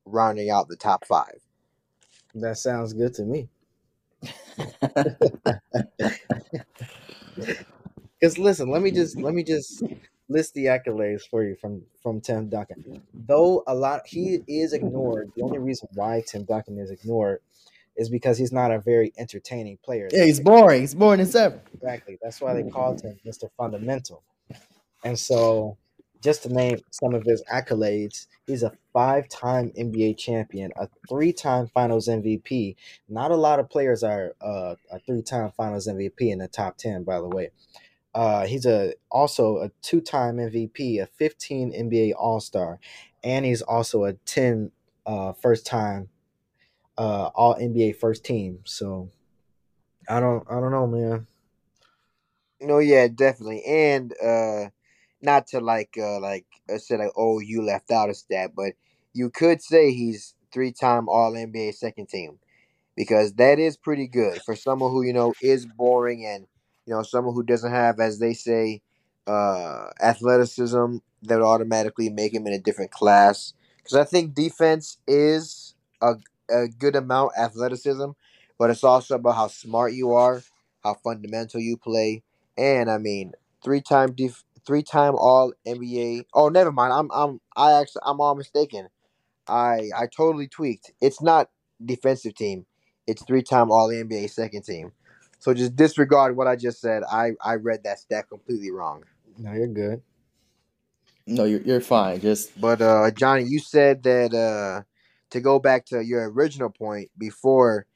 rounding 0.05 0.49
out 0.49 0.67
the 0.67 0.75
top 0.75 1.05
five. 1.05 1.39
that 2.35 2.57
sounds 2.57 2.93
good 2.93 3.13
to 3.15 3.23
me. 3.23 3.49
Because 8.19 8.37
listen, 8.37 8.69
let 8.71 8.81
me 8.81 8.91
just 8.91 9.17
let 9.17 9.33
me 9.33 9.43
just 9.43 9.83
list 10.29 10.53
the 10.53 10.65
accolades 10.65 11.21
for 11.29 11.43
you 11.43 11.55
from 11.55 11.83
from 12.01 12.19
Tim 12.19 12.49
Duncan. 12.49 13.01
Though 13.13 13.63
a 13.67 13.75
lot 13.75 14.07
he 14.07 14.39
is 14.47 14.73
ignored. 14.73 15.31
The 15.35 15.43
only 15.43 15.59
reason 15.59 15.87
why 15.93 16.23
Tim 16.25 16.43
Duncan 16.43 16.79
is 16.79 16.89
ignored 16.89 17.41
is 17.95 18.09
because 18.09 18.37
he's 18.37 18.51
not 18.51 18.71
a 18.71 18.79
very 18.79 19.13
entertaining 19.17 19.77
player. 19.83 20.07
yeah, 20.11 20.25
he's 20.25 20.39
boring. 20.39 20.81
He's 20.81 20.95
boring 20.95 21.19
as 21.19 21.35
ever. 21.35 21.59
Exactly. 21.73 22.17
That's 22.21 22.41
why 22.41 22.53
they 22.53 22.69
called 22.69 23.01
him 23.01 23.17
Mr. 23.25 23.49
Fundamental. 23.57 24.23
And 25.03 25.17
so, 25.17 25.77
just 26.21 26.43
to 26.43 26.49
name 26.49 26.79
some 26.91 27.13
of 27.13 27.23
his 27.23 27.43
accolades, 27.51 28.27
he's 28.45 28.63
a 28.63 28.73
five 28.93 29.29
time 29.29 29.71
NBA 29.77 30.17
champion, 30.17 30.71
a 30.75 30.87
three 31.07 31.33
time 31.33 31.67
finals 31.67 32.07
MVP. 32.07 32.75
Not 33.09 33.31
a 33.31 33.35
lot 33.35 33.59
of 33.59 33.69
players 33.69 34.03
are 34.03 34.33
uh, 34.41 34.75
a 34.91 34.99
three 34.99 35.21
time 35.21 35.51
finals 35.55 35.87
MVP 35.87 36.31
in 36.31 36.39
the 36.39 36.47
top 36.47 36.77
10, 36.77 37.03
by 37.03 37.19
the 37.19 37.27
way. 37.27 37.51
Uh, 38.13 38.47
he's 38.47 38.65
a 38.65 38.93
also 39.11 39.57
a 39.57 39.69
two 39.81 40.01
time 40.01 40.37
MVP, 40.37 41.01
a 41.01 41.05
15 41.05 41.71
NBA 41.71 42.13
All 42.17 42.39
Star, 42.39 42.79
and 43.23 43.45
he's 43.45 43.61
also 43.61 44.05
a 44.05 44.13
10 44.13 44.71
uh, 45.05 45.33
first 45.33 45.65
time 45.65 46.09
uh, 46.97 47.29
All 47.35 47.55
NBA 47.55 47.97
first 47.97 48.25
team. 48.25 48.59
So, 48.63 49.09
I 50.09 50.19
don't, 50.19 50.43
I 50.49 50.59
don't 50.59 50.71
know, 50.71 50.87
man. 50.87 51.27
No, 52.59 52.79
yeah, 52.79 53.07
definitely, 53.07 53.63
and 53.65 54.13
uh, 54.13 54.69
not 55.27 55.47
to 55.49 55.61
like 55.61 55.97
uh 56.01 56.19
like 56.21 56.47
uh, 56.73 56.79
say 56.79 56.97
like 56.97 57.11
oh 57.17 57.39
you 57.39 57.63
left 57.63 57.91
out 57.91 58.11
a 58.11 58.15
stat, 58.15 58.53
but 58.57 58.73
you 59.13 59.29
could 59.31 59.61
say 59.61 59.91
he's 59.93 60.35
three 60.53 60.73
time 60.73 61.09
All 61.09 61.37
NBA 61.37 61.73
second 61.73 62.07
team 62.09 62.39
because 62.95 63.33
that 63.33 63.59
is 63.59 63.77
pretty 63.77 64.07
good 64.07 64.41
for 64.43 64.55
someone 64.55 64.91
who 64.91 65.03
you 65.03 65.13
know 65.13 65.33
is 65.41 65.65
boring 65.65 66.25
and 66.25 66.47
you 66.85 66.93
know 66.93 67.03
someone 67.03 67.33
who 67.35 67.43
doesn't 67.43 67.71
have 67.71 67.99
as 67.99 68.19
they 68.19 68.33
say 68.33 68.81
uh 69.27 69.87
athleticism 70.01 70.97
that 71.23 71.37
would 71.39 71.45
automatically 71.45 72.09
make 72.09 72.33
him 72.33 72.47
in 72.47 72.53
a 72.53 72.59
different 72.59 72.91
class. 72.91 73.53
Because 73.77 73.95
I 73.97 74.03
think 74.05 74.33
defense 74.33 74.97
is 75.07 75.75
a 76.01 76.15
a 76.49 76.67
good 76.67 76.95
amount 76.95 77.33
athleticism, 77.37 78.11
but 78.57 78.69
it's 78.69 78.83
also 78.83 79.15
about 79.15 79.35
how 79.35 79.47
smart 79.47 79.93
you 79.93 80.13
are, 80.13 80.41
how 80.83 80.93
fundamental 80.95 81.59
you 81.59 81.77
play, 81.77 82.23
and 82.57 82.89
I 82.89 82.97
mean 82.97 83.33
three 83.63 83.81
time 83.81 84.13
def- 84.13 84.43
three 84.67 84.83
time 84.83 85.15
All 85.15 85.53
NBA. 85.67 86.25
Oh, 86.35 86.49
never 86.49 86.71
mind. 86.71 86.93
I'm 86.93 87.09
I'm 87.11 87.41
I 87.55 87.79
actually 87.79 88.03
I'm 88.05 88.21
all 88.21 88.35
mistaken. 88.35 88.89
I 89.47 89.89
I 89.97 90.07
totally 90.15 90.47
tweaked. 90.47 90.91
It's 91.01 91.21
not 91.21 91.49
defensive 91.83 92.35
team. 92.35 92.67
It's 93.07 93.23
three 93.23 93.43
time 93.43 93.71
All 93.71 93.89
NBA 93.89 94.29
second 94.29 94.63
team. 94.63 94.91
So 95.39 95.53
just 95.53 95.75
disregard 95.75 96.37
what 96.37 96.47
I 96.47 96.57
just 96.57 96.81
said. 96.81 97.03
I 97.11 97.31
I 97.43 97.55
read 97.55 97.85
that 97.85 97.99
stat 97.99 98.29
completely 98.29 98.71
wrong. 98.71 99.05
No, 99.39 99.53
you're 99.53 99.67
good. 99.67 100.03
No, 101.25 101.45
you're 101.45 101.61
you're 101.61 101.81
fine. 101.81 102.19
Just 102.19 102.59
But 102.61 102.81
uh 102.81 103.09
Johnny, 103.11 103.45
you 103.45 103.59
said 103.59 104.03
that 104.03 104.33
uh 104.35 104.83
to 105.31 105.41
go 105.41 105.59
back 105.59 105.85
to 105.87 106.03
your 106.03 106.29
original 106.31 106.69
point 106.69 107.09
before 107.17 107.87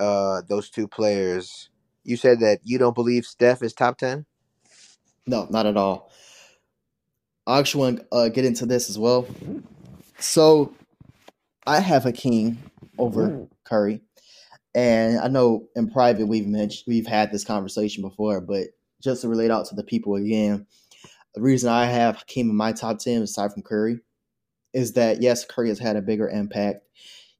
uh, 0.00 0.42
those 0.48 0.70
two 0.70 0.88
players, 0.88 1.68
you 2.04 2.16
said 2.16 2.40
that 2.40 2.60
you 2.64 2.78
don't 2.78 2.94
believe 2.94 3.26
Steph 3.26 3.62
is 3.62 3.74
top 3.74 3.98
ten. 3.98 4.26
No, 5.26 5.46
not 5.50 5.66
at 5.66 5.76
all. 5.76 6.10
I 7.46 7.58
actually 7.58 7.80
want 7.80 7.98
to 7.98 8.16
uh, 8.16 8.28
get 8.28 8.44
into 8.44 8.66
this 8.66 8.90
as 8.90 8.98
well. 8.98 9.26
So, 10.18 10.74
I 11.66 11.80
have 11.80 12.04
Hakeem 12.04 12.58
over 12.98 13.46
Curry, 13.64 14.02
and 14.74 15.18
I 15.18 15.28
know 15.28 15.68
in 15.74 15.90
private 15.90 16.26
we've 16.26 16.46
mentioned 16.46 16.84
we've 16.86 17.06
had 17.06 17.32
this 17.32 17.44
conversation 17.44 18.02
before, 18.02 18.40
but 18.40 18.68
just 19.02 19.22
to 19.22 19.28
relate 19.28 19.50
out 19.50 19.66
to 19.66 19.74
the 19.74 19.84
people 19.84 20.16
again, 20.16 20.66
the 21.34 21.40
reason 21.40 21.70
I 21.70 21.86
have 21.86 22.18
Hakeem 22.18 22.50
in 22.50 22.56
my 22.56 22.72
top 22.72 22.98
ten 22.98 23.22
aside 23.22 23.52
from 23.52 23.62
Curry 23.62 24.00
is 24.72 24.92
that 24.94 25.22
yes, 25.22 25.44
Curry 25.44 25.68
has 25.68 25.78
had 25.78 25.96
a 25.96 26.02
bigger 26.02 26.28
impact. 26.28 26.84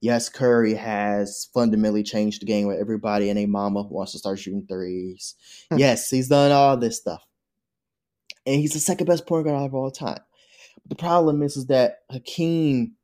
Yes, 0.01 0.29
Curry 0.29 0.75
has 0.75 1.49
fundamentally 1.53 2.03
changed 2.03 2.40
the 2.40 2.47
game 2.47 2.66
where 2.66 2.81
everybody 2.81 3.29
and 3.29 3.38
a 3.38 3.47
mama 3.47 3.83
wants 3.83 4.12
to 4.12 4.19
start 4.19 4.38
shooting 4.38 4.66
threes. 4.66 5.35
yes, 5.77 6.09
he's 6.09 6.29
done 6.29 6.53
all 6.53 6.77
this 6.77 6.97
stuff. 6.97 7.23
And 8.46 8.57
he's 8.57 8.72
the 8.72 8.79
second 8.79 9.07
best 9.07 9.26
point 9.26 9.46
guard 9.46 9.66
of 9.66 9.74
all 9.74 9.90
time. 9.90 10.20
The 10.87 10.94
problem 10.94 11.42
is, 11.42 11.57
is 11.57 11.66
that 11.66 11.98
Hakeem 12.11 12.96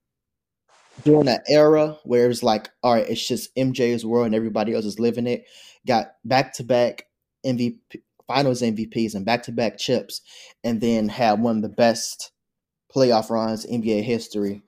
during 1.05 1.27
that 1.27 1.45
era 1.49 1.99
where 2.05 2.25
it 2.25 2.29
was 2.29 2.43
like, 2.43 2.71
all 2.83 2.95
right, 2.95 3.09
it's 3.09 3.27
just 3.27 3.55
MJ's 3.55 4.05
world 4.05 4.27
and 4.27 4.35
everybody 4.35 4.75
else 4.75 4.85
is 4.85 4.99
living 4.99 5.27
it, 5.27 5.45
got 5.87 6.13
back 6.25 6.55
to 6.55 6.65
back 6.65 7.07
MVP 7.45 7.79
finals 8.27 8.61
MVPs 8.61 9.15
and 9.15 9.25
back 9.25 9.45
to 9.45 9.53
back 9.53 9.79
chips, 9.79 10.21
and 10.65 10.81
then 10.81 11.09
had 11.09 11.41
one 11.41 11.57
of 11.57 11.63
the 11.63 11.69
best 11.69 12.33
playoff 12.95 13.31
runs 13.31 13.65
in 13.65 13.83
NBA 13.83 14.03
history. 14.03 14.63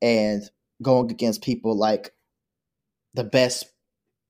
And 0.00 0.42
going 0.82 1.10
against 1.10 1.42
people 1.42 1.76
like 1.76 2.12
the 3.14 3.22
best 3.22 3.66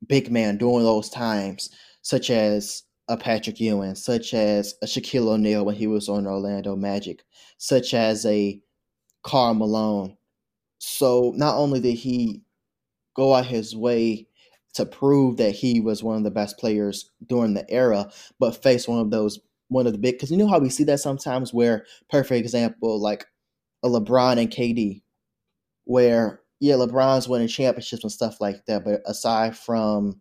big 0.06 0.30
man 0.30 0.58
during 0.58 0.84
those 0.84 1.08
times, 1.08 1.70
such 2.02 2.28
as 2.28 2.82
a 3.12 3.16
Patrick 3.16 3.60
Ewing, 3.60 3.94
such 3.94 4.34
as 4.34 4.74
a 4.82 4.86
Shaquille 4.86 5.28
O'Neal 5.28 5.64
when 5.64 5.76
he 5.76 5.86
was 5.86 6.08
on 6.08 6.26
Orlando 6.26 6.74
Magic, 6.76 7.24
such 7.58 7.94
as 7.94 8.24
a 8.26 8.60
Karl 9.22 9.54
Malone. 9.54 10.16
So 10.78 11.32
not 11.36 11.56
only 11.56 11.80
did 11.80 11.94
he 11.94 12.42
go 13.14 13.34
out 13.34 13.46
his 13.46 13.76
way 13.76 14.26
to 14.74 14.86
prove 14.86 15.36
that 15.36 15.52
he 15.52 15.80
was 15.80 16.02
one 16.02 16.16
of 16.16 16.24
the 16.24 16.30
best 16.30 16.58
players 16.58 17.10
during 17.26 17.54
the 17.54 17.70
era, 17.70 18.10
but 18.38 18.62
face 18.62 18.88
one 18.88 19.00
of 19.00 19.10
those 19.10 19.38
one 19.68 19.86
of 19.86 19.92
the 19.92 19.98
big 19.98 20.14
because 20.14 20.30
you 20.30 20.36
know 20.36 20.48
how 20.48 20.58
we 20.58 20.68
see 20.68 20.84
that 20.84 21.00
sometimes 21.00 21.54
where 21.54 21.86
perfect 22.10 22.38
example 22.38 23.00
like 23.00 23.26
a 23.82 23.88
LeBron 23.88 24.38
and 24.38 24.50
KD, 24.50 25.02
where 25.84 26.40
yeah, 26.60 26.74
LeBron's 26.74 27.28
winning 27.28 27.48
championships 27.48 28.04
and 28.04 28.12
stuff 28.12 28.40
like 28.40 28.64
that. 28.66 28.84
But 28.84 29.02
aside 29.04 29.56
from, 29.56 30.20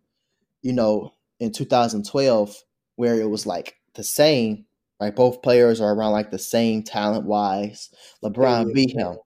you 0.62 0.72
know, 0.72 1.14
in 1.38 1.52
2012, 1.52 2.56
where 2.96 3.20
it 3.20 3.28
was 3.28 3.46
like 3.46 3.76
the 3.94 4.02
same, 4.02 4.66
Like 5.00 5.16
Both 5.16 5.42
players 5.42 5.80
are 5.80 5.94
around 5.94 6.12
like 6.12 6.30
the 6.30 6.38
same 6.38 6.82
talent 6.82 7.26
wise. 7.26 7.90
LeBron 8.24 8.68
yeah, 8.68 8.72
beat 8.74 8.96
him. 8.96 9.16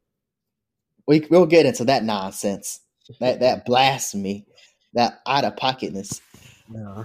We 1.06 1.26
we'll 1.30 1.46
get 1.46 1.66
into 1.66 1.84
that 1.84 2.04
nonsense, 2.04 2.80
that 3.20 3.40
that 3.40 3.64
blasphemy, 3.66 4.46
that 4.94 5.20
out 5.26 5.44
of 5.44 5.56
pocketness. 5.56 6.20
No. 6.68 7.04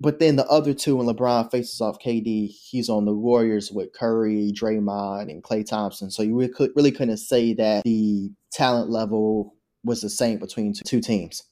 But 0.00 0.20
then 0.20 0.36
the 0.36 0.46
other 0.46 0.74
two, 0.74 0.96
when 0.96 1.06
LeBron 1.06 1.50
faces 1.50 1.80
off 1.80 1.98
KD, 1.98 2.48
he's 2.48 2.88
on 2.88 3.04
the 3.04 3.12
Warriors 3.12 3.72
with 3.72 3.92
Curry, 3.92 4.52
Draymond, 4.54 5.22
and 5.22 5.42
Klay 5.42 5.66
Thompson. 5.66 6.08
So 6.10 6.22
you 6.22 6.36
really, 6.36 6.52
could, 6.52 6.70
really 6.76 6.92
couldn't 6.92 7.16
say 7.16 7.52
that 7.54 7.82
the 7.82 8.30
talent 8.52 8.90
level 8.90 9.56
was 9.82 10.00
the 10.00 10.08
same 10.08 10.38
between 10.38 10.72
two, 10.72 10.84
two 10.84 11.00
teams. 11.00 11.42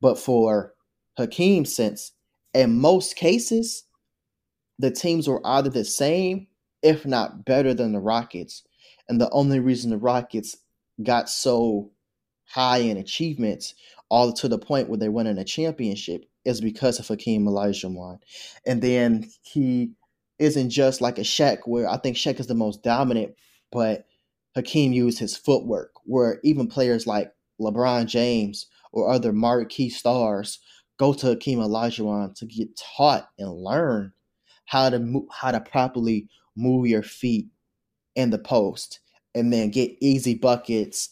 But 0.00 0.18
for 0.18 0.72
Hakeem's 1.18 1.74
sense, 1.74 2.12
in 2.56 2.80
most 2.80 3.16
cases, 3.16 3.84
the 4.78 4.90
teams 4.90 5.28
were 5.28 5.46
either 5.46 5.70
the 5.70 5.84
same, 5.84 6.46
if 6.82 7.06
not 7.06 7.44
better 7.44 7.74
than 7.74 7.92
the 7.92 8.00
Rockets. 8.00 8.62
And 9.08 9.20
the 9.20 9.30
only 9.30 9.60
reason 9.60 9.90
the 9.90 9.98
Rockets 9.98 10.56
got 11.02 11.28
so 11.28 11.90
high 12.46 12.78
in 12.78 12.96
achievements, 12.96 13.74
all 14.08 14.32
to 14.32 14.48
the 14.48 14.58
point 14.58 14.88
where 14.88 14.98
they 14.98 15.08
won 15.08 15.26
in 15.26 15.38
a 15.38 15.44
championship, 15.44 16.24
is 16.44 16.60
because 16.60 16.98
of 16.98 17.08
Hakeem 17.08 17.44
Olajuwon. 17.46 18.18
And 18.64 18.80
then 18.80 19.30
he 19.42 19.92
isn't 20.38 20.70
just 20.70 21.00
like 21.00 21.18
a 21.18 21.22
Shaq, 21.22 21.60
where 21.66 21.88
I 21.88 21.96
think 21.96 22.16
Shaq 22.16 22.38
is 22.40 22.46
the 22.46 22.54
most 22.54 22.82
dominant, 22.82 23.34
but 23.72 24.06
Hakeem 24.54 24.92
used 24.92 25.18
his 25.18 25.36
footwork, 25.36 25.92
where 26.04 26.40
even 26.44 26.68
players 26.68 27.06
like 27.06 27.32
LeBron 27.60 28.06
James 28.06 28.66
or 28.92 29.10
other 29.10 29.32
marquee 29.32 29.90
stars 29.90 30.58
go 30.98 31.12
to 31.12 31.26
Hakeem 31.28 31.58
Olajuwon 31.58 32.34
to 32.36 32.46
get 32.46 32.68
taught 32.76 33.28
and 33.38 33.52
learn 33.52 34.12
how 34.64 34.90
to 34.90 34.98
move, 34.98 35.24
how 35.30 35.50
to 35.50 35.60
properly 35.60 36.28
move 36.56 36.86
your 36.86 37.02
feet 37.02 37.48
in 38.14 38.30
the 38.30 38.38
post 38.38 39.00
and 39.34 39.52
then 39.52 39.70
get 39.70 39.92
easy 40.00 40.34
buckets. 40.34 41.10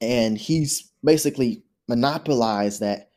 And 0.00 0.36
he's 0.36 0.92
basically 1.02 1.64
monopolized 1.88 2.80
that 2.80 3.10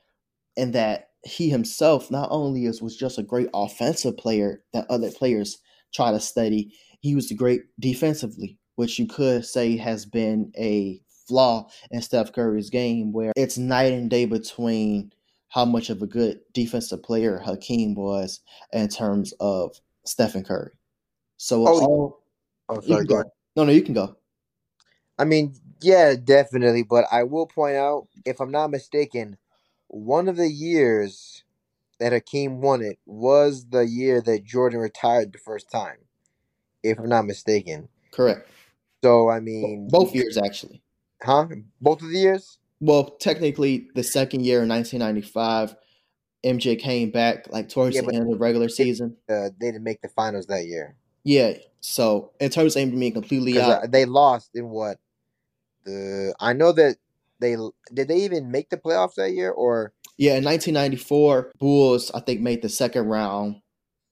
and 0.57 0.73
that 0.73 1.09
he 1.23 1.49
himself 1.49 2.09
not 2.11 2.29
only 2.31 2.65
is 2.65 2.81
was 2.81 2.95
just 2.95 3.17
a 3.17 3.23
great 3.23 3.49
offensive 3.53 4.15
player 4.17 4.63
that 4.73 4.89
other 4.89 5.11
players 5.11 5.57
try 5.93 6.11
to 6.11 6.19
study, 6.19 6.73
he 7.01 7.15
was 7.15 7.31
great 7.31 7.61
defensively, 7.79 8.57
which 8.75 8.97
you 8.99 9.07
could 9.07 9.45
say 9.45 9.75
has 9.77 10.05
been 10.05 10.51
a 10.57 11.01
flaw 11.27 11.67
in 11.91 12.01
Steph 12.01 12.31
Curry's 12.31 12.69
game, 12.69 13.11
where 13.11 13.33
it's 13.35 13.57
night 13.57 13.93
and 13.93 14.09
day 14.09 14.25
between 14.25 15.11
how 15.55 15.63
much 15.63 15.89
of 15.89 16.01
a 16.01 16.05
good 16.05 16.41
defensive 16.51 17.01
player 17.01 17.39
Hakeem 17.39 17.95
was 17.95 18.41
in 18.73 18.89
terms 18.89 19.33
of 19.39 19.79
Stephen 20.03 20.43
Curry. 20.43 20.73
So, 21.37 21.65
oh, 21.65 21.79
all, 21.79 22.23
oh 22.67 22.81
sorry, 22.81 23.05
go. 23.05 23.23
go. 23.23 23.31
No, 23.55 23.63
no, 23.63 23.71
you 23.71 23.81
can 23.81 23.93
go. 23.93 24.17
I 25.17 25.23
mean, 25.23 25.55
yeah, 25.81 26.15
definitely, 26.21 26.83
but 26.83 27.05
I 27.09 27.23
will 27.23 27.47
point 27.47 27.77
out, 27.77 28.09
if 28.25 28.41
I'm 28.41 28.51
not 28.51 28.69
mistaken, 28.69 29.37
one 29.87 30.27
of 30.27 30.35
the 30.35 30.49
years 30.49 31.45
that 32.01 32.11
Hakeem 32.11 32.59
won 32.59 32.81
it 32.81 32.99
was 33.05 33.65
the 33.69 33.87
year 33.87 34.21
that 34.23 34.43
Jordan 34.43 34.81
retired 34.81 35.31
the 35.31 35.39
first 35.39 35.71
time, 35.71 35.99
if 36.83 36.99
I'm 36.99 37.07
not 37.07 37.25
mistaken. 37.25 37.87
Correct. 38.11 38.49
So 39.01 39.29
I 39.29 39.39
mean, 39.39 39.87
both 39.89 40.13
years 40.13 40.37
actually. 40.37 40.81
Huh? 41.23 41.47
Both 41.79 42.01
of 42.01 42.09
the 42.09 42.19
years? 42.19 42.57
Well, 42.79 43.11
technically, 43.19 43.87
the 43.95 44.03
second 44.03 44.45
year 44.45 44.63
in 44.63 44.69
1995, 44.69 45.75
MJ 46.45 46.79
came 46.79 47.09
back 47.11 47.51
like 47.51 47.69
towards 47.69 47.95
yeah, 47.95 48.01
the 48.01 48.13
end 48.13 48.23
of 48.23 48.31
the 48.31 48.37
regular 48.37 48.69
season. 48.69 49.17
Uh, 49.29 49.49
they 49.59 49.71
didn't 49.71 49.83
make 49.83 50.01
the 50.01 50.09
finals 50.09 50.47
that 50.47 50.65
year. 50.65 50.95
Yeah. 51.23 51.53
So 51.81 52.31
in 52.39 52.49
terms 52.49 52.75
of 52.75 52.91
being 52.91 53.13
completely 53.13 53.59
out, 53.59 53.83
uh, 53.83 53.87
they 53.87 54.05
lost 54.05 54.51
in 54.53 54.69
what 54.69 54.97
the 55.85 56.35
I 56.39 56.53
know 56.53 56.71
that 56.71 56.97
they 57.39 57.55
did 57.93 58.07
they 58.07 58.17
even 58.17 58.51
make 58.51 58.69
the 58.69 58.77
playoffs 58.77 59.15
that 59.15 59.31
year 59.31 59.51
or 59.51 59.93
yeah 60.17 60.35
in 60.35 60.43
1994 60.43 61.51
bulls 61.59 62.11
i 62.13 62.19
think 62.19 62.41
made 62.41 62.61
the 62.61 62.69
second 62.69 63.05
round 63.05 63.61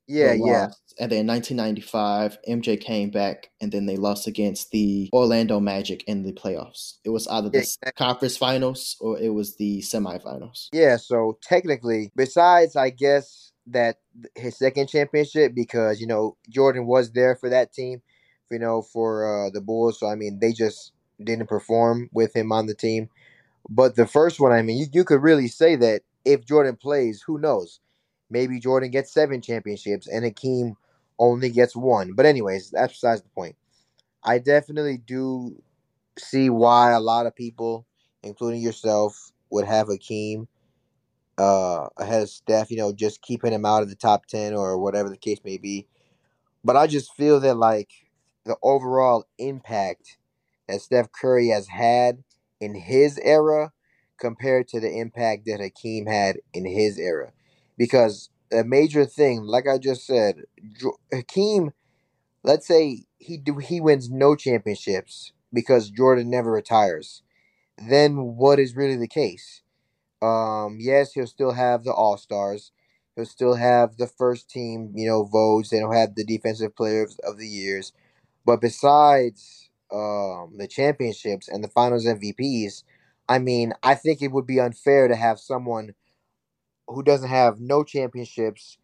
yeah 0.07 0.33
yeah 0.33 0.69
and 0.99 1.11
then 1.11 1.21
in 1.21 1.27
1995 1.27 2.37
mj 2.49 2.79
came 2.79 3.09
back 3.09 3.49
and 3.61 3.71
then 3.71 3.85
they 3.85 3.97
lost 3.97 4.27
against 4.27 4.71
the 4.71 5.09
orlando 5.13 5.59
magic 5.59 6.03
in 6.05 6.23
the 6.23 6.33
playoffs 6.33 6.95
it 7.03 7.09
was 7.09 7.27
either 7.27 7.49
the 7.49 7.77
yeah, 7.83 7.91
conference 7.91 8.37
finals 8.37 8.95
or 8.99 9.19
it 9.19 9.33
was 9.33 9.55
the 9.57 9.81
semifinals 9.81 10.67
yeah 10.71 10.97
so 10.97 11.37
technically 11.41 12.11
besides 12.15 12.75
i 12.75 12.89
guess 12.89 13.51
that 13.65 13.97
his 14.35 14.57
second 14.57 14.87
championship 14.87 15.53
because 15.55 16.01
you 16.01 16.07
know 16.07 16.35
jordan 16.49 16.85
was 16.85 17.11
there 17.11 17.35
for 17.35 17.49
that 17.49 17.73
team 17.73 18.01
you 18.51 18.59
know 18.59 18.81
for 18.81 19.47
uh, 19.47 19.49
the 19.49 19.61
bulls 19.61 19.99
so 19.99 20.07
i 20.07 20.15
mean 20.15 20.37
they 20.39 20.51
just 20.51 20.93
didn't 21.21 21.47
perform 21.47 22.09
with 22.13 22.35
him 22.35 22.51
on 22.51 22.65
the 22.65 22.73
team. 22.73 23.09
But 23.69 23.95
the 23.95 24.07
first 24.07 24.39
one, 24.39 24.51
I 24.51 24.61
mean, 24.61 24.77
you, 24.77 24.85
you 24.91 25.03
could 25.03 25.21
really 25.21 25.47
say 25.47 25.75
that 25.77 26.01
if 26.25 26.45
Jordan 26.45 26.75
plays, 26.75 27.23
who 27.25 27.39
knows? 27.39 27.79
Maybe 28.29 28.59
Jordan 28.59 28.91
gets 28.91 29.13
seven 29.13 29.41
championships 29.41 30.07
and 30.07 30.25
Hakeem 30.25 30.75
only 31.19 31.49
gets 31.49 31.75
one. 31.75 32.13
But, 32.13 32.25
anyways, 32.25 32.71
that's 32.71 32.93
besides 32.93 33.21
the 33.21 33.29
point. 33.29 33.55
I 34.23 34.39
definitely 34.39 34.97
do 34.97 35.61
see 36.19 36.49
why 36.49 36.91
a 36.93 36.99
lot 37.01 37.27
of 37.27 37.35
people, 37.35 37.85
including 38.23 38.61
yourself, 38.61 39.31
would 39.51 39.65
have 39.65 39.87
Hakeem 39.87 40.47
uh, 41.37 41.87
ahead 41.97 42.23
of 42.23 42.29
Steph, 42.29 42.71
you 42.71 42.77
know, 42.77 42.93
just 42.93 43.21
keeping 43.21 43.53
him 43.53 43.65
out 43.65 43.83
of 43.83 43.89
the 43.89 43.95
top 43.95 44.25
10 44.27 44.53
or 44.53 44.77
whatever 44.79 45.09
the 45.09 45.17
case 45.17 45.39
may 45.43 45.57
be. 45.57 45.87
But 46.63 46.75
I 46.77 46.87
just 46.87 47.13
feel 47.15 47.39
that, 47.41 47.55
like, 47.57 47.91
the 48.45 48.57
overall 48.63 49.25
impact 49.37 50.17
that 50.67 50.81
Steph 50.81 51.11
Curry 51.11 51.49
has 51.49 51.67
had 51.67 52.23
in 52.61 52.75
his 52.75 53.19
era 53.19 53.71
compared 54.19 54.67
to 54.69 54.79
the 54.79 54.91
impact 54.99 55.45
that 55.45 55.59
Hakeem 55.61 56.07
had 56.07 56.37
in 56.53 56.65
his 56.65 56.97
era. 56.99 57.31
Because 57.77 58.29
a 58.53 58.63
major 58.63 59.05
thing, 59.05 59.43
like 59.43 59.67
I 59.67 59.77
just 59.77 60.05
said, 60.05 60.43
Hakeem, 61.13 61.71
let's 62.43 62.67
say 62.67 63.05
he 63.19 63.37
do, 63.37 63.57
he 63.57 63.81
wins 63.81 64.09
no 64.11 64.35
championships 64.35 65.33
because 65.53 65.89
Jordan 65.91 66.29
never 66.29 66.51
retires. 66.51 67.23
then 67.77 68.35
what 68.37 68.59
is 68.59 68.75
really 68.75 68.97
the 68.97 69.07
case? 69.07 69.61
Um, 70.21 70.77
yes, 70.79 71.13
he'll 71.13 71.27
still 71.27 71.51
have 71.53 71.83
the 71.83 71.93
All 71.93 72.17
Stars. 72.17 72.71
He'll 73.15 73.25
still 73.25 73.55
have 73.55 73.97
the 73.97 74.07
first 74.07 74.49
team, 74.49 74.91
you 74.95 75.07
know, 75.07 75.23
votes. 75.23 75.71
He'll 75.71 75.91
have 75.91 76.15
the 76.15 76.23
defensive 76.25 76.75
players 76.75 77.19
of 77.23 77.37
the 77.37 77.47
years. 77.47 77.93
But 78.45 78.61
besides 78.61 79.69
um, 79.91 80.53
the 80.57 80.67
championships 80.69 81.47
and 81.47 81.63
the 81.63 81.67
finals 81.67 82.05
MVPs, 82.05 82.83
I 83.29 83.39
mean, 83.39 83.73
I 83.83 83.95
think 83.95 84.21
it 84.21 84.31
would 84.31 84.47
be 84.47 84.59
unfair 84.59 85.07
to 85.07 85.15
have 85.15 85.39
someone 85.39 85.93
who 86.93 87.03
doesn't 87.03 87.29
have 87.29 87.59
no 87.59 87.83
championships 87.83 88.77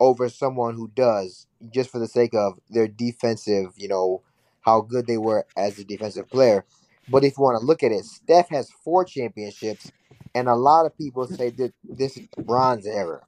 over 0.00 0.28
someone 0.28 0.74
who 0.74 0.90
does, 0.94 1.46
just 1.70 1.90
for 1.90 1.98
the 1.98 2.08
sake 2.08 2.34
of 2.34 2.58
their 2.70 2.88
defensive, 2.88 3.72
you 3.76 3.88
know, 3.88 4.22
how 4.62 4.80
good 4.80 5.06
they 5.06 5.18
were 5.18 5.46
as 5.56 5.78
a 5.78 5.84
defensive 5.84 6.28
player. 6.28 6.64
But 7.08 7.24
if 7.24 7.38
you 7.38 7.44
want 7.44 7.60
to 7.60 7.66
look 7.66 7.82
at 7.82 7.92
it, 7.92 8.04
Steph 8.04 8.48
has 8.50 8.70
four 8.84 9.04
championships, 9.04 9.92
and 10.34 10.48
a 10.48 10.54
lot 10.56 10.86
of 10.86 10.96
people 10.98 11.26
say 11.26 11.50
that 11.50 11.72
this 11.84 12.16
is 12.16 12.28
bronze 12.38 12.86
era. 12.86 13.22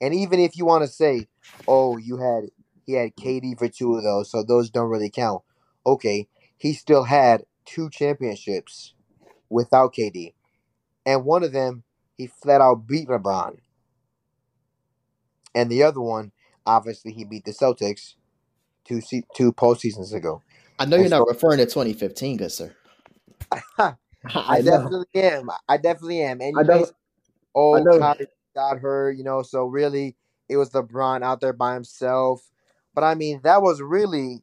And 0.00 0.14
even 0.14 0.40
if 0.40 0.56
you 0.58 0.66
want 0.66 0.84
to 0.84 0.88
say, 0.88 1.28
oh, 1.68 1.98
you 1.98 2.18
had 2.18 2.50
he 2.86 2.94
had 2.94 3.16
KD 3.16 3.58
for 3.58 3.68
two 3.68 3.96
of 3.96 4.04
those, 4.04 4.30
so 4.30 4.44
those 4.44 4.70
don't 4.70 4.90
really 4.90 5.10
count. 5.10 5.42
Okay, 5.86 6.28
he 6.58 6.74
still 6.74 7.04
had 7.04 7.44
two 7.66 7.90
championships 7.90 8.94
without 9.50 9.94
KD, 9.94 10.34
and 11.06 11.24
one 11.24 11.44
of 11.44 11.52
them 11.52 11.84
he 12.16 12.26
flat 12.26 12.60
out 12.60 12.86
beat 12.86 13.08
LeBron, 13.08 13.58
and 15.54 15.70
the 15.70 15.82
other 15.82 16.00
one, 16.00 16.32
obviously, 16.66 17.12
he 17.12 17.24
beat 17.24 17.44
the 17.44 17.52
Celtics 17.52 18.14
two 18.84 19.00
se- 19.00 19.24
two 19.34 19.52
postseasons 19.52 20.12
ago. 20.12 20.42
I 20.78 20.84
know 20.86 20.96
you're 20.96 21.04
And 21.04 21.10
not 21.10 21.28
referring 21.28 21.58
to 21.58 21.66
2015, 21.66 22.36
good 22.36 22.52
sir. 22.52 22.74
I, 23.78 23.94
I 24.34 24.62
definitely 24.62 25.06
am. 25.14 25.50
I 25.68 25.76
definitely 25.76 26.22
am. 26.22 26.40
And 26.40 26.56
I 26.56 26.62
you 26.62 26.66
know. 26.66 26.86
oh, 27.54 27.98
Kyrie 27.98 28.26
got 28.54 28.78
hurt, 28.78 29.16
you 29.16 29.24
know, 29.24 29.42
so 29.42 29.66
really 29.66 30.16
it 30.48 30.56
was 30.56 30.70
LeBron 30.70 31.22
out 31.22 31.40
there 31.40 31.52
by 31.52 31.74
himself. 31.74 32.48
But 32.94 33.04
I 33.04 33.14
mean, 33.14 33.40
that 33.44 33.62
was 33.62 33.80
really 33.80 34.42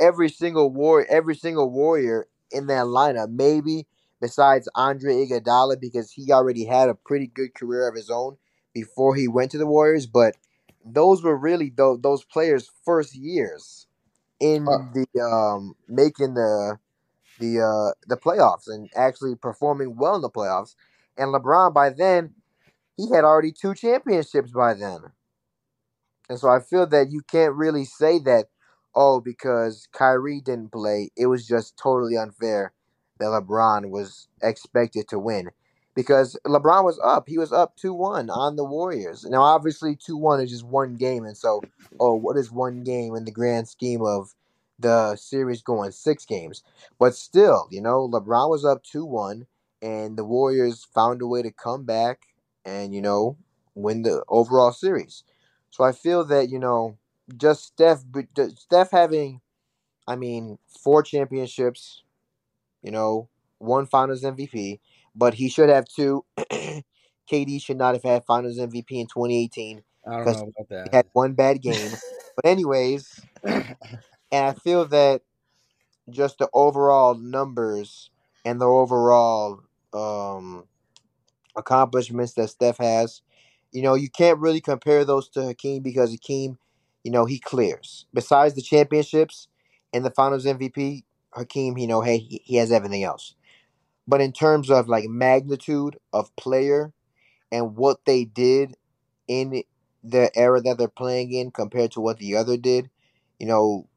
every 0.00 0.28
single 0.28 0.70
war, 0.70 1.06
every 1.08 1.34
single 1.34 1.70
warrior 1.70 2.26
in 2.50 2.66
that 2.68 2.86
lineup. 2.86 3.30
Maybe 3.30 3.86
besides 4.20 4.68
Andre 4.74 5.26
Iguodala 5.26 5.80
because 5.80 6.10
he 6.10 6.32
already 6.32 6.64
had 6.64 6.88
a 6.88 6.94
pretty 6.94 7.26
good 7.26 7.54
career 7.54 7.88
of 7.88 7.94
his 7.94 8.10
own 8.10 8.36
before 8.72 9.14
he 9.14 9.28
went 9.28 9.50
to 9.52 9.58
the 9.58 9.66
Warriors. 9.66 10.06
But 10.06 10.36
those 10.86 11.22
were 11.24 11.36
really 11.36 11.70
those 11.76 12.00
those 12.02 12.24
players' 12.24 12.70
first 12.84 13.14
years 13.16 13.86
in 14.40 14.64
Uh. 14.66 14.78
the 14.92 15.06
um 15.20 15.74
making 15.88 16.34
the 16.34 16.78
the 17.38 17.60
uh 17.60 17.92
the 18.08 18.16
playoffs 18.16 18.68
and 18.68 18.90
actually 18.96 19.34
performing 19.36 19.96
well 19.96 20.16
in 20.16 20.22
the 20.22 20.30
playoffs. 20.30 20.74
And 21.16 21.34
LeBron 21.34 21.74
by 21.74 21.90
then 21.90 22.34
he 22.96 23.10
had 23.14 23.24
already 23.24 23.52
two 23.52 23.74
championships 23.74 24.52
by 24.52 24.74
then. 24.74 25.00
And 26.28 26.38
so 26.38 26.48
I 26.48 26.60
feel 26.60 26.86
that 26.88 27.10
you 27.10 27.22
can't 27.22 27.54
really 27.54 27.84
say 27.84 28.18
that 28.20 28.46
oh 28.94 29.20
because 29.20 29.88
Kyrie 29.92 30.40
didn't 30.40 30.72
play, 30.72 31.10
it 31.16 31.26
was 31.26 31.46
just 31.46 31.76
totally 31.76 32.16
unfair 32.16 32.72
that 33.18 33.26
LeBron 33.26 33.90
was 33.90 34.28
expected 34.42 35.08
to 35.08 35.18
win. 35.18 35.50
Because 35.96 36.38
LeBron 36.46 36.84
was 36.84 37.00
up. 37.02 37.28
He 37.28 37.38
was 37.38 37.52
up 37.52 37.76
2-1 37.78 38.30
on 38.30 38.56
the 38.56 38.64
Warriors. 38.64 39.24
Now 39.24 39.42
obviously 39.42 39.96
2-1 39.96 40.44
is 40.44 40.50
just 40.50 40.64
one 40.64 40.96
game 40.96 41.24
and 41.24 41.36
so 41.36 41.62
oh 42.00 42.14
what 42.14 42.36
is 42.36 42.52
one 42.52 42.84
game 42.84 43.16
in 43.16 43.24
the 43.24 43.32
grand 43.32 43.68
scheme 43.68 44.02
of 44.02 44.34
the 44.78 45.16
series 45.16 45.62
going 45.62 45.92
6 45.92 46.26
games? 46.26 46.62
But 47.00 47.16
still, 47.16 47.68
you 47.72 47.80
know, 47.82 48.08
LeBron 48.08 48.50
was 48.50 48.64
up 48.64 48.84
2-1 48.84 49.46
and 49.82 50.16
the 50.18 50.24
Warriors 50.24 50.86
found 50.94 51.22
a 51.22 51.26
way 51.26 51.42
to 51.42 51.50
come 51.50 51.84
back 51.84 52.28
and 52.64 52.94
you 52.94 53.02
know 53.02 53.36
win 53.74 54.02
the 54.02 54.24
overall 54.28 54.72
series. 54.72 55.24
So 55.70 55.84
I 55.84 55.92
feel 55.92 56.24
that 56.26 56.50
you 56.50 56.58
know 56.58 56.98
just 57.36 57.64
Steph, 57.64 58.04
Steph 58.56 58.90
having, 58.90 59.40
I 60.06 60.16
mean, 60.16 60.58
four 60.68 61.02
championships, 61.02 62.04
you 62.82 62.90
know, 62.90 63.28
one 63.58 63.86
Finals 63.86 64.22
MVP, 64.22 64.80
but 65.16 65.34
he 65.34 65.48
should 65.50 65.70
have 65.70 65.86
two. 65.88 66.24
KD 67.30 67.60
should 67.60 67.78
not 67.78 67.94
have 67.94 68.04
had 68.04 68.24
Finals 68.24 68.58
MVP 68.58 69.00
in 69.00 69.08
2018. 69.08 69.82
I 70.06 70.16
don't 70.18 70.26
Because 70.26 70.32
know 70.32 70.52
about 70.56 70.68
He 70.84 70.90
that. 70.92 70.96
had 70.96 71.06
one 71.12 71.34
bad 71.34 71.62
game. 71.62 72.00
but 72.36 72.46
anyways, 72.46 73.26
and 73.44 73.76
I 74.32 74.54
feel 74.54 74.86
that 74.86 75.22
just 76.10 76.38
the 76.38 76.48
overall 76.54 77.14
numbers 77.14 78.10
and 78.44 78.60
the 78.60 78.66
overall 78.66 79.60
um 79.92 80.64
accomplishments 81.56 82.34
that 82.34 82.48
Steph 82.50 82.78
has, 82.78 83.22
you 83.72 83.82
know, 83.82 83.94
you 83.94 84.10
can't 84.10 84.38
really 84.40 84.60
compare 84.60 85.04
those 85.04 85.28
to 85.30 85.42
Hakeem 85.44 85.82
because 85.82 86.12
Hakeem, 86.12 86.58
you 87.04 87.10
know, 87.10 87.26
he 87.26 87.38
clears. 87.38 88.06
Besides 88.14 88.54
the 88.54 88.62
championships 88.62 89.48
and 89.92 90.04
the 90.04 90.10
Finals 90.10 90.46
MVP, 90.46 91.04
Hakeem, 91.34 91.78
you 91.78 91.86
know, 91.86 92.02
hey, 92.02 92.18
he, 92.18 92.42
he 92.44 92.56
has 92.56 92.72
everything 92.72 93.04
else. 93.04 93.34
But 94.06 94.20
in 94.20 94.32
terms 94.32 94.70
of 94.70 94.88
like 94.88 95.08
magnitude 95.08 95.98
of 96.12 96.34
player 96.36 96.92
and 97.50 97.76
what 97.76 98.04
they 98.04 98.24
did 98.24 98.76
in 99.28 99.62
the 100.04 100.30
era 100.36 100.60
that 100.62 100.78
they're 100.78 100.88
playing 100.88 101.32
in 101.32 101.50
compared 101.50 101.92
to 101.92 102.00
what 102.00 102.18
the 102.18 102.36
other 102.36 102.56
did, 102.56 102.90
you 103.38 103.46
know, 103.46 103.88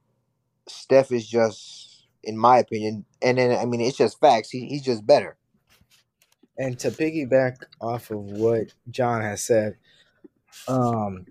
Steph 0.67 1.11
is 1.11 1.27
just, 1.27 2.05
in 2.23 2.37
my 2.37 2.57
opinion, 2.57 3.05
and 3.21 3.37
then 3.37 3.57
I 3.57 3.65
mean 3.65 3.81
it's 3.81 3.97
just 3.97 4.19
facts. 4.19 4.49
He, 4.49 4.67
he's 4.67 4.83
just 4.83 5.05
better. 5.05 5.37
And 6.57 6.77
to 6.79 6.91
piggyback 6.91 7.63
off 7.79 8.11
of 8.11 8.19
what 8.19 8.73
John 8.89 9.21
has 9.21 9.41
said, 9.41 9.77
um, 10.67 11.25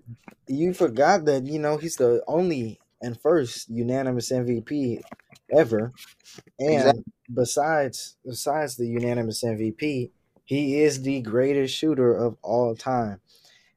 you 0.47 0.73
forgot 0.73 1.25
that 1.25 1.45
you 1.45 1.59
know 1.59 1.77
he's 1.77 1.97
the 1.97 2.23
only 2.27 2.79
and 3.01 3.19
first 3.19 3.69
unanimous 3.69 4.31
MVP 4.31 5.01
ever, 5.51 5.93
and 6.59 6.73
Exactly. 6.73 7.03
besides 7.33 8.17
besides 8.25 8.77
the 8.77 8.87
unanimous 8.87 9.43
MVP, 9.43 10.11
he 10.45 10.81
is 10.81 11.03
the 11.03 11.21
greatest 11.21 11.75
shooter 11.75 12.15
of 12.15 12.37
all 12.41 12.75
time. 12.75 13.21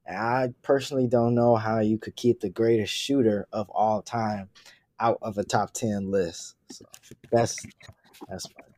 And 0.07 0.19
I 0.19 0.55
personally 0.63 1.07
don't 1.09 1.35
know 1.35 1.57
how 1.57 1.81
you 1.81 1.99
could 1.99 2.17
keep 2.17 2.41
the 2.41 2.51
greatest 2.51 2.93
shooter 2.95 3.49
of 3.53 3.71
all 3.71 4.03
time 4.03 4.51
out 5.01 5.19
of 5.23 5.39
a 5.39 5.45
top 5.45 5.73
ten 5.73 6.11
list. 6.11 6.57
So 6.71 6.87
that's 7.31 7.69
that's 8.29 8.47
fine. 8.49 8.75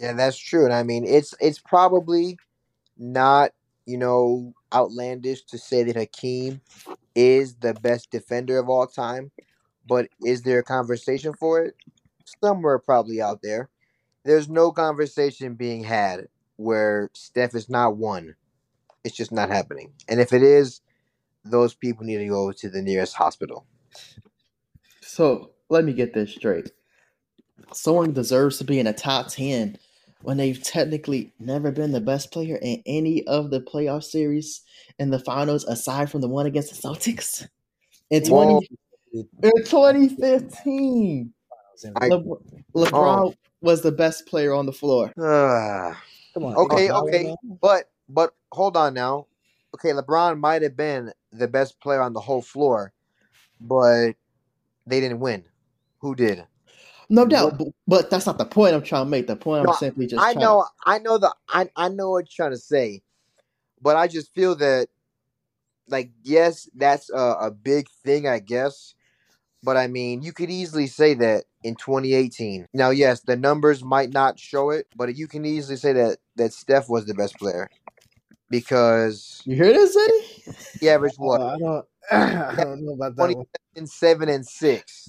Yeah, 0.00 0.12
that's 0.12 0.38
true. 0.38 0.64
And 0.64 0.74
I 0.74 0.82
mean, 0.82 1.04
it's 1.06 1.34
it's 1.40 1.58
probably 1.58 2.38
not 2.98 3.52
you 3.86 3.98
know 3.98 4.54
outlandish 4.72 5.44
to 5.46 5.58
say 5.58 5.84
that 5.84 5.96
Hakeem 5.96 6.60
is 7.14 7.56
the 7.56 7.74
best 7.74 8.10
defender 8.10 8.58
of 8.58 8.68
all 8.68 8.86
time, 8.86 9.32
but 9.86 10.08
is 10.24 10.42
there 10.42 10.58
a 10.58 10.64
conversation 10.64 11.34
for 11.34 11.62
it? 11.62 11.74
Somewhere 12.42 12.78
probably 12.78 13.20
out 13.20 13.40
there. 13.42 13.68
There's 14.24 14.48
no 14.48 14.72
conversation 14.72 15.54
being 15.54 15.84
had 15.84 16.28
where 16.56 17.10
Steph 17.14 17.54
is 17.54 17.68
not 17.68 17.96
one. 17.96 18.34
It's 19.04 19.16
just 19.16 19.32
not 19.32 19.50
happening. 19.50 19.92
And 20.08 20.20
if 20.20 20.32
it 20.32 20.42
is, 20.42 20.80
those 21.44 21.74
people 21.74 22.04
need 22.04 22.18
to 22.18 22.26
go 22.26 22.50
to 22.50 22.68
the 22.68 22.82
nearest 22.82 23.14
hospital. 23.14 23.66
So 25.00 25.52
let 25.68 25.84
me 25.84 25.92
get 25.92 26.12
this 26.12 26.34
straight. 26.34 26.72
Someone 27.72 28.12
deserves 28.12 28.58
to 28.58 28.64
be 28.64 28.78
in 28.80 28.86
the 28.86 28.92
top 28.92 29.28
10 29.28 29.78
when 30.22 30.36
they've 30.36 30.60
technically 30.62 31.32
never 31.38 31.70
been 31.70 31.92
the 31.92 32.00
best 32.00 32.32
player 32.32 32.58
in 32.60 32.82
any 32.86 33.24
of 33.26 33.50
the 33.50 33.60
playoff 33.60 34.02
series 34.02 34.62
in 34.98 35.10
the 35.10 35.18
finals 35.18 35.64
aside 35.64 36.10
from 36.10 36.20
the 36.20 36.28
one 36.28 36.46
against 36.46 36.74
the 36.74 36.88
Celtics 36.88 37.46
in 38.10 38.24
20 38.24 38.54
Whoa. 38.54 38.60
In 39.42 39.52
2015. 39.64 41.32
I- 41.96 42.08
Le- 42.08 42.38
LeBron 42.74 43.34
was 43.60 43.82
the 43.82 43.92
best 43.92 44.26
player 44.26 44.54
on 44.54 44.66
the 44.66 44.72
floor. 44.72 45.12
Ah. 45.18 46.00
Come 46.34 46.44
on. 46.44 46.56
Okay, 46.56 46.88
Iguodala, 46.88 47.08
okay. 47.08 47.22
man. 47.24 47.58
But 47.60 47.90
but 48.08 48.34
hold 48.52 48.76
on 48.76 48.94
now. 48.94 49.26
Okay, 49.74 49.90
LeBron 49.90 50.38
might 50.38 50.62
have 50.62 50.76
been 50.76 51.12
the 51.32 51.48
best 51.48 51.80
player 51.80 52.00
on 52.00 52.12
the 52.12 52.20
whole 52.20 52.42
floor, 52.42 52.92
but 53.60 54.12
they 54.86 55.00
didn't 55.00 55.20
win. 55.20 55.44
Who 55.98 56.14
did? 56.14 56.44
No 57.08 57.24
doubt, 57.24 57.56
but, 57.58 57.68
but 57.86 58.10
that's 58.10 58.26
not 58.26 58.36
the 58.38 58.44
point 58.44 58.74
I'm 58.74 58.82
trying 58.82 59.04
to 59.06 59.10
make. 59.10 59.26
The 59.26 59.36
point 59.36 59.64
No, 59.64 59.70
I'm 59.72 59.78
simply 59.78 60.06
just 60.06 60.22
I 60.22 60.32
trying 60.32 60.44
know, 60.44 60.66
I 60.84 60.98
know 60.98 61.18
the 61.18 61.34
I 61.48 61.70
I 61.76 61.88
know 61.88 62.10
what 62.10 62.26
you're 62.26 62.46
trying 62.46 62.56
to 62.56 62.60
say, 62.60 63.02
but 63.80 63.96
I 63.96 64.08
just 64.08 64.34
feel 64.34 64.56
that, 64.56 64.88
like, 65.88 66.10
yes, 66.22 66.68
that's 66.74 67.10
a, 67.10 67.36
a 67.42 67.50
big 67.50 67.86
thing, 68.04 68.26
I 68.26 68.40
guess. 68.40 68.94
But 69.66 69.76
I 69.76 69.88
mean, 69.88 70.22
you 70.22 70.32
could 70.32 70.48
easily 70.48 70.86
say 70.86 71.14
that 71.14 71.44
in 71.64 71.74
2018. 71.74 72.68
Now, 72.72 72.90
yes, 72.90 73.22
the 73.22 73.36
numbers 73.36 73.82
might 73.82 74.10
not 74.10 74.38
show 74.38 74.70
it, 74.70 74.86
but 74.96 75.16
you 75.16 75.26
can 75.26 75.44
easily 75.44 75.76
say 75.76 75.92
that 75.92 76.18
that 76.36 76.52
Steph 76.52 76.88
was 76.88 77.06
the 77.06 77.14
best 77.14 77.36
player 77.36 77.68
because 78.48 79.42
You 79.44 79.56
hear 79.56 79.72
this, 79.72 79.96
Eddie? 79.96 80.56
he 80.80 80.88
averaged 80.88 81.18
what 81.18 81.40
Oh, 81.40 81.46
I 81.48 81.58
don't. 81.58 81.86
I 82.12 82.54
don't 82.54 82.86
know 82.86 82.92
about 82.92 83.16
that 83.16 83.34
one. 83.34 83.46
27 83.74 84.28
and 84.28 84.46
6 84.46 85.08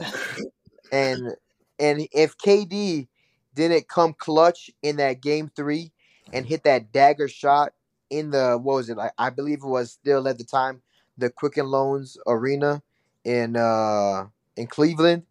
and 0.92 1.36
and 1.80 2.08
if 2.12 2.36
KD 2.40 3.08
didn't 3.54 3.88
come 3.88 4.14
clutch 4.14 4.72
in 4.82 4.96
that 4.98 5.22
game 5.22 5.52
three 5.56 5.92
and 6.34 6.48
hit 6.48 6.64
that 6.64 6.92
dagger 6.92 7.28
shot 7.28 7.74
in 8.10 8.32
the 8.32 8.58
what 8.58 8.76
was 8.78 8.90
it? 8.90 8.98
I, 8.98 9.12
I 9.20 9.30
believe 9.30 9.60
it 9.60 9.68
was 9.68 9.92
still 9.92 10.28
at 10.28 10.40
the 10.40 10.44
time 10.44 10.82
the 11.18 11.30
Quicken 11.30 11.68
Loans 11.68 12.18
Arena 12.26 12.82
in 13.24 13.56
uh 13.56 14.26
in 14.58 14.68
Cleveland. 14.68 15.24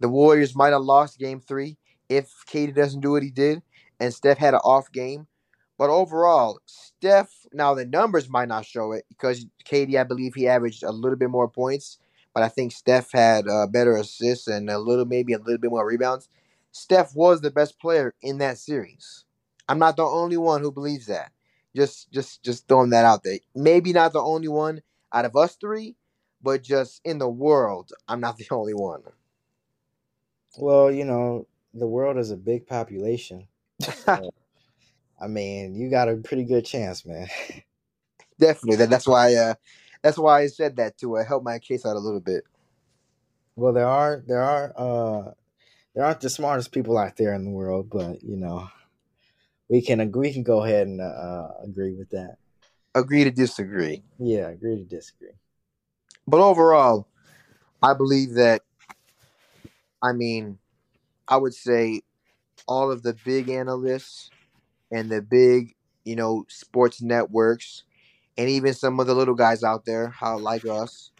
The 0.00 0.08
Warriors 0.08 0.54
might 0.54 0.72
have 0.72 0.82
lost 0.82 1.18
game 1.18 1.40
three 1.40 1.78
if 2.08 2.30
KD 2.46 2.72
doesn't 2.72 3.00
do 3.00 3.12
what 3.12 3.22
he 3.22 3.30
did 3.30 3.62
and 4.00 4.12
Steph 4.12 4.38
had 4.38 4.54
an 4.54 4.60
off 4.64 4.90
game. 4.92 5.26
But 5.78 5.90
overall, 5.90 6.60
Steph 6.66 7.30
now 7.52 7.74
the 7.74 7.84
numbers 7.86 8.28
might 8.28 8.48
not 8.48 8.66
show 8.66 8.92
it 8.92 9.04
because 9.08 9.46
KD, 9.64 9.96
I 9.96 10.04
believe 10.04 10.34
he 10.34 10.46
averaged 10.48 10.82
a 10.82 10.92
little 10.92 11.16
bit 11.18 11.30
more 11.30 11.48
points, 11.48 11.98
but 12.34 12.42
I 12.42 12.48
think 12.48 12.72
Steph 12.72 13.10
had 13.12 13.48
uh, 13.48 13.66
better 13.66 13.96
assists 13.96 14.46
and 14.48 14.70
a 14.70 14.78
little 14.78 15.04
maybe 15.04 15.32
a 15.32 15.38
little 15.38 15.58
bit 15.58 15.70
more 15.70 15.86
rebounds. 15.86 16.28
Steph 16.72 17.14
was 17.14 17.40
the 17.40 17.50
best 17.50 17.78
player 17.80 18.14
in 18.22 18.38
that 18.38 18.58
series. 18.58 19.24
I'm 19.68 19.78
not 19.78 19.96
the 19.96 20.04
only 20.04 20.36
one 20.36 20.62
who 20.62 20.72
believes 20.72 21.06
that. 21.06 21.32
Just 21.74 22.10
just 22.12 22.42
just 22.42 22.68
throwing 22.68 22.90
that 22.90 23.04
out 23.04 23.22
there. 23.22 23.38
Maybe 23.54 23.92
not 23.92 24.12
the 24.12 24.22
only 24.22 24.48
one 24.48 24.82
out 25.12 25.24
of 25.24 25.36
us 25.36 25.56
three, 25.56 25.96
but 26.42 26.62
just 26.62 27.00
in 27.04 27.18
the 27.18 27.28
world, 27.28 27.92
I'm 28.08 28.20
not 28.20 28.36
the 28.36 28.46
only 28.50 28.74
one. 28.74 29.02
Well, 30.58 30.90
you 30.90 31.04
know, 31.04 31.46
the 31.74 31.86
world 31.86 32.18
is 32.18 32.30
a 32.30 32.36
big 32.36 32.66
population. 32.66 33.48
So, 33.80 34.30
I 35.20 35.26
mean, 35.28 35.74
you 35.74 35.90
got 35.90 36.08
a 36.08 36.16
pretty 36.16 36.44
good 36.44 36.64
chance, 36.64 37.06
man. 37.06 37.28
Definitely. 38.38 38.76
That, 38.76 38.90
that's 38.90 39.06
why 39.06 39.34
uh 39.34 39.54
that's 40.02 40.18
why 40.18 40.42
I 40.42 40.46
said 40.48 40.76
that 40.76 40.98
to 40.98 41.18
uh, 41.18 41.24
help 41.24 41.44
my 41.44 41.58
case 41.58 41.86
out 41.86 41.96
a 41.96 42.00
little 42.00 42.20
bit. 42.20 42.44
Well, 43.56 43.72
there 43.72 43.86
are 43.86 44.22
there 44.26 44.42
are 44.42 44.72
uh 44.76 45.32
there 45.94 46.04
aren't 46.04 46.20
the 46.20 46.30
smartest 46.30 46.72
people 46.72 46.98
out 46.98 47.16
there 47.16 47.34
in 47.34 47.44
the 47.44 47.50
world, 47.50 47.88
but 47.90 48.22
you 48.22 48.36
know, 48.36 48.68
we 49.68 49.82
can 49.82 50.00
agree. 50.00 50.28
We 50.28 50.34
can 50.34 50.42
go 50.42 50.64
ahead 50.64 50.86
and 50.86 51.00
uh, 51.00 51.48
agree 51.62 51.94
with 51.94 52.10
that. 52.10 52.36
Agree 52.94 53.24
to 53.24 53.30
disagree. 53.30 54.02
Yeah, 54.18 54.48
agree 54.48 54.76
to 54.76 54.84
disagree. 54.84 55.32
But 56.26 56.40
overall, 56.40 57.06
I 57.82 57.94
believe 57.94 58.34
that 58.34 58.62
I 60.02 60.12
mean, 60.12 60.58
I 61.28 61.36
would 61.36 61.54
say 61.54 62.02
all 62.66 62.90
of 62.90 63.02
the 63.02 63.14
big 63.24 63.48
analysts 63.48 64.30
and 64.90 65.10
the 65.10 65.22
big, 65.22 65.74
you 66.04 66.16
know, 66.16 66.44
sports 66.48 67.00
networks 67.00 67.84
and 68.36 68.48
even 68.48 68.74
some 68.74 68.98
of 68.98 69.06
the 69.06 69.14
little 69.14 69.34
guys 69.34 69.62
out 69.62 69.84
there, 69.84 70.08
how 70.08 70.38
like 70.38 70.64
us, 70.66 71.10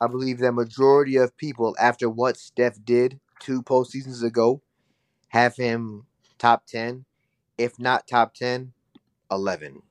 I 0.00 0.06
believe 0.06 0.38
the 0.38 0.52
majority 0.52 1.16
of 1.16 1.36
people 1.36 1.76
after 1.80 2.08
what 2.08 2.36
Steph 2.36 2.78
did 2.84 3.20
two 3.38 3.62
postseasons 3.62 4.22
ago 4.22 4.62
have 5.28 5.56
him 5.56 6.06
top 6.38 6.66
ten, 6.66 7.04
if 7.58 7.78
not 7.78 8.06
top 8.06 8.34
10, 8.34 8.72
11. 9.30 9.82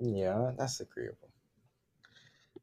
Yeah, 0.00 0.52
that's 0.56 0.80
agreeable. 0.80 1.27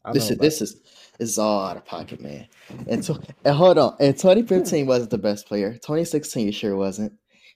I 0.06 0.12
This 0.14 0.30
is 0.30 0.38
this 0.38 0.62
is 0.62 0.76
this 1.18 1.30
is 1.30 1.38
all 1.40 1.66
out 1.66 1.78
of 1.78 1.86
pocket, 1.86 2.22
man. 2.22 2.48
And, 2.88 3.02
to, 3.04 3.20
and 3.44 3.56
hold 3.56 3.78
on. 3.78 3.96
And 4.00 4.16
2015 4.16 4.86
wasn't 4.86 5.10
the 5.12 5.18
best 5.18 5.48
player. 5.48 5.74
2016 5.74 6.52
sure 6.52 6.76
wasn't. 6.76 7.12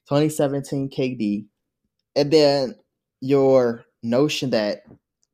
2017 0.08 0.90
KD. 0.90 1.46
And 2.16 2.32
then 2.32 2.76
your 3.22 3.86
notion 4.02 4.50
that 4.52 4.84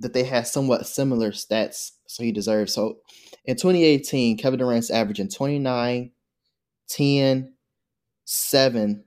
that 0.01 0.13
they 0.13 0.24
had 0.24 0.45
somewhat 0.47 0.86
similar 0.88 1.32
stats, 1.32 1.91
so 2.07 2.24
he 2.24 2.32
deserves. 2.34 2.74
So 2.74 2.97
in 3.45 3.55
2018, 3.55 4.38
Kevin 4.38 4.59
Durant's 4.59 4.91
averaging 4.91 5.30
29, 5.30 6.11
10, 6.89 7.53
7 8.26 9.03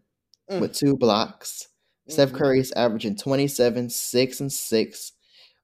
Mm. 0.50 0.60
with 0.60 0.72
two 0.72 0.96
blocks. 0.96 1.68
Steph 2.08 2.30
Mhm. 2.30 2.36
Curry's 2.36 2.72
averaging 2.72 3.16
27, 3.16 3.90
6, 3.90 4.40
and 4.40 4.50
6 4.50 5.12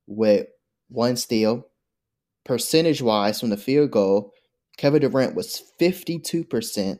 with 0.07 0.47
one 0.89 1.17
steal. 1.17 1.67
Percentage 2.45 3.01
wise, 3.03 3.41
from 3.41 3.51
the 3.51 3.57
field 3.57 3.91
goal, 3.91 4.33
Kevin 4.77 5.01
Durant 5.01 5.35
was 5.35 5.63
52%, 5.81 6.99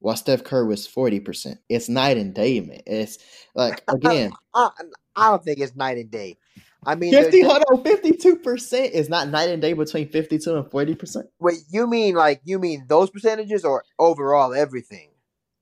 while 0.00 0.16
Steph 0.16 0.44
Curry 0.44 0.66
was 0.66 0.86
40%. 0.86 1.56
It's 1.68 1.88
night 1.88 2.16
and 2.16 2.34
day, 2.34 2.60
man. 2.60 2.80
It's 2.86 3.18
like, 3.54 3.82
again, 3.88 4.32
I, 4.54 4.70
I 5.16 5.30
don't 5.30 5.42
think 5.42 5.58
it's 5.58 5.74
night 5.74 5.98
and 5.98 6.10
day. 6.10 6.38
I 6.84 6.94
mean, 6.94 7.12
the- 7.12 7.22
50, 7.24 7.42
the- 7.42 7.48
hold 7.48 7.62
on, 7.70 7.84
52% 7.84 8.90
is 8.90 9.08
not 9.08 9.28
night 9.28 9.48
and 9.48 9.60
day 9.60 9.72
between 9.72 10.08
52 10.08 10.54
and 10.54 10.64
40%. 10.66 11.24
wait, 11.40 11.58
you 11.68 11.86
mean 11.88 12.14
like 12.14 12.40
you 12.44 12.58
mean 12.58 12.84
those 12.88 13.10
percentages 13.10 13.64
or 13.64 13.82
overall 13.98 14.54
everything? 14.54 15.10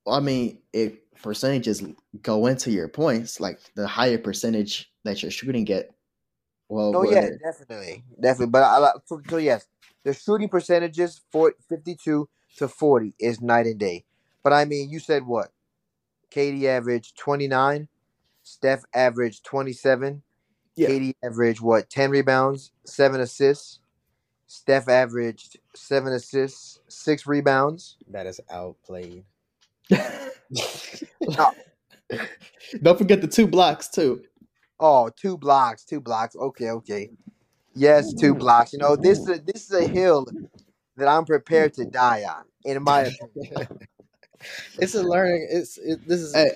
I 0.07 0.19
mean, 0.19 0.59
it 0.71 1.01
percentages 1.23 1.81
go 2.21 2.45
into 2.45 2.69
your 2.69 2.87
points, 2.87 3.39
like 3.39 3.59
the 3.75 3.87
higher 3.87 4.19
percentage 4.19 4.91
that 5.03 5.23
you're 5.23 5.31
shooting 5.31 5.67
at. 5.71 5.89
Well, 6.69 6.95
Oh 6.97 7.03
yeah, 7.03 7.21
whether- 7.21 7.37
definitely, 7.43 8.03
definitely. 8.19 8.51
But 8.51 8.63
I, 8.63 8.77
I- 8.85 8.91
so, 9.05 9.21
so 9.29 9.37
yes, 9.37 9.67
the 10.03 10.13
shooting 10.13 10.49
percentages 10.49 11.21
for 11.31 11.53
52 11.69 12.27
to 12.57 12.67
40 12.67 13.13
is 13.19 13.41
night 13.41 13.65
and 13.67 13.79
day. 13.79 14.05
But 14.43 14.53
I 14.53 14.65
mean, 14.65 14.89
you 14.89 14.99
said 14.99 15.25
what? 15.25 15.51
KD 16.31 16.65
averaged 16.65 17.17
29, 17.17 17.87
Steph 18.43 18.83
averaged 18.93 19.43
27, 19.45 20.21
Yeah. 20.75 20.87
KD 20.89 21.13
averaged 21.23 21.61
what? 21.61 21.89
10 21.89 22.11
rebounds, 22.11 22.71
7 22.85 23.19
assists. 23.21 23.79
Steph 24.47 24.87
averaged 24.89 25.57
7 25.75 26.13
assists, 26.13 26.79
6 26.87 27.25
rebounds. 27.27 27.97
that 28.11 28.25
is 28.27 28.39
outplayed. 28.51 29.23
no. 29.89 31.51
Don't 32.81 32.97
forget 32.97 33.21
the 33.21 33.27
two 33.27 33.47
blocks 33.47 33.87
too. 33.87 34.21
Oh, 34.79 35.09
two 35.15 35.37
blocks, 35.37 35.85
two 35.85 36.01
blocks. 36.01 36.35
Okay, 36.35 36.69
okay. 36.71 37.09
Yes, 37.73 38.13
two 38.13 38.35
blocks. 38.35 38.73
You 38.73 38.79
know, 38.79 38.95
this 38.95 39.19
is 39.19 39.29
a, 39.29 39.39
this 39.39 39.69
is 39.69 39.71
a 39.71 39.87
hill 39.87 40.25
that 40.97 41.07
I'm 41.07 41.25
prepared 41.25 41.73
to 41.75 41.85
die 41.85 42.23
on. 42.23 42.43
In 42.63 42.81
my 42.83 43.01
opinion. 43.33 43.67
It's 44.79 44.95
a 44.95 45.03
learning. 45.03 45.47
It's 45.51 45.77
it, 45.77 46.07
this 46.07 46.21
is 46.21 46.33
Hey, 46.33 46.51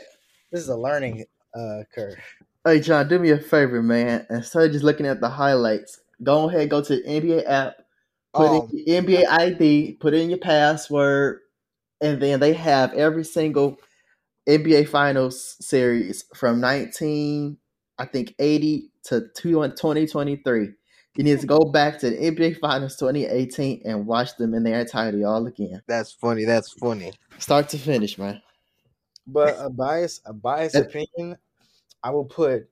this 0.51 0.61
is 0.61 0.70
a 0.70 0.76
learning 0.78 1.26
uh 1.55 1.84
curve. 1.93 2.17
hey, 2.65 2.80
John, 2.80 3.07
do 3.07 3.20
me 3.20 3.32
a 3.32 3.38
favor, 3.38 3.82
man. 3.82 4.26
Instead 4.30 4.63
of 4.63 4.72
just 4.72 4.84
looking 4.84 5.05
at 5.05 5.22
the 5.22 5.30
highlights, 5.30 5.99
go 6.24 6.49
ahead, 6.49 6.70
go 6.70 6.82
to 6.82 6.95
the 6.95 7.03
NBA 7.03 7.43
app, 7.49 7.78
put 8.34 8.51
Oh, 8.51 8.70
in 8.72 8.84
your 8.86 9.01
NBA 9.01 9.26
ID, 9.28 9.93
put 9.99 10.13
in 10.13 10.30
your 10.30 10.39
password, 10.39 11.39
and 12.01 12.22
then 12.22 12.39
they 12.39 12.53
have 12.53 12.93
every 12.93 13.24
single 13.24 13.78
NBA 14.47 14.88
Finals 14.89 15.57
series 15.61 16.26
from 16.36 16.59
19, 16.59 17.57
I 18.00 18.06
think 18.06 18.34
80 18.39 18.89
to 19.06 19.28
2023. 19.36 20.70
You 21.16 21.24
need 21.24 21.39
to 21.41 21.47
go 21.47 21.60
back 21.60 22.00
to 22.00 22.10
the 22.10 22.16
NBA 22.16 22.60
Finals 22.60 22.95
2018 22.95 23.82
and 23.84 24.08
watch 24.08 24.38
them 24.38 24.54
in 24.54 24.64
their 24.64 24.80
entirety 24.80 25.24
all 25.26 25.45
again, 25.45 25.82
that's 25.86 26.14
funny. 26.14 26.45
That's 26.45 26.72
funny. 26.72 27.12
start 27.39 27.68
to 27.70 27.78
finish, 27.78 28.18
man. 28.18 28.41
But 29.28 29.56
a 29.60 29.70
bias, 29.70 30.22
a 30.26 30.32
biased 30.34 30.76
Uh, 30.78 30.82
opinion, 30.82 31.38
I 32.04 32.12
will 32.12 32.26
put 32.26 32.70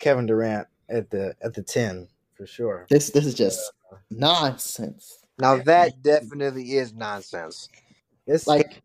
Kevin 0.00 0.26
Durant 0.26 0.66
at 0.88 1.08
the 1.10 1.36
at 1.40 1.54
the 1.54 1.62
ten 1.62 2.08
for 2.34 2.46
sure. 2.46 2.86
This 2.90 3.10
this 3.10 3.26
is 3.26 3.34
just 3.34 3.72
nonsense. 4.10 5.18
Now 5.38 5.62
that 5.62 6.02
definitely 6.02 6.76
is 6.76 6.92
nonsense. 6.94 7.68
It's 8.26 8.46
Like, 8.46 8.82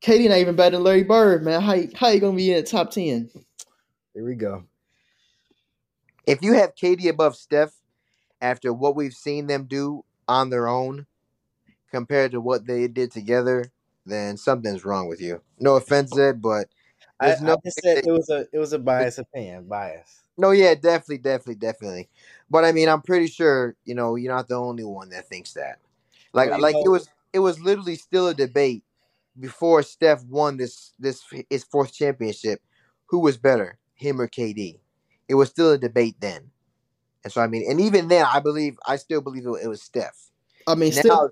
KD 0.00 0.28
not 0.28 0.38
even 0.38 0.56
better 0.56 0.76
than 0.76 0.84
Larry 0.84 1.02
Bird, 1.02 1.42
man. 1.44 1.60
How 1.60 1.74
you- 1.74 1.90
how 1.94 2.08
you 2.08 2.20
gonna 2.20 2.36
be 2.36 2.50
in 2.52 2.56
the 2.56 2.62
top 2.62 2.90
ten? 2.92 3.30
here 4.14 4.24
we 4.24 4.34
go. 4.34 4.64
If 6.26 6.42
you 6.42 6.54
have 6.54 6.74
KD 6.74 7.08
above 7.08 7.36
Steph 7.36 7.72
after 8.40 8.72
what 8.72 8.96
we've 8.96 9.14
seen 9.14 9.46
them 9.46 9.64
do 9.64 10.04
on 10.28 10.50
their 10.50 10.68
own 10.68 11.06
compared 11.90 12.32
to 12.32 12.40
what 12.40 12.66
they 12.66 12.88
did 12.88 13.10
together, 13.10 13.64
then 14.06 14.36
something's 14.36 14.84
wrong 14.84 15.08
with 15.08 15.20
you. 15.20 15.40
No 15.58 15.76
offense, 15.76 16.16
Ed, 16.16 16.40
but 16.40 16.68
I, 17.20 17.36
no 17.40 17.52
I 17.52 17.56
just 17.64 17.80
said 17.82 18.04
it 18.06 18.10
was 18.10 18.30
a 18.30 18.46
it 18.52 18.58
was 18.58 18.72
a 18.72 18.78
biased 18.78 19.18
opinion. 19.18 19.64
Bias. 19.64 20.22
No, 20.38 20.50
yeah, 20.50 20.74
definitely, 20.74 21.18
definitely, 21.18 21.56
definitely. 21.56 22.08
But 22.50 22.64
I 22.64 22.72
mean, 22.72 22.88
I'm 22.88 23.02
pretty 23.02 23.26
sure 23.26 23.76
you 23.84 23.94
know 23.94 24.16
you're 24.16 24.34
not 24.34 24.48
the 24.48 24.56
only 24.56 24.84
one 24.84 25.10
that 25.10 25.28
thinks 25.28 25.52
that. 25.54 25.78
Like, 26.32 26.50
Well, 26.50 26.60
like 26.60 26.76
it 26.76 26.88
was, 26.88 27.08
it 27.32 27.38
was 27.40 27.60
literally 27.60 27.96
still 27.96 28.28
a 28.28 28.34
debate 28.34 28.82
before 29.38 29.82
Steph 29.82 30.24
won 30.24 30.56
this 30.56 30.92
this 30.98 31.22
his 31.50 31.64
fourth 31.64 31.92
championship. 31.92 32.60
Who 33.06 33.20
was 33.20 33.36
better, 33.36 33.78
him 33.94 34.20
or 34.20 34.26
KD? 34.28 34.78
It 35.32 35.36
was 35.36 35.48
still 35.48 35.70
a 35.72 35.78
debate 35.78 36.16
then. 36.20 36.50
And 37.24 37.32
so 37.32 37.40
I 37.40 37.46
mean, 37.46 37.64
and 37.66 37.80
even 37.80 38.08
then, 38.08 38.26
I 38.30 38.38
believe, 38.38 38.76
I 38.86 38.96
still 38.96 39.22
believe 39.22 39.46
it, 39.46 39.64
it 39.64 39.66
was 39.66 39.80
Steph. 39.80 40.28
I 40.66 40.74
mean, 40.74 40.92
Now, 40.92 41.00
still 41.00 41.30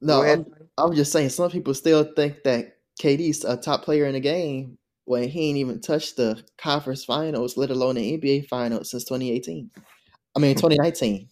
no. 0.00 0.22
I'm, 0.22 0.46
I'm 0.78 0.94
just 0.94 1.12
saying, 1.12 1.28
some 1.28 1.50
people 1.50 1.74
still 1.74 2.02
think 2.16 2.44
that 2.44 2.78
KD's 2.98 3.44
a 3.44 3.58
top 3.58 3.82
player 3.84 4.06
in 4.06 4.14
the 4.14 4.20
game 4.20 4.78
when 5.04 5.28
he 5.28 5.50
ain't 5.50 5.58
even 5.58 5.82
touched 5.82 6.16
the 6.16 6.42
conference 6.56 7.04
finals, 7.04 7.58
let 7.58 7.68
alone 7.68 7.96
the 7.96 8.18
NBA 8.18 8.48
finals 8.48 8.90
since 8.90 9.04
2018. 9.04 9.70
I 10.34 10.38
mean, 10.38 10.54
2019. 10.54 11.28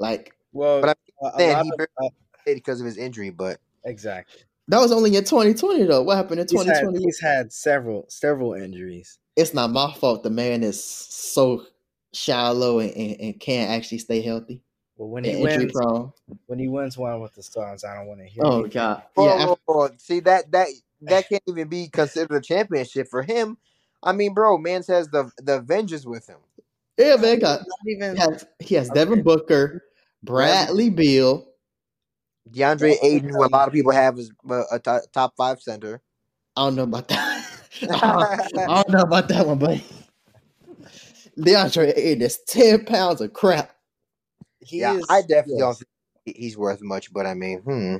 Like, 0.00 0.34
Well, 0.52 0.80
But 0.80 0.98
a- 1.22 1.26
a 1.26 1.38
then 1.38 1.64
he 1.64 1.70
of- 1.72 1.86
uh, 2.02 2.08
because 2.46 2.80
of 2.80 2.86
his 2.86 2.96
injury, 2.96 3.30
but 3.30 3.60
exactly. 3.84 4.42
That 4.66 4.80
was 4.80 4.90
only 4.90 5.14
in 5.14 5.22
2020 5.22 5.84
though. 5.84 6.02
What 6.02 6.16
happened 6.16 6.40
in 6.40 6.48
He's 6.50 6.58
had, 6.64 6.80
2020? 6.80 7.04
he's 7.04 7.20
had 7.20 7.52
several 7.52 8.06
several 8.08 8.54
injuries. 8.54 9.20
It's 9.36 9.54
not 9.54 9.70
my 9.70 9.92
fault. 9.94 10.22
The 10.22 10.30
man 10.30 10.62
is 10.62 10.82
so 10.82 11.66
shallow 12.12 12.78
and, 12.78 12.90
and, 12.92 13.20
and 13.20 13.40
can't 13.40 13.70
actually 13.70 13.98
stay 13.98 14.22
healthy. 14.22 14.62
Well, 14.96 15.10
when 15.10 15.24
he 15.24 15.32
injury 15.32 15.66
wins, 15.66 15.72
prone. 15.72 16.12
when 16.46 16.58
he 16.58 16.68
wins 16.68 16.96
one 16.96 17.20
with 17.20 17.34
the 17.34 17.42
Stars, 17.42 17.84
I 17.84 17.94
don't 17.94 18.06
want 18.06 18.20
to 18.20 18.26
hear. 18.26 18.42
Oh 18.44 18.64
it. 18.64 18.72
god. 18.72 19.02
Yeah. 19.16 19.44
af- 19.44 19.58
oh, 19.68 19.82
oh, 19.82 19.90
see 19.98 20.20
that 20.20 20.50
that 20.52 20.68
that 21.02 21.28
can't 21.28 21.42
even 21.46 21.68
be 21.68 21.88
considered 21.88 22.36
a 22.36 22.40
championship 22.40 23.08
for 23.08 23.22
him. 23.22 23.58
I 24.02 24.12
mean, 24.12 24.32
bro, 24.32 24.56
man 24.56 24.82
says 24.82 25.08
the 25.08 25.30
the 25.38 25.58
Avengers 25.58 26.06
with 26.06 26.26
him. 26.26 26.38
Yeah, 26.96 27.16
man. 27.16 27.38
Got 27.40 27.60
Not 27.60 27.78
even. 27.86 28.16
he 28.16 28.20
has, 28.20 28.46
he 28.58 28.74
has 28.76 28.90
Devin 28.90 29.22
Booker, 29.22 29.82
Bradley 30.22 30.88
Beal. 30.88 31.46
DeAndre 32.50 32.96
Ayton, 33.02 33.30
who 33.30 33.44
a 33.44 33.48
lot 33.48 33.66
of 33.66 33.74
people 33.74 33.92
have 33.92 34.18
as 34.18 34.30
a 34.46 34.78
top 35.12 35.34
five 35.36 35.60
center. 35.60 36.00
I 36.56 36.64
don't 36.64 36.76
know 36.76 36.84
about 36.84 37.08
that. 37.08 37.35
I 37.82 38.48
don't 38.66 38.88
know 38.90 39.00
about 39.00 39.28
that 39.28 39.46
one, 39.46 39.58
but 39.58 39.82
DeAndre 41.38 41.92
Ayton 41.96 42.22
is 42.22 42.38
10 42.46 42.84
pounds 42.84 43.20
of 43.20 43.32
crap. 43.32 43.74
He 44.60 44.80
yeah, 44.80 44.94
is, 44.94 45.06
I 45.08 45.20
definitely 45.20 45.54
yes. 45.54 45.60
don't 45.60 45.78
think 46.24 46.36
he's 46.36 46.56
worth 46.56 46.82
much, 46.82 47.12
but 47.12 47.26
I 47.26 47.34
mean, 47.34 47.60
hmm. 47.60 47.96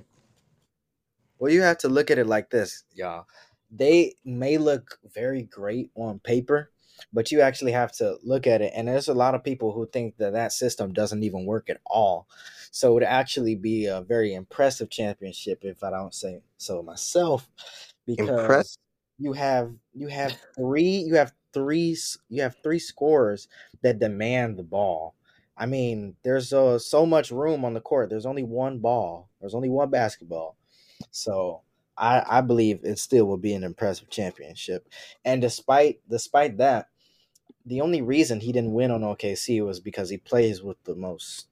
Well, 1.39 1.53
you 1.53 1.63
have 1.63 1.79
to 1.79 1.89
look 1.89 2.11
at 2.11 2.19
it 2.19 2.27
like 2.27 2.51
this, 2.51 2.85
y'all. 2.95 3.27
They 3.71 4.15
may 4.25 4.59
look 4.59 4.99
very 5.15 5.43
great 5.43 5.91
on 5.95 6.19
paper, 6.21 6.71
but 7.13 7.31
you 7.31 7.41
actually 7.41 7.73
have 7.73 7.93
to 7.93 8.17
look 8.23 8.47
at 8.47 8.63
it. 8.63 8.73
And 8.75 8.89
there's 8.89 9.09
a 9.09 9.15
lot 9.15 9.35
of 9.35 9.45
people 9.45 9.73
who 9.73 9.87
think 9.87 10.17
that 10.17 10.33
that 10.33 10.53
system 10.53 10.93
doesn't 10.93 11.23
even 11.23 11.45
work 11.45 11.69
at 11.69 11.81
all. 11.85 12.27
So 12.71 12.91
it 12.91 12.95
would 12.95 13.03
actually 13.03 13.55
be 13.55 13.87
a 13.87 14.01
very 14.01 14.35
impressive 14.35 14.89
championship 14.89 15.61
if 15.63 15.85
I 15.85 15.91
don't 15.91 16.15
say 16.15 16.41
so 16.57 16.83
myself, 16.83 17.49
because 18.07 18.29
Impress- 18.29 18.79
you 19.19 19.33
have 19.33 19.73
you 19.95 20.09
have 20.09 20.37
three 20.55 20.99
you 21.07 21.15
have 21.15 21.33
three 21.53 21.97
you 22.29 22.43
have 22.43 22.57
three 22.63 22.79
scorers 22.79 23.49
that 23.83 23.99
demand 23.99 24.57
the 24.57 24.63
ball. 24.63 25.15
I 25.57 25.65
mean, 25.67 26.17
there's 26.23 26.53
uh, 26.53 26.79
so 26.79 27.07
much 27.07 27.31
room 27.31 27.65
on 27.65 27.73
the 27.73 27.81
court. 27.81 28.11
There's 28.11 28.27
only 28.27 28.43
one 28.43 28.79
ball. 28.79 29.31
There's 29.41 29.55
only 29.55 29.71
one 29.71 29.89
basketball. 29.89 30.57
So 31.11 31.63
I, 31.97 32.23
I 32.27 32.41
believe 32.43 32.81
it 32.83 32.99
still 32.99 33.25
will 33.25 33.39
be 33.39 33.55
an 33.55 33.65
impressive 33.65 34.11
championship. 34.11 34.87
And 35.25 35.41
despite 35.41 36.01
despite 36.09 36.59
that, 36.59 36.89
the 37.65 37.81
only 37.81 38.03
reason 38.03 38.41
he 38.41 38.53
didn't 38.53 38.75
win 38.75 38.91
on 38.91 39.01
OKC 39.01 39.65
was 39.65 39.81
because 39.81 40.11
he 40.11 40.19
plays 40.19 40.63
with 40.63 40.83
the 40.85 40.95
most 40.95 41.49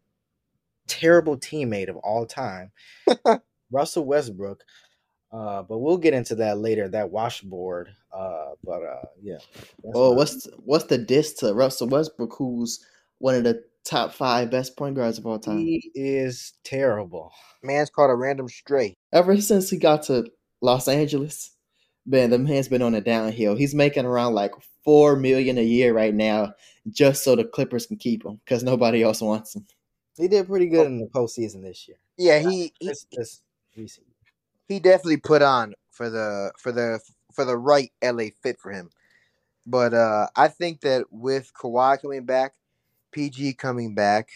terrible 0.87 1.37
teammate 1.37 1.89
of 1.89 1.97
all 1.97 2.27
time, 2.27 2.73
Russell 3.71 4.05
Westbrook. 4.05 4.62
Uh, 5.35 5.62
but 5.62 5.78
we'll 5.78 5.97
get 5.99 6.14
into 6.14 6.37
that 6.37 6.59
later. 6.59 6.89
That 6.89 7.11
washboard. 7.11 7.89
Uh, 8.16 8.51
but 8.62 8.82
uh, 8.85 9.07
yeah. 9.20 9.39
that's 9.82 9.93
Oh, 9.95 10.11
my- 10.11 10.16
what's 10.18 10.49
what's 10.64 10.85
the 10.85 10.99
diss 10.99 11.32
to 11.35 11.53
Russell 11.53 11.89
Westbrook, 11.89 12.35
who's 12.39 12.85
one 13.18 13.35
of 13.35 13.43
the 13.45 13.64
top 13.85 14.12
five 14.12 14.51
best 14.51 14.76
point 14.76 14.95
guards 14.95 15.18
of 15.18 15.26
all 15.26 15.39
time? 15.41 15.59
he 15.59 15.91
is 15.95 16.53
terrible. 16.62 17.32
Man's 17.62 17.91
called 17.91 18.11
a 18.11 18.14
random 18.14 18.49
stray. 18.49 18.95
Ever 19.12 19.37
since 19.41 19.70
he 19.70 19.76
got 19.78 20.05
to 20.05 20.30
Los 20.61 20.87
Angeles, 20.87 21.51
man, 22.07 22.30
the 22.30 22.39
man's 22.39 22.68
been 22.68 22.82
on 22.82 22.95
a 22.95 23.01
downhill. 23.01 23.57
He's 23.57 23.74
making 23.74 24.05
around 24.05 24.35
like 24.35 24.53
four 24.85 25.16
million 25.16 25.59
a 25.59 25.62
year 25.62 25.93
right 25.93 26.14
now, 26.14 26.55
just 26.91 27.24
so 27.24 27.35
the 27.35 27.45
Clippers 27.45 27.87
can 27.87 27.97
keep 27.97 28.24
him 28.24 28.41
because 28.45 28.62
nobody 28.62 29.03
else 29.03 29.20
wants 29.20 29.57
him. 29.57 29.66
He 30.16 30.28
did 30.28 30.47
pretty 30.47 30.66
good 30.68 30.87
in 30.87 31.01
the 31.01 31.07
postseason 31.07 31.62
this 31.62 31.89
year. 31.89 31.97
Yeah, 32.16 32.39
he 32.39 32.72
he, 32.78 32.87
This, 32.87 33.07
this 33.11 33.43
recent. 33.76 34.07
He 34.69 34.81
definitely 34.81 35.19
put 35.19 35.43
on 35.43 35.75
for 35.91 36.11
the 36.11 36.53
for 36.59 36.73
the 36.73 37.01
for 37.33 37.45
the 37.45 37.57
right 37.57 37.93
LA 38.03 38.27
fit 38.43 38.59
for 38.61 38.73
him. 38.73 38.91
But 39.67 39.95
uh 39.95 40.29
I 40.37 40.49
think 40.49 40.81
that 40.83 41.07
with 41.11 41.53
Kawhi 41.55 42.01
coming 42.01 42.25
back, 42.25 42.55
PG 43.12 43.55
coming 43.55 43.95
back, 43.95 44.31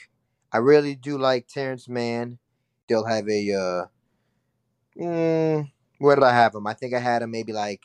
I 0.52 0.58
really 0.58 0.94
do 0.94 1.18
like 1.18 1.48
Terance 1.48 1.88
Mann. 1.88 2.38
They'll 2.88 3.06
have 3.06 3.28
a 3.28 3.52
uh 3.52 3.86
mm, 5.00 5.70
where 5.98 6.16
did 6.16 6.24
I 6.24 6.34
have 6.34 6.54
him? 6.54 6.66
I 6.66 6.74
think 6.74 6.94
I 6.94 7.00
had 7.00 7.22
him 7.22 7.30
maybe 7.30 7.52
like 7.52 7.82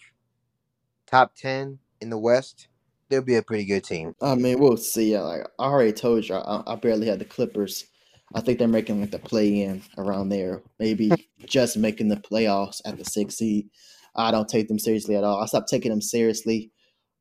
top 1.08 1.36
ten 1.36 1.80
in 2.02 2.10
the 2.10 2.18
West. 2.18 2.68
They'll 3.10 3.22
be 3.22 3.36
a 3.36 3.44
pretty 3.44 3.66
good 3.66 3.84
team. 3.84 4.16
I 4.22 4.36
mean, 4.36 4.60
we'll 4.60 4.78
see. 4.78 5.18
Like 5.18 5.48
I 5.60 5.66
already 5.66 5.94
told 5.94 6.28
you, 6.28 6.36
I, 6.36 6.64
I 6.66 6.76
barely 6.76 7.08
had 7.08 7.20
the 7.20 7.26
Clippers. 7.26 7.86
I 8.34 8.42
think 8.42 8.60
they're 8.60 8.68
making 8.68 9.02
like 9.02 9.12
the 9.12 9.20
play 9.20 9.62
in 9.62 9.84
around 9.98 10.30
there, 10.30 10.62
maybe 10.80 11.30
just 11.46 11.78
making 11.78 12.08
the 12.10 12.16
playoffs 12.18 12.82
at 12.86 12.98
the 12.98 13.06
sixth 13.06 13.38
seed. 13.38 13.70
I 14.16 14.32
don't 14.32 14.48
take 14.50 14.68
them 14.68 14.80
seriously 14.80 15.16
at 15.16 15.24
all. 15.24 15.42
I 15.42 15.46
stopped 15.46 15.70
taking 15.70 15.92
them 15.92 16.02
seriously 16.02 16.72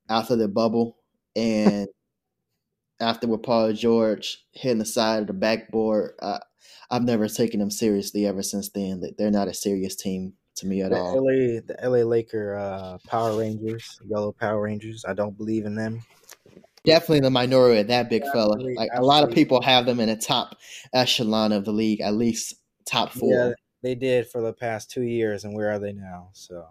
after 0.08 0.36
the 0.36 0.48
bubble 0.48 0.96
and 1.36 1.88
after 3.00 3.26
with 3.26 3.42
Paul 3.42 3.72
George 3.72 4.44
hitting 4.52 4.78
the 4.78 4.84
side 4.84 5.22
of 5.22 5.26
the 5.26 5.32
backboard. 5.32 6.12
I, 6.22 6.38
I've 6.90 7.02
never 7.04 7.28
taken 7.28 7.60
them 7.60 7.70
seriously 7.70 8.26
ever 8.26 8.42
since 8.42 8.70
then. 8.70 9.00
They- 9.00 9.14
They're 9.16 9.30
not 9.30 9.48
a 9.48 9.54
serious 9.54 9.96
team 9.96 10.34
to 10.56 10.66
me 10.66 10.82
at 10.82 10.90
The 10.90 10.98
all. 10.98 11.16
LA, 11.24 11.60
the 11.66 11.76
LA 11.82 12.04
Laker 12.04 12.56
uh, 12.56 12.98
Power 13.08 13.36
Rangers, 13.38 13.98
Yellow 14.06 14.32
Power 14.32 14.60
Rangers. 14.62 15.04
I 15.08 15.14
don't 15.14 15.36
believe 15.36 15.64
in 15.64 15.74
them. 15.74 16.02
Definitely 16.84 17.20
the 17.20 17.30
minority 17.30 17.80
of 17.80 17.88
that 17.88 18.10
big 18.10 18.22
fella. 18.32 18.54
Absolutely, 18.54 18.74
Like 18.74 18.90
a 18.94 19.02
lot 19.02 19.22
of 19.22 19.30
people 19.32 19.62
have 19.62 19.86
them 19.86 20.00
in 20.00 20.08
the 20.08 20.16
top 20.16 20.56
echelon 20.92 21.52
of 21.52 21.64
the 21.64 21.72
league, 21.72 22.00
at 22.00 22.14
least 22.14 22.54
top 22.86 23.12
four. 23.12 23.32
Yeah, 23.32 23.52
they 23.82 23.94
did 23.94 24.26
for 24.26 24.40
the 24.40 24.52
past 24.52 24.90
two 24.90 25.02
years, 25.02 25.44
and 25.44 25.54
where 25.54 25.70
are 25.70 25.78
they 25.78 25.92
now? 25.92 26.30
So 26.32 26.66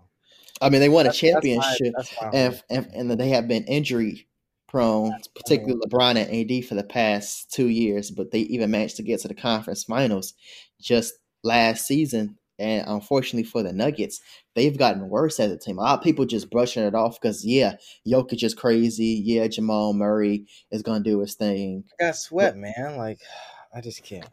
I 0.61 0.69
mean, 0.69 0.81
they 0.81 0.89
won 0.89 1.05
a 1.05 1.09
That's- 1.09 1.21
that's 1.21 1.45
my- 1.45 1.51
championship, 1.51 1.93
that's 1.95 2.21
my 2.21 2.29
and, 2.33 2.63
and 2.69 3.09
and 3.11 3.19
they 3.19 3.29
have 3.29 3.47
been 3.47 3.63
injury 3.65 4.27
prone, 4.67 5.13
particularly 5.35 5.79
LeBron 5.85 6.15
and 6.17 6.29
AD 6.29 6.65
for 6.65 6.75
the 6.75 6.83
past 6.83 7.51
two 7.51 7.67
years. 7.67 8.11
But 8.11 8.31
they 8.31 8.39
even 8.41 8.71
managed 8.71 8.97
to 8.97 9.03
get 9.03 9.21
to 9.21 9.27
the 9.27 9.33
conference 9.33 9.83
finals 9.85 10.33
just 10.81 11.13
last 11.43 11.85
season. 11.85 12.37
And 12.59 12.85
unfortunately 12.87 13.43
for 13.43 13.63
the 13.63 13.73
Nuggets, 13.73 14.21
they've 14.55 14.77
gotten 14.77 15.09
worse 15.09 15.39
as 15.39 15.51
a 15.51 15.57
team. 15.57 15.79
A 15.79 15.81
lot 15.81 15.97
of 15.97 16.03
people 16.03 16.25
just 16.25 16.51
brushing 16.51 16.83
it 16.83 16.93
off 16.93 17.19
because 17.19 17.45
yeah, 17.45 17.75
Jokic 18.07 18.43
is 18.43 18.53
crazy. 18.53 19.21
Yeah, 19.23 19.47
Jamal 19.47 19.93
Murray 19.93 20.45
is 20.71 20.83
gonna 20.83 21.03
do 21.03 21.19
his 21.19 21.35
thing. 21.35 21.83
I 21.99 22.05
got 22.05 22.15
sweat, 22.15 22.55
man. 22.55 22.97
Like 22.97 23.19
I 23.75 23.81
just 23.81 24.03
can't. 24.03 24.29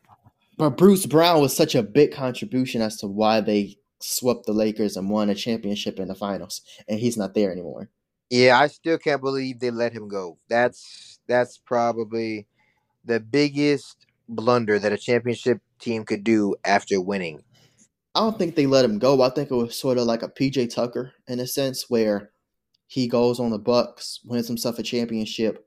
But 0.56 0.76
Bruce 0.76 1.06
Brown 1.06 1.40
was 1.40 1.56
such 1.56 1.74
a 1.74 1.82
big 1.82 2.12
contribution 2.12 2.82
as 2.82 2.96
to 2.98 3.06
why 3.06 3.40
they 3.40 3.76
swept 4.00 4.46
the 4.46 4.52
Lakers 4.52 4.96
and 4.96 5.08
won 5.08 5.30
a 5.30 5.34
championship 5.34 5.98
in 6.00 6.08
the 6.08 6.14
finals, 6.14 6.62
and 6.88 6.98
he's 6.98 7.16
not 7.16 7.34
there 7.34 7.52
anymore. 7.52 7.88
Yeah, 8.30 8.58
I 8.58 8.66
still 8.66 8.98
can't 8.98 9.22
believe 9.22 9.60
they 9.60 9.70
let 9.70 9.92
him 9.92 10.08
go. 10.08 10.38
That's 10.48 11.18
that's 11.26 11.58
probably 11.58 12.46
the 13.04 13.20
biggest 13.20 14.06
blunder 14.28 14.78
that 14.78 14.92
a 14.92 14.98
championship 14.98 15.60
team 15.78 16.04
could 16.04 16.24
do 16.24 16.54
after 16.64 17.00
winning. 17.00 17.42
I 18.18 18.22
don't 18.22 18.36
think 18.36 18.56
they 18.56 18.66
let 18.66 18.84
him 18.84 18.98
go. 18.98 19.22
I 19.22 19.30
think 19.30 19.52
it 19.52 19.54
was 19.54 19.76
sort 19.76 19.96
of 19.96 20.06
like 20.06 20.24
a 20.24 20.28
PJ 20.28 20.74
Tucker 20.74 21.12
in 21.28 21.38
a 21.38 21.46
sense, 21.46 21.88
where 21.88 22.32
he 22.88 23.06
goes 23.06 23.38
on 23.38 23.50
the 23.50 23.60
Bucks, 23.60 24.20
wins 24.24 24.48
himself 24.48 24.80
a 24.80 24.82
championship, 24.82 25.64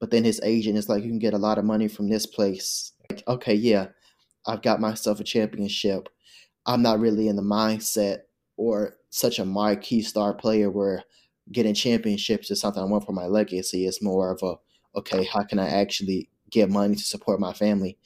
but 0.00 0.10
then 0.10 0.22
his 0.22 0.38
agent 0.44 0.76
is 0.76 0.88
like, 0.90 1.02
"You 1.02 1.08
can 1.08 1.18
get 1.18 1.32
a 1.32 1.38
lot 1.38 1.56
of 1.58 1.64
money 1.64 1.88
from 1.88 2.10
this 2.10 2.26
place." 2.26 2.92
Like, 3.10 3.24
okay, 3.26 3.54
yeah, 3.54 3.88
I've 4.46 4.62
got 4.62 4.80
myself 4.80 5.20
a 5.20 5.24
championship. 5.24 6.10
I'm 6.66 6.82
not 6.82 7.00
really 7.00 7.28
in 7.28 7.36
the 7.36 7.42
mindset 7.42 8.20
or 8.58 8.98
such 9.10 9.38
a 9.38 9.46
marquee 9.46 10.02
star 10.02 10.34
player 10.34 10.70
where 10.70 11.04
getting 11.52 11.74
championships 11.74 12.50
is 12.50 12.60
something 12.60 12.82
I 12.82 12.86
want 12.86 13.06
for 13.06 13.12
my 13.12 13.26
legacy. 13.26 13.86
It's 13.86 14.02
more 14.02 14.32
of 14.32 14.42
a 14.42 14.56
okay, 14.98 15.24
how 15.24 15.44
can 15.44 15.58
I 15.60 15.68
actually 15.68 16.30
get 16.50 16.70
money 16.70 16.96
to 16.96 17.04
support 17.04 17.40
my 17.40 17.54
family? 17.54 17.98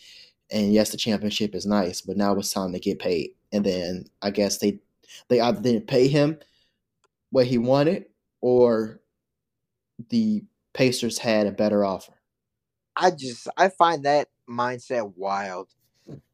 And 0.53 0.73
yes, 0.75 0.91
the 0.91 0.99
championship 0.99 1.55
is 1.55 1.67
nice, 1.67 2.03
but 2.03 2.17
now 2.19 2.35
it's 2.37 2.53
time 2.53 2.73
to 2.75 2.81
get 2.81 3.01
paid. 3.01 3.33
And 3.53 3.65
then 3.65 4.07
I 4.23 4.31
guess 4.31 4.59
they 4.59 4.81
they 5.29 5.41
either 5.41 5.61
didn't 5.61 5.87
pay 5.87 6.09
him 6.09 6.39
what 7.31 7.47
he 7.47 7.59
wanted, 7.59 8.07
or 8.41 9.01
the 10.11 10.45
Pacers 10.75 11.19
had 11.19 11.47
a 11.47 11.53
better 11.53 11.85
offer. 11.85 12.13
I 12.97 13.11
just 13.13 13.49
I 13.57 13.69
find 13.69 14.05
that 14.05 14.29
mindset 14.49 15.15
wild 15.17 15.69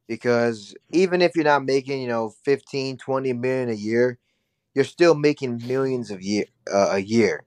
because 0.06 0.74
even 0.92 1.22
if 1.22 1.32
you're 1.34 1.44
not 1.44 1.64
making, 1.64 2.02
you 2.02 2.08
know, 2.08 2.34
15, 2.44 2.98
20 2.98 3.32
million 3.32 3.68
a 3.70 3.74
year, 3.74 4.18
you're 4.74 4.84
still 4.84 5.14
making 5.14 5.62
millions 5.66 6.10
of 6.10 6.22
year 6.22 6.46
uh, 6.72 6.90
a 6.92 6.98
year. 6.98 7.44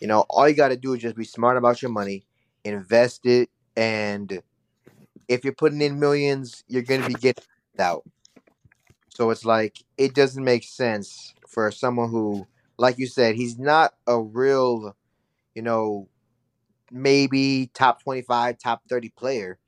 You 0.00 0.08
know, 0.08 0.26
all 0.30 0.48
you 0.48 0.54
got 0.54 0.68
to 0.68 0.76
do 0.76 0.94
is 0.94 1.02
just 1.02 1.16
be 1.16 1.24
smart 1.24 1.56
about 1.56 1.82
your 1.82 1.90
money, 1.90 2.26
invest 2.64 3.26
it, 3.26 3.50
and 3.76 4.42
if 5.28 5.44
you're 5.44 5.54
putting 5.54 5.80
in 5.80 5.98
millions, 5.98 6.64
you're 6.68 6.82
going 6.82 7.02
to 7.02 7.08
be 7.08 7.14
getting 7.14 7.44
out. 7.78 8.04
So 9.16 9.30
it's 9.30 9.46
like 9.46 9.82
it 9.96 10.14
doesn't 10.14 10.44
make 10.44 10.62
sense 10.62 11.32
for 11.48 11.70
someone 11.70 12.10
who, 12.10 12.46
like 12.76 12.98
you 12.98 13.06
said, 13.06 13.34
he's 13.34 13.58
not 13.58 13.94
a 14.06 14.20
real, 14.20 14.94
you 15.54 15.62
know, 15.62 16.10
maybe 16.90 17.70
top 17.72 18.02
25, 18.02 18.58
top 18.58 18.82
30 18.90 19.08
player. 19.08 19.58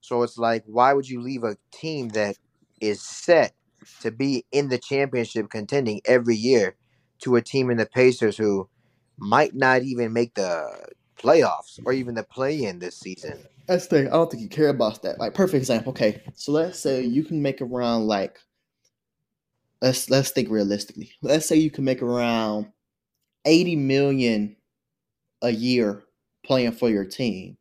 So 0.00 0.24
it's 0.24 0.36
like, 0.38 0.64
why 0.66 0.92
would 0.92 1.08
you 1.08 1.20
leave 1.20 1.44
a 1.44 1.56
team 1.70 2.08
that 2.10 2.36
is 2.80 3.00
set 3.00 3.54
to 4.00 4.10
be 4.10 4.44
in 4.50 4.70
the 4.70 4.78
championship 4.78 5.50
contending 5.50 6.00
every 6.04 6.34
year 6.34 6.74
to 7.20 7.36
a 7.36 7.42
team 7.42 7.70
in 7.70 7.76
the 7.76 7.86
Pacers 7.86 8.36
who 8.36 8.68
might 9.18 9.54
not 9.54 9.82
even 9.82 10.12
make 10.12 10.34
the 10.34 10.88
playoffs 11.16 11.78
or 11.84 11.92
even 11.92 12.16
the 12.16 12.24
play 12.24 12.64
in 12.64 12.80
this 12.80 12.98
season. 12.98 13.38
That's 13.68 13.86
the 13.86 13.98
thing. 13.98 14.08
I 14.08 14.10
don't 14.10 14.28
think 14.28 14.42
you 14.42 14.48
care 14.48 14.70
about 14.70 15.02
that. 15.02 15.20
Like 15.20 15.34
perfect 15.34 15.60
example. 15.60 15.90
Okay, 15.90 16.22
so 16.34 16.50
let's 16.50 16.80
say 16.80 17.04
you 17.04 17.22
can 17.22 17.40
make 17.40 17.62
around 17.62 18.08
like 18.08 18.40
let's 19.82 20.10
let's 20.10 20.30
think 20.30 20.50
realistically. 20.50 21.12
Let's 21.22 21.46
say 21.46 21.56
you 21.56 21.70
can 21.70 21.84
make 21.84 22.02
around 22.02 22.66
eighty 23.44 23.76
million 23.76 24.56
a 25.42 25.50
year 25.50 26.04
playing 26.44 26.72
for 26.72 26.88
your 26.88 27.04
team, 27.04 27.56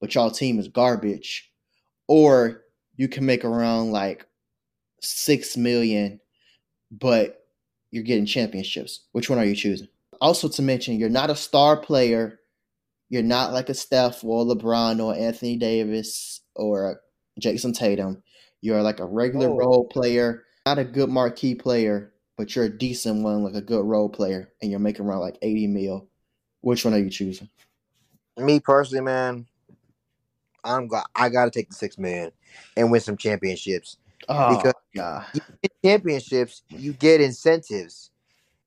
but 0.00 0.14
y'all 0.14 0.30
team 0.30 0.58
is 0.58 0.68
garbage, 0.68 1.50
or 2.08 2.62
you 2.96 3.08
can 3.08 3.26
make 3.26 3.44
around 3.44 3.92
like 3.92 4.26
six 5.00 5.56
million, 5.56 6.20
but 6.90 7.44
you're 7.90 8.04
getting 8.04 8.26
championships. 8.26 9.06
Which 9.12 9.28
one 9.28 9.38
are 9.38 9.44
you 9.44 9.56
choosing? 9.56 9.88
Also, 10.20 10.48
to 10.48 10.62
mention, 10.62 10.98
you're 10.98 11.08
not 11.08 11.30
a 11.30 11.36
star 11.36 11.76
player 11.76 12.40
you're 13.10 13.22
not 13.24 13.52
like 13.52 13.68
a 13.68 13.74
Steph 13.74 14.24
or 14.24 14.44
LeBron 14.44 15.04
or 15.04 15.14
Anthony 15.14 15.56
Davis 15.56 16.40
or 16.54 17.00
Jayson 17.40 17.74
Tatum. 17.74 18.22
You're 18.62 18.82
like 18.82 19.00
a 19.00 19.06
regular 19.06 19.48
oh. 19.48 19.56
role 19.56 19.88
player, 19.88 20.44
not 20.66 20.78
a 20.78 20.84
good 20.84 21.08
marquee 21.08 21.54
player, 21.54 22.12
but 22.36 22.54
you're 22.54 22.66
a 22.66 22.78
decent 22.78 23.22
one, 23.22 23.42
like 23.42 23.54
a 23.54 23.60
good 23.60 23.84
role 23.84 24.08
player, 24.08 24.52
and 24.60 24.70
you're 24.70 24.80
making 24.80 25.06
around 25.06 25.20
like 25.20 25.38
80 25.42 25.66
mil. 25.68 26.08
Which 26.60 26.84
one 26.84 26.94
are 26.94 26.98
you 26.98 27.10
choosing? 27.10 27.48
Me 28.36 28.60
personally, 28.60 29.02
man, 29.02 29.46
I'm 30.64 30.88
got 30.88 31.08
I 31.14 31.28
gotta 31.28 31.50
take 31.50 31.68
the 31.68 31.74
six 31.74 31.98
man 31.98 32.30
and 32.76 32.90
win 32.90 33.00
some 33.00 33.16
championships. 33.16 33.96
Oh, 34.28 34.56
because 34.56 34.74
God. 34.94 35.26
championships, 35.84 36.62
you 36.68 36.92
get 36.92 37.20
incentives. 37.20 38.10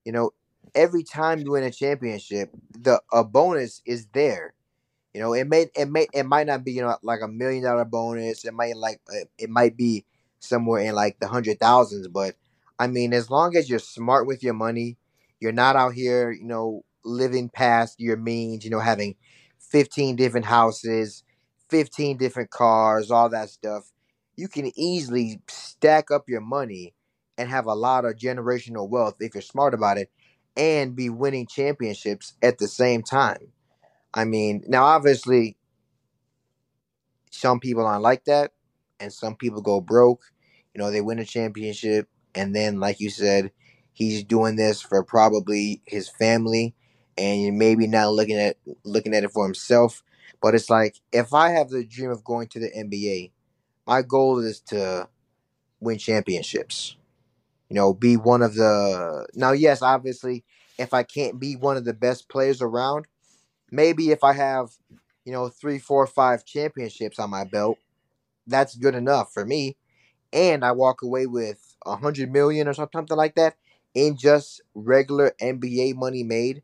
You 0.05 0.11
know, 0.11 0.31
every 0.75 1.03
time 1.03 1.39
you 1.39 1.51
win 1.51 1.63
a 1.63 1.71
championship, 1.71 2.51
the 2.71 3.01
a 3.11 3.23
bonus 3.23 3.81
is 3.85 4.07
there. 4.13 4.53
You 5.13 5.21
know, 5.21 5.33
it 5.33 5.47
may 5.47 5.67
it 5.75 5.89
may 5.89 6.07
it 6.13 6.25
might 6.25 6.47
not 6.47 6.63
be 6.63 6.73
you 6.73 6.81
know 6.81 6.97
like 7.03 7.21
a 7.21 7.27
million 7.27 7.63
dollar 7.63 7.85
bonus. 7.85 8.45
It 8.45 8.53
might 8.53 8.75
like 8.75 8.99
it 9.37 9.49
might 9.49 9.77
be 9.77 10.05
somewhere 10.43 10.81
in 10.81 10.95
like 10.95 11.19
the 11.19 11.27
hundred 11.27 11.59
thousands. 11.59 12.07
But 12.07 12.35
I 12.79 12.87
mean, 12.87 13.13
as 13.13 13.29
long 13.29 13.55
as 13.55 13.69
you're 13.69 13.79
smart 13.79 14.27
with 14.27 14.43
your 14.43 14.53
money, 14.53 14.97
you're 15.39 15.51
not 15.51 15.75
out 15.75 15.93
here 15.93 16.31
you 16.31 16.45
know 16.45 16.83
living 17.05 17.49
past 17.49 17.99
your 17.99 18.17
means. 18.17 18.63
You 18.63 18.71
know, 18.71 18.79
having 18.79 19.15
fifteen 19.59 20.15
different 20.15 20.45
houses, 20.45 21.23
fifteen 21.69 22.17
different 22.17 22.49
cars, 22.51 23.11
all 23.11 23.29
that 23.29 23.49
stuff. 23.49 23.91
You 24.35 24.47
can 24.47 24.71
easily 24.77 25.41
stack 25.47 26.09
up 26.11 26.27
your 26.27 26.41
money 26.41 26.93
and 27.37 27.49
have 27.49 27.65
a 27.65 27.73
lot 27.73 28.05
of 28.05 28.15
generational 28.15 28.89
wealth 28.89 29.15
if 29.19 29.35
you're 29.35 29.41
smart 29.41 29.73
about 29.73 29.97
it 29.97 30.09
and 30.55 30.95
be 30.95 31.09
winning 31.09 31.47
championships 31.47 32.33
at 32.41 32.57
the 32.57 32.67
same 32.67 33.01
time. 33.03 33.51
I 34.13 34.25
mean, 34.25 34.63
now 34.67 34.85
obviously, 34.85 35.57
some 37.31 37.59
people 37.59 37.85
aren't 37.85 38.03
like 38.03 38.25
that, 38.25 38.51
and 38.99 39.11
some 39.11 39.35
people 39.35 39.61
go 39.61 39.81
broke. 39.81 40.32
You 40.73 40.81
know, 40.81 40.91
they 40.91 41.01
win 41.01 41.19
a 41.19 41.25
championship, 41.25 42.07
and 42.35 42.55
then, 42.55 42.79
like 42.79 42.99
you 42.99 43.09
said, 43.09 43.51
he's 43.93 44.23
doing 44.23 44.55
this 44.55 44.81
for 44.81 45.03
probably 45.03 45.81
his 45.85 46.09
family, 46.09 46.75
and 47.17 47.57
maybe 47.57 47.87
not 47.87 48.13
looking 48.13 48.37
at 48.37 48.57
looking 48.83 49.13
at 49.13 49.23
it 49.23 49.31
for 49.31 49.45
himself. 49.45 50.03
But 50.41 50.55
it's 50.55 50.69
like 50.69 50.97
if 51.11 51.33
I 51.33 51.49
have 51.51 51.69
the 51.69 51.83
dream 51.85 52.09
of 52.11 52.23
going 52.23 52.47
to 52.49 52.59
the 52.59 52.75
NBA, 52.75 53.31
my 53.85 54.01
goal 54.01 54.39
is 54.39 54.59
to 54.67 55.07
win 55.79 55.97
championships 55.97 56.97
you 57.69 57.75
know, 57.75 57.93
be 57.93 58.17
one 58.17 58.41
of 58.41 58.55
the 58.55 59.27
now. 59.33 59.51
Yes, 59.51 59.81
obviously, 59.81 60.43
if 60.77 60.93
I 60.93 61.03
can't 61.03 61.39
be 61.39 61.55
one 61.55 61.77
of 61.77 61.85
the 61.85 61.93
best 61.93 62.29
players 62.29 62.61
around, 62.61 63.05
maybe 63.71 64.11
if 64.11 64.23
I 64.23 64.33
have, 64.33 64.71
you 65.25 65.31
know, 65.31 65.49
three, 65.49 65.79
four, 65.79 66.07
five 66.07 66.45
championships 66.45 67.19
on 67.19 67.29
my 67.29 67.43
belt, 67.45 67.77
that's 68.47 68.75
good 68.75 68.95
enough 68.95 69.33
for 69.33 69.45
me. 69.45 69.77
And 70.33 70.65
I 70.65 70.73
walk 70.73 71.03
away 71.03 71.27
with 71.27 71.77
a 71.85 71.97
hundred 71.97 72.31
million 72.31 72.67
or 72.67 72.75
something 72.75 73.05
like 73.17 73.35
that 73.35 73.55
in 73.95 74.17
just 74.17 74.61
regular 74.75 75.33
NBA 75.39 75.93
money 75.93 76.23
made, 76.23 76.63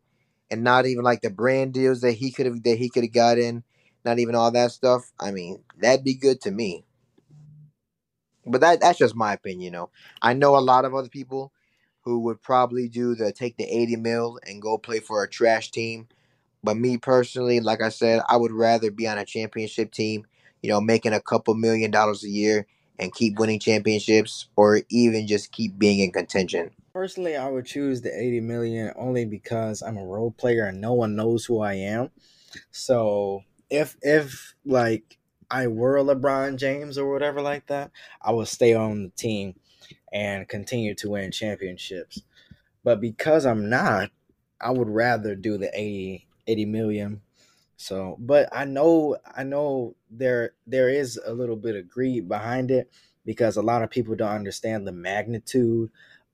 and 0.52 0.64
not 0.64 0.88
even 0.88 1.04
like 1.06 1.22
the 1.22 1.32
brand 1.32 1.74
deals 1.74 2.02
that 2.02 2.14
he 2.14 2.32
could 2.32 2.48
have 2.48 2.64
that 2.64 2.80
he 2.80 2.90
could 2.90 3.04
have 3.06 3.14
got 3.14 3.40
in, 3.40 3.64
not 4.06 4.20
even 4.20 4.36
all 4.36 4.52
that 4.52 4.72
stuff. 4.72 5.12
I 5.20 5.32
mean, 5.32 5.64
that'd 5.80 6.04
be 6.06 6.16
good 6.16 6.42
to 6.44 6.52
me. 6.52 6.86
But 8.46 8.62
that 8.62 8.80
that's 8.82 9.00
just 9.00 9.16
my 9.16 9.34
opinion. 9.34 9.62
You 9.62 9.72
know, 9.72 9.90
I 10.22 10.34
know 10.34 10.58
a 10.58 10.60
lot 10.60 10.86
of 10.86 10.96
other 10.96 11.10
people 11.10 11.52
who 12.02 12.20
would 12.22 12.42
probably 12.42 12.88
do 12.88 13.16
the 13.16 13.32
take 13.32 13.58
the 13.58 13.66
eighty 13.66 13.96
mil 13.96 14.40
and 14.48 14.62
go 14.62 14.78
play 14.78 15.00
for 15.00 15.24
a 15.24 15.30
trash 15.30 15.72
team. 15.72 16.08
But 16.64 16.78
me 16.78 16.98
personally, 16.98 17.60
like 17.62 17.82
I 17.82 17.90
said, 17.90 18.22
I 18.30 18.38
would 18.38 18.52
rather 18.52 18.92
be 18.92 19.08
on 19.08 19.18
a 19.18 19.26
championship 19.26 19.92
team. 19.92 20.26
You 20.64 20.70
know, 20.70 20.82
making 20.82 21.14
a 21.14 21.22
couple 21.22 21.54
million 21.56 21.92
dollars 21.92 22.24
a 22.24 22.30
year 22.30 22.68
and 23.00 23.14
keep 23.14 23.40
winning 23.40 23.60
championships, 23.60 24.50
or 24.56 24.82
even 24.90 25.26
just 25.26 25.52
keep 25.52 25.80
being 25.80 26.00
in 26.00 26.12
contention. 26.12 26.72
Personally, 26.94 27.38
I 27.38 27.48
would 27.48 27.66
choose 27.66 28.02
the 28.02 28.16
80 28.16 28.42
million 28.42 28.92
only 28.96 29.26
because 29.26 29.82
I'm 29.82 29.98
a 29.98 30.06
role 30.06 30.32
player 30.32 30.66
and 30.66 30.82
no 30.82 30.94
one 30.94 31.16
knows 31.16 31.46
who 31.46 31.62
I 31.62 31.74
am. 31.76 32.12
So 32.72 33.44
if 33.70 33.96
if 34.02 34.54
like 34.66 35.18
I 35.50 35.68
were 35.68 36.00
LeBron 36.00 36.58
James 36.58 36.98
or 36.98 37.12
whatever 37.12 37.42
like 37.42 37.68
that, 37.68 37.92
I 38.22 38.32
would 38.32 38.48
stay 38.48 38.74
on 38.74 39.04
the 39.04 39.10
team 39.10 39.56
and 40.12 40.48
continue 40.48 40.94
to 40.96 41.12
win 41.12 41.32
championships. 41.32 42.22
But 42.84 43.02
because 43.02 43.46
I'm 43.46 43.70
not, 43.70 44.12
I 44.60 44.72
would 44.72 44.90
rather 44.90 45.36
do 45.36 45.58
the 45.58 45.70
80, 45.74 46.28
80 46.48 46.66
million. 46.66 47.22
So, 47.80 48.18
but 48.20 48.50
I 48.52 48.66
know 48.66 49.16
I 49.38 49.44
know 49.44 49.96
there 50.12 50.52
there 50.68 50.90
is 50.90 51.18
a 51.26 51.34
little 51.34 51.56
bit 51.56 51.78
of 51.78 51.88
greed 51.88 52.28
behind 52.28 52.72
it 52.72 52.92
because 53.26 53.56
a 53.56 53.62
lot 53.62 53.84
of 53.84 53.90
people 53.90 54.16
don't 54.18 54.36
understand 54.36 54.86
the 54.86 54.92
magnitude 54.92 55.90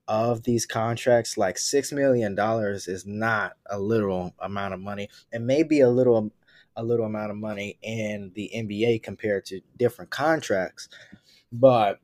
of 0.08 0.42
these 0.42 0.66
contracts. 0.66 1.38
Like 1.38 1.56
six 1.56 1.92
million 1.92 2.34
dollars 2.34 2.88
is 2.88 3.06
not 3.06 3.52
a 3.70 3.78
little 3.78 4.34
amount 4.40 4.74
of 4.74 4.80
money. 4.80 5.08
It 5.32 5.40
may 5.40 5.62
be 5.62 5.80
a 5.80 5.88
little 5.88 6.32
a 6.74 6.82
little 6.82 7.06
amount 7.06 7.30
of 7.30 7.36
money 7.36 7.78
in 7.80 8.32
the 8.34 8.50
NBA 8.52 9.04
compared 9.04 9.44
to 9.46 9.60
different 9.76 10.10
contracts. 10.10 10.88
But 11.52 12.00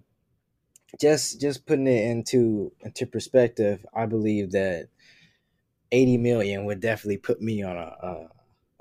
just 1.01 1.41
just 1.41 1.67
putting 1.67 1.89
it 1.89 2.05
into 2.05 2.71
into 2.83 3.07
perspective, 3.07 3.85
I 3.93 4.07
believe 4.07 4.53
that 4.53 4.87
80 5.91 6.19
million 6.19 6.65
would 6.67 6.79
definitely 6.79 7.19
put 7.19 7.43
me 7.43 7.65
on 7.65 7.77
a 7.77 7.81
uh, 7.81 8.29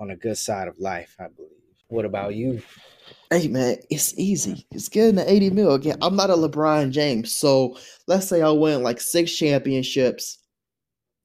on 0.02 0.10
a 0.10 0.16
good 0.16 0.38
side 0.38 0.68
of 0.68 0.80
life, 0.80 1.16
I 1.20 1.28
believe. 1.28 1.52
What 1.88 2.06
about 2.06 2.34
you? 2.34 2.62
Hey 3.30 3.48
man, 3.48 3.78
it's 3.90 4.18
easy. 4.18 4.66
It's 4.72 4.90
getting 4.90 5.16
the 5.16 5.32
80 5.32 5.52
mil 5.52 5.74
again. 5.74 5.98
I'm 6.02 6.16
not 6.16 6.32
a 6.32 6.34
LeBron 6.34 6.90
James, 6.92 7.32
so 7.32 7.78
let's 8.08 8.28
say 8.28 8.42
I 8.42 8.50
win 8.50 8.82
like 8.82 9.00
six 9.00 9.32
championships. 9.32 10.40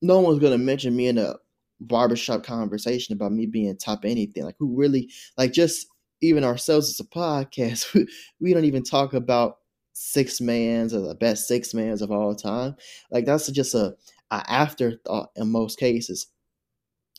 No 0.02 0.20
one's 0.20 0.40
gonna 0.40 0.58
mention 0.58 0.94
me 0.94 1.06
in 1.08 1.18
a 1.18 1.36
barbershop 1.80 2.42
conversation 2.42 3.14
about 3.14 3.32
me 3.32 3.46
being 3.46 3.76
top 3.76 4.04
anything. 4.04 4.44
Like 4.44 4.56
who 4.58 4.76
really 4.76 5.10
like 5.38 5.52
just 5.52 5.86
even 6.20 6.44
ourselves 6.44 6.90
as 6.90 7.00
a 7.00 7.04
podcast, 7.04 7.94
we, 7.94 8.06
we 8.40 8.52
don't 8.52 8.64
even 8.64 8.82
talk 8.82 9.14
about 9.14 9.58
six 9.94 10.40
mans 10.40 10.92
or 10.92 11.00
the 11.00 11.14
best 11.14 11.48
six 11.48 11.72
mans 11.72 12.02
of 12.02 12.10
all 12.10 12.34
time. 12.34 12.76
Like 13.10 13.24
that's 13.24 13.50
just 13.50 13.74
a, 13.74 13.96
a 14.30 14.44
afterthought 14.50 15.30
in 15.36 15.48
most 15.48 15.78
cases. 15.78 16.26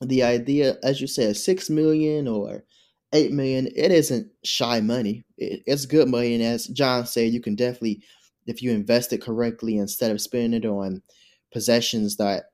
The 0.02 0.24
idea, 0.24 0.78
as 0.84 1.02
you 1.02 1.08
said, 1.08 1.38
six 1.38 1.70
million 1.70 2.28
or 2.28 2.64
eight 3.14 3.32
million, 3.32 3.68
it 3.76 3.92
isn't 3.92 4.32
shy 4.44 4.80
money. 4.80 5.26
It, 5.38 5.64
it's 5.66 5.86
good 5.86 6.08
money, 6.08 6.36
and 6.36 6.44
as 6.44 6.68
John 6.68 7.06
said, 7.06 7.34
you 7.34 7.42
can 7.42 7.56
definitely, 7.56 8.04
if 8.46 8.62
you 8.62 8.72
invest 8.72 9.12
it 9.14 9.22
correctly, 9.22 9.78
instead 9.78 10.12
of 10.12 10.22
spending 10.22 10.64
it 10.64 10.68
on 10.68 11.02
possessions 11.52 12.18
that 12.18 12.46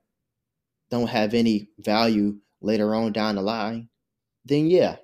don't 0.90 1.08
have 1.08 1.34
any 1.34 1.68
value 1.78 2.36
later 2.62 2.94
on 2.94 3.12
down 3.12 3.34
the 3.34 3.42
line, 3.42 3.88
then 4.44 4.66
yeah, 4.66 4.96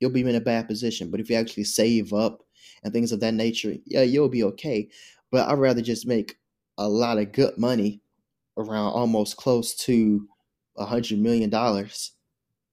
you'll 0.00 0.10
be 0.10 0.20
in 0.20 0.34
a 0.34 0.40
bad 0.40 0.68
position. 0.68 1.10
But 1.10 1.20
if 1.20 1.30
you 1.30 1.36
actually 1.36 1.64
save 1.64 2.12
up 2.12 2.42
and 2.82 2.92
things 2.92 3.12
of 3.12 3.20
that 3.20 3.34
nature, 3.34 3.74
yeah, 3.86 4.02
you'll 4.02 4.28
be 4.28 4.44
okay. 4.44 4.88
But 5.30 5.48
I'd 5.48 5.58
rather 5.58 5.80
just 5.80 6.06
make 6.06 6.36
a 6.76 6.88
lot 6.88 7.18
of 7.18 7.32
good 7.32 7.56
money 7.56 8.02
around 8.58 8.92
almost 8.92 9.36
close 9.36 9.74
to 9.74 10.26
a 10.76 10.86
hundred 10.86 11.18
million 11.20 11.50
dollars 11.50 12.12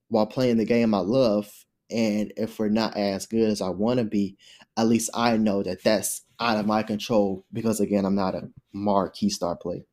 while 0.09 0.27
playing 0.27 0.57
the 0.57 0.65
game 0.65 0.93
I 0.93 0.99
love. 0.99 1.51
And 1.91 2.33
if 2.37 2.59
we're 2.59 2.69
not 2.69 2.97
as 2.97 3.25
good 3.25 3.49
as 3.49 3.61
I 3.61 3.69
want 3.69 3.99
to 3.99 4.05
be, 4.05 4.37
at 4.77 4.87
least 4.87 5.09
I 5.13 5.37
know 5.37 5.63
that 5.63 5.83
that's 5.83 6.23
out 6.39 6.57
of 6.57 6.67
my 6.67 6.83
control 6.83 7.45
because 7.51 7.79
again, 7.79 8.05
I'm 8.05 8.15
not 8.15 8.35
a 8.35 8.49
marquee 8.73 9.29
star 9.29 9.55
player. 9.55 9.83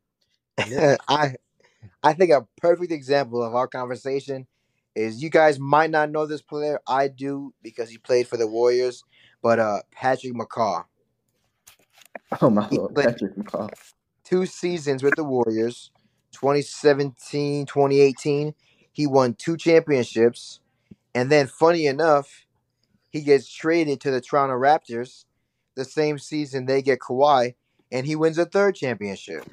I 1.07 1.35
I 2.03 2.13
think 2.13 2.31
a 2.31 2.47
perfect 2.61 2.91
example 2.91 3.43
of 3.43 3.55
our 3.55 3.67
conversation 3.67 4.47
is 4.95 5.21
you 5.21 5.29
guys 5.29 5.59
might 5.59 5.91
not 5.91 6.11
know 6.11 6.25
this 6.25 6.41
player. 6.41 6.79
I 6.87 7.07
do 7.07 7.53
because 7.61 7.89
he 7.89 7.97
played 7.97 8.27
for 8.27 8.37
the 8.37 8.47
Warriors, 8.47 9.03
but 9.41 9.59
uh 9.59 9.81
Patrick 9.91 10.33
McCaw. 10.33 10.85
Oh 12.41 12.49
my 12.49 12.67
lord, 12.71 12.95
Patrick 12.95 13.35
McCaw. 13.35 13.71
two 14.23 14.45
seasons 14.45 15.03
with 15.03 15.15
the 15.15 15.23
Warriors, 15.23 15.91
2017, 16.31 17.65
2018. 17.65 18.53
He 18.91 19.07
won 19.07 19.33
two 19.33 19.57
championships. 19.57 20.59
And 21.13 21.31
then, 21.31 21.47
funny 21.47 21.85
enough, 21.87 22.45
he 23.09 23.21
gets 23.21 23.47
traded 23.49 24.01
to 24.01 24.11
the 24.11 24.21
Toronto 24.21 24.55
Raptors 24.55 25.25
the 25.75 25.85
same 25.85 26.19
season 26.19 26.65
they 26.65 26.81
get 26.81 26.99
Kawhi, 26.99 27.55
and 27.91 28.05
he 28.05 28.15
wins 28.15 28.37
a 28.37 28.45
third 28.45 28.75
championship. 28.75 29.45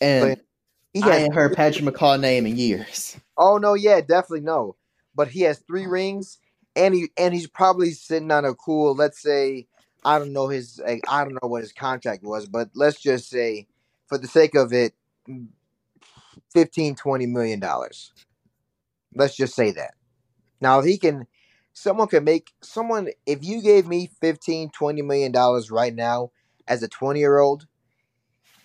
And 0.00 0.36
But 0.36 0.44
he 0.92 1.02
I 1.02 1.16
ain't 1.16 1.34
heard 1.34 1.54
Patrick 1.54 1.84
McCaw 1.84 2.20
name 2.20 2.46
in 2.46 2.56
years. 2.56 3.16
Oh 3.40 3.56
no, 3.56 3.74
yeah, 3.74 4.00
definitely 4.00 4.40
no. 4.40 4.74
But 5.14 5.28
he 5.28 5.42
has 5.42 5.60
three 5.60 5.86
rings, 5.86 6.38
and 6.74 6.92
he 6.92 7.10
and 7.16 7.32
he's 7.32 7.46
probably 7.46 7.92
sitting 7.92 8.32
on 8.32 8.44
a 8.44 8.52
cool. 8.52 8.96
Let's 8.96 9.22
say 9.22 9.68
I 10.04 10.18
don't 10.18 10.32
know 10.32 10.48
his. 10.48 10.80
I 10.84 11.22
don't 11.22 11.38
know 11.40 11.48
what 11.48 11.62
his 11.62 11.72
contract 11.72 12.24
was, 12.24 12.46
but 12.46 12.70
let's 12.74 13.00
just 13.00 13.30
say, 13.30 13.68
for 14.08 14.18
the 14.18 14.26
sake 14.26 14.56
of 14.56 14.72
it, 14.72 14.94
15 16.52 16.96
20 16.96 17.26
million 17.26 17.60
dollars. 17.60 18.12
Let's 19.14 19.36
just 19.36 19.54
say 19.54 19.72
that. 19.72 19.94
Now 20.60 20.80
if 20.80 20.86
he 20.86 20.98
can, 20.98 21.26
someone 21.72 22.08
can 22.08 22.24
make 22.24 22.52
someone. 22.62 23.10
If 23.26 23.44
you 23.44 23.62
gave 23.62 23.86
me 23.88 24.10
15 24.20 24.70
20 24.70 25.02
million 25.02 25.32
dollars 25.32 25.70
right 25.70 25.94
now 25.94 26.32
as 26.68 26.82
a 26.82 26.88
twenty 26.88 27.20
year 27.20 27.38
old, 27.38 27.66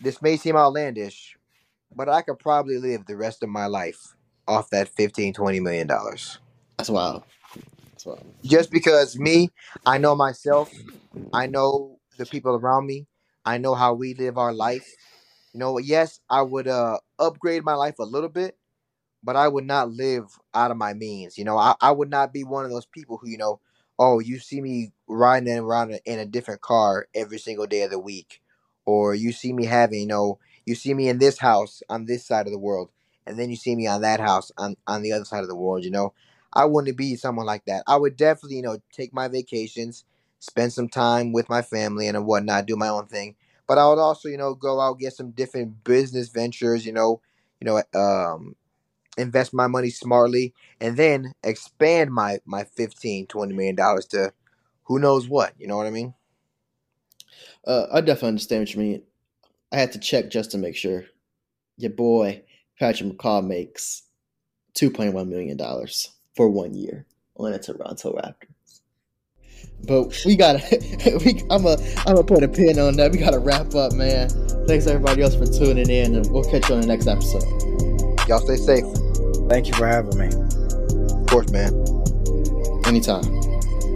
this 0.01 0.21
may 0.21 0.37
seem 0.37 0.55
outlandish, 0.57 1.37
but 1.95 2.09
I 2.09 2.21
could 2.23 2.39
probably 2.39 2.77
live 2.79 3.05
the 3.07 3.17
rest 3.17 3.43
of 3.43 3.49
my 3.49 3.67
life 3.67 4.15
off 4.47 4.69
that 4.71 4.89
15 4.89 5.33
20 5.33 5.59
million 5.61 5.87
dollars 5.87 6.39
That's 6.77 6.89
wild. 6.89 7.23
That's 7.91 8.05
wild. 8.05 8.25
just 8.43 8.71
because 8.71 9.17
me 9.17 9.51
i 9.85 9.97
know 9.97 10.15
myself 10.15 10.71
i 11.33 11.47
know 11.47 11.99
the 12.17 12.25
people 12.25 12.55
around 12.55 12.85
me 12.87 13.07
i 13.45 13.57
know 13.57 13.75
how 13.75 13.93
we 13.93 14.13
live 14.15 14.37
our 14.37 14.53
life 14.53 14.87
you 15.53 15.59
know 15.59 15.77
yes 15.77 16.19
i 16.29 16.41
would 16.41 16.67
uh 16.67 16.97
upgrade 17.19 17.63
my 17.63 17.73
life 17.73 17.99
a 17.99 18.03
little 18.03 18.29
bit 18.29 18.57
but 19.23 19.35
i 19.35 19.47
would 19.47 19.65
not 19.65 19.91
live 19.91 20.25
out 20.53 20.71
of 20.71 20.77
my 20.77 20.93
means 20.93 21.37
you 21.37 21.43
know? 21.45 21.57
I, 21.57 21.75
I 21.81 21.91
would 21.91 22.09
not 22.09 22.33
be 22.33 22.43
one 22.43 22.65
of 22.65 22.71
those 22.71 22.85
people 22.85 23.17
who 23.17 23.29
you 23.29 23.37
know 23.37 23.59
oh 23.99 24.19
you 24.19 24.39
see 24.39 24.61
me 24.61 24.91
riding 25.07 25.57
around 25.57 25.99
in 26.05 26.19
a 26.19 26.25
different 26.25 26.61
car 26.61 27.07
every 27.15 27.37
single 27.39 27.67
day 27.67 27.83
of 27.83 27.91
the 27.91 27.99
week 27.99 28.41
or 28.85 29.15
you 29.15 29.31
see 29.31 29.53
me 29.53 29.65
having 29.65 30.01
you 30.01 30.07
know 30.07 30.39
you 30.65 30.75
see 30.75 30.93
me 30.93 31.09
in 31.09 31.17
this 31.19 31.37
house 31.39 31.83
on 31.89 32.05
this 32.05 32.25
side 32.25 32.47
of 32.47 32.53
the 32.53 32.59
world 32.59 32.89
and 33.25 33.39
then 33.39 33.49
you 33.49 33.55
see 33.55 33.75
me 33.75 33.87
on 33.87 34.01
that 34.01 34.19
house 34.19 34.51
on 34.57 34.75
on 34.87 35.01
the 35.01 35.11
other 35.11 35.25
side 35.25 35.43
of 35.43 35.49
the 35.49 35.55
world 35.55 35.83
you 35.83 35.91
know? 35.91 36.13
I 36.55 36.65
wouldn't 36.65 36.95
be 36.97 37.15
someone 37.15 37.47
like 37.47 37.65
that. 37.65 37.83
I 37.87 37.95
would 37.95 38.15
definitely 38.15 38.57
you 38.57 38.61
know 38.63 38.77
take 38.91 39.13
my 39.13 39.27
vacations 39.27 40.05
spend 40.39 40.73
some 40.73 40.89
time 40.89 41.31
with 41.31 41.49
my 41.49 41.61
family 41.61 42.07
and 42.07 42.25
whatnot 42.25 42.65
do 42.65 42.75
my 42.75 42.89
own 42.89 43.07
thing 43.07 43.35
but 43.67 43.77
i 43.77 43.87
would 43.87 43.99
also 43.99 44.29
you 44.29 44.37
know 44.37 44.53
go 44.53 44.79
out 44.79 44.99
get 44.99 45.13
some 45.13 45.31
different 45.31 45.83
business 45.83 46.29
ventures 46.29 46.85
you 46.85 46.91
know 46.93 47.21
you 47.59 47.65
know 47.65 47.81
um 47.99 48.55
invest 49.17 49.53
my 49.53 49.67
money 49.67 49.89
smartly 49.89 50.53
and 50.81 50.97
then 50.97 51.33
expand 51.43 52.11
my 52.11 52.39
my 52.45 52.63
15 52.63 53.27
20 53.27 53.53
million 53.53 53.75
dollars 53.75 54.05
to 54.07 54.33
who 54.85 54.99
knows 54.99 55.27
what 55.27 55.53
you 55.59 55.67
know 55.67 55.77
what 55.77 55.87
i 55.87 55.91
mean 55.91 56.13
Uh, 57.65 57.87
I 57.91 58.01
definitely 58.01 58.29
understand 58.29 58.61
what 58.61 58.73
you 58.73 58.79
mean. 58.81 59.03
I 59.71 59.77
had 59.77 59.91
to 59.93 59.99
check 59.99 60.29
just 60.29 60.51
to 60.51 60.57
make 60.57 60.75
sure. 60.75 61.05
Your 61.77 61.91
boy 61.91 62.43
Patrick 62.79 63.17
McCaw 63.17 63.45
makes 63.45 64.03
two 64.73 64.91
point 64.91 65.13
one 65.13 65.29
million 65.29 65.57
dollars 65.57 66.11
for 66.35 66.49
one 66.49 66.73
year 66.75 67.05
on 67.37 67.53
a 67.53 67.59
Toronto 67.59 68.13
Raptors. 68.13 68.52
But 69.85 70.23
we 70.25 70.35
gotta, 70.35 70.61
we, 71.25 71.41
I'm 71.49 71.65
a, 71.65 71.77
I'm 72.05 72.15
gonna 72.15 72.23
put 72.23 72.43
a 72.43 72.47
pin 72.47 72.79
on 72.79 72.95
that. 72.97 73.11
We 73.11 73.17
gotta 73.17 73.39
wrap 73.39 73.75
up, 73.75 73.93
man. 73.93 74.29
Thanks 74.67 74.87
everybody 74.87 75.21
else 75.21 75.35
for 75.35 75.45
tuning 75.45 75.89
in, 75.89 76.15
and 76.15 76.31
we'll 76.31 76.43
catch 76.45 76.69
you 76.69 76.75
on 76.75 76.81
the 76.81 76.87
next 76.87 77.07
episode. 77.07 77.43
y'all 78.29 78.39
stay 78.39 78.55
safe 78.55 78.85
Thank 79.49 79.67
you 79.67 79.73
for 79.73 79.85
having 79.85 80.17
me. 80.17 80.27
of 80.27 81.27
course 81.27 81.51
man 81.51 81.73
Anytime. 82.85 83.42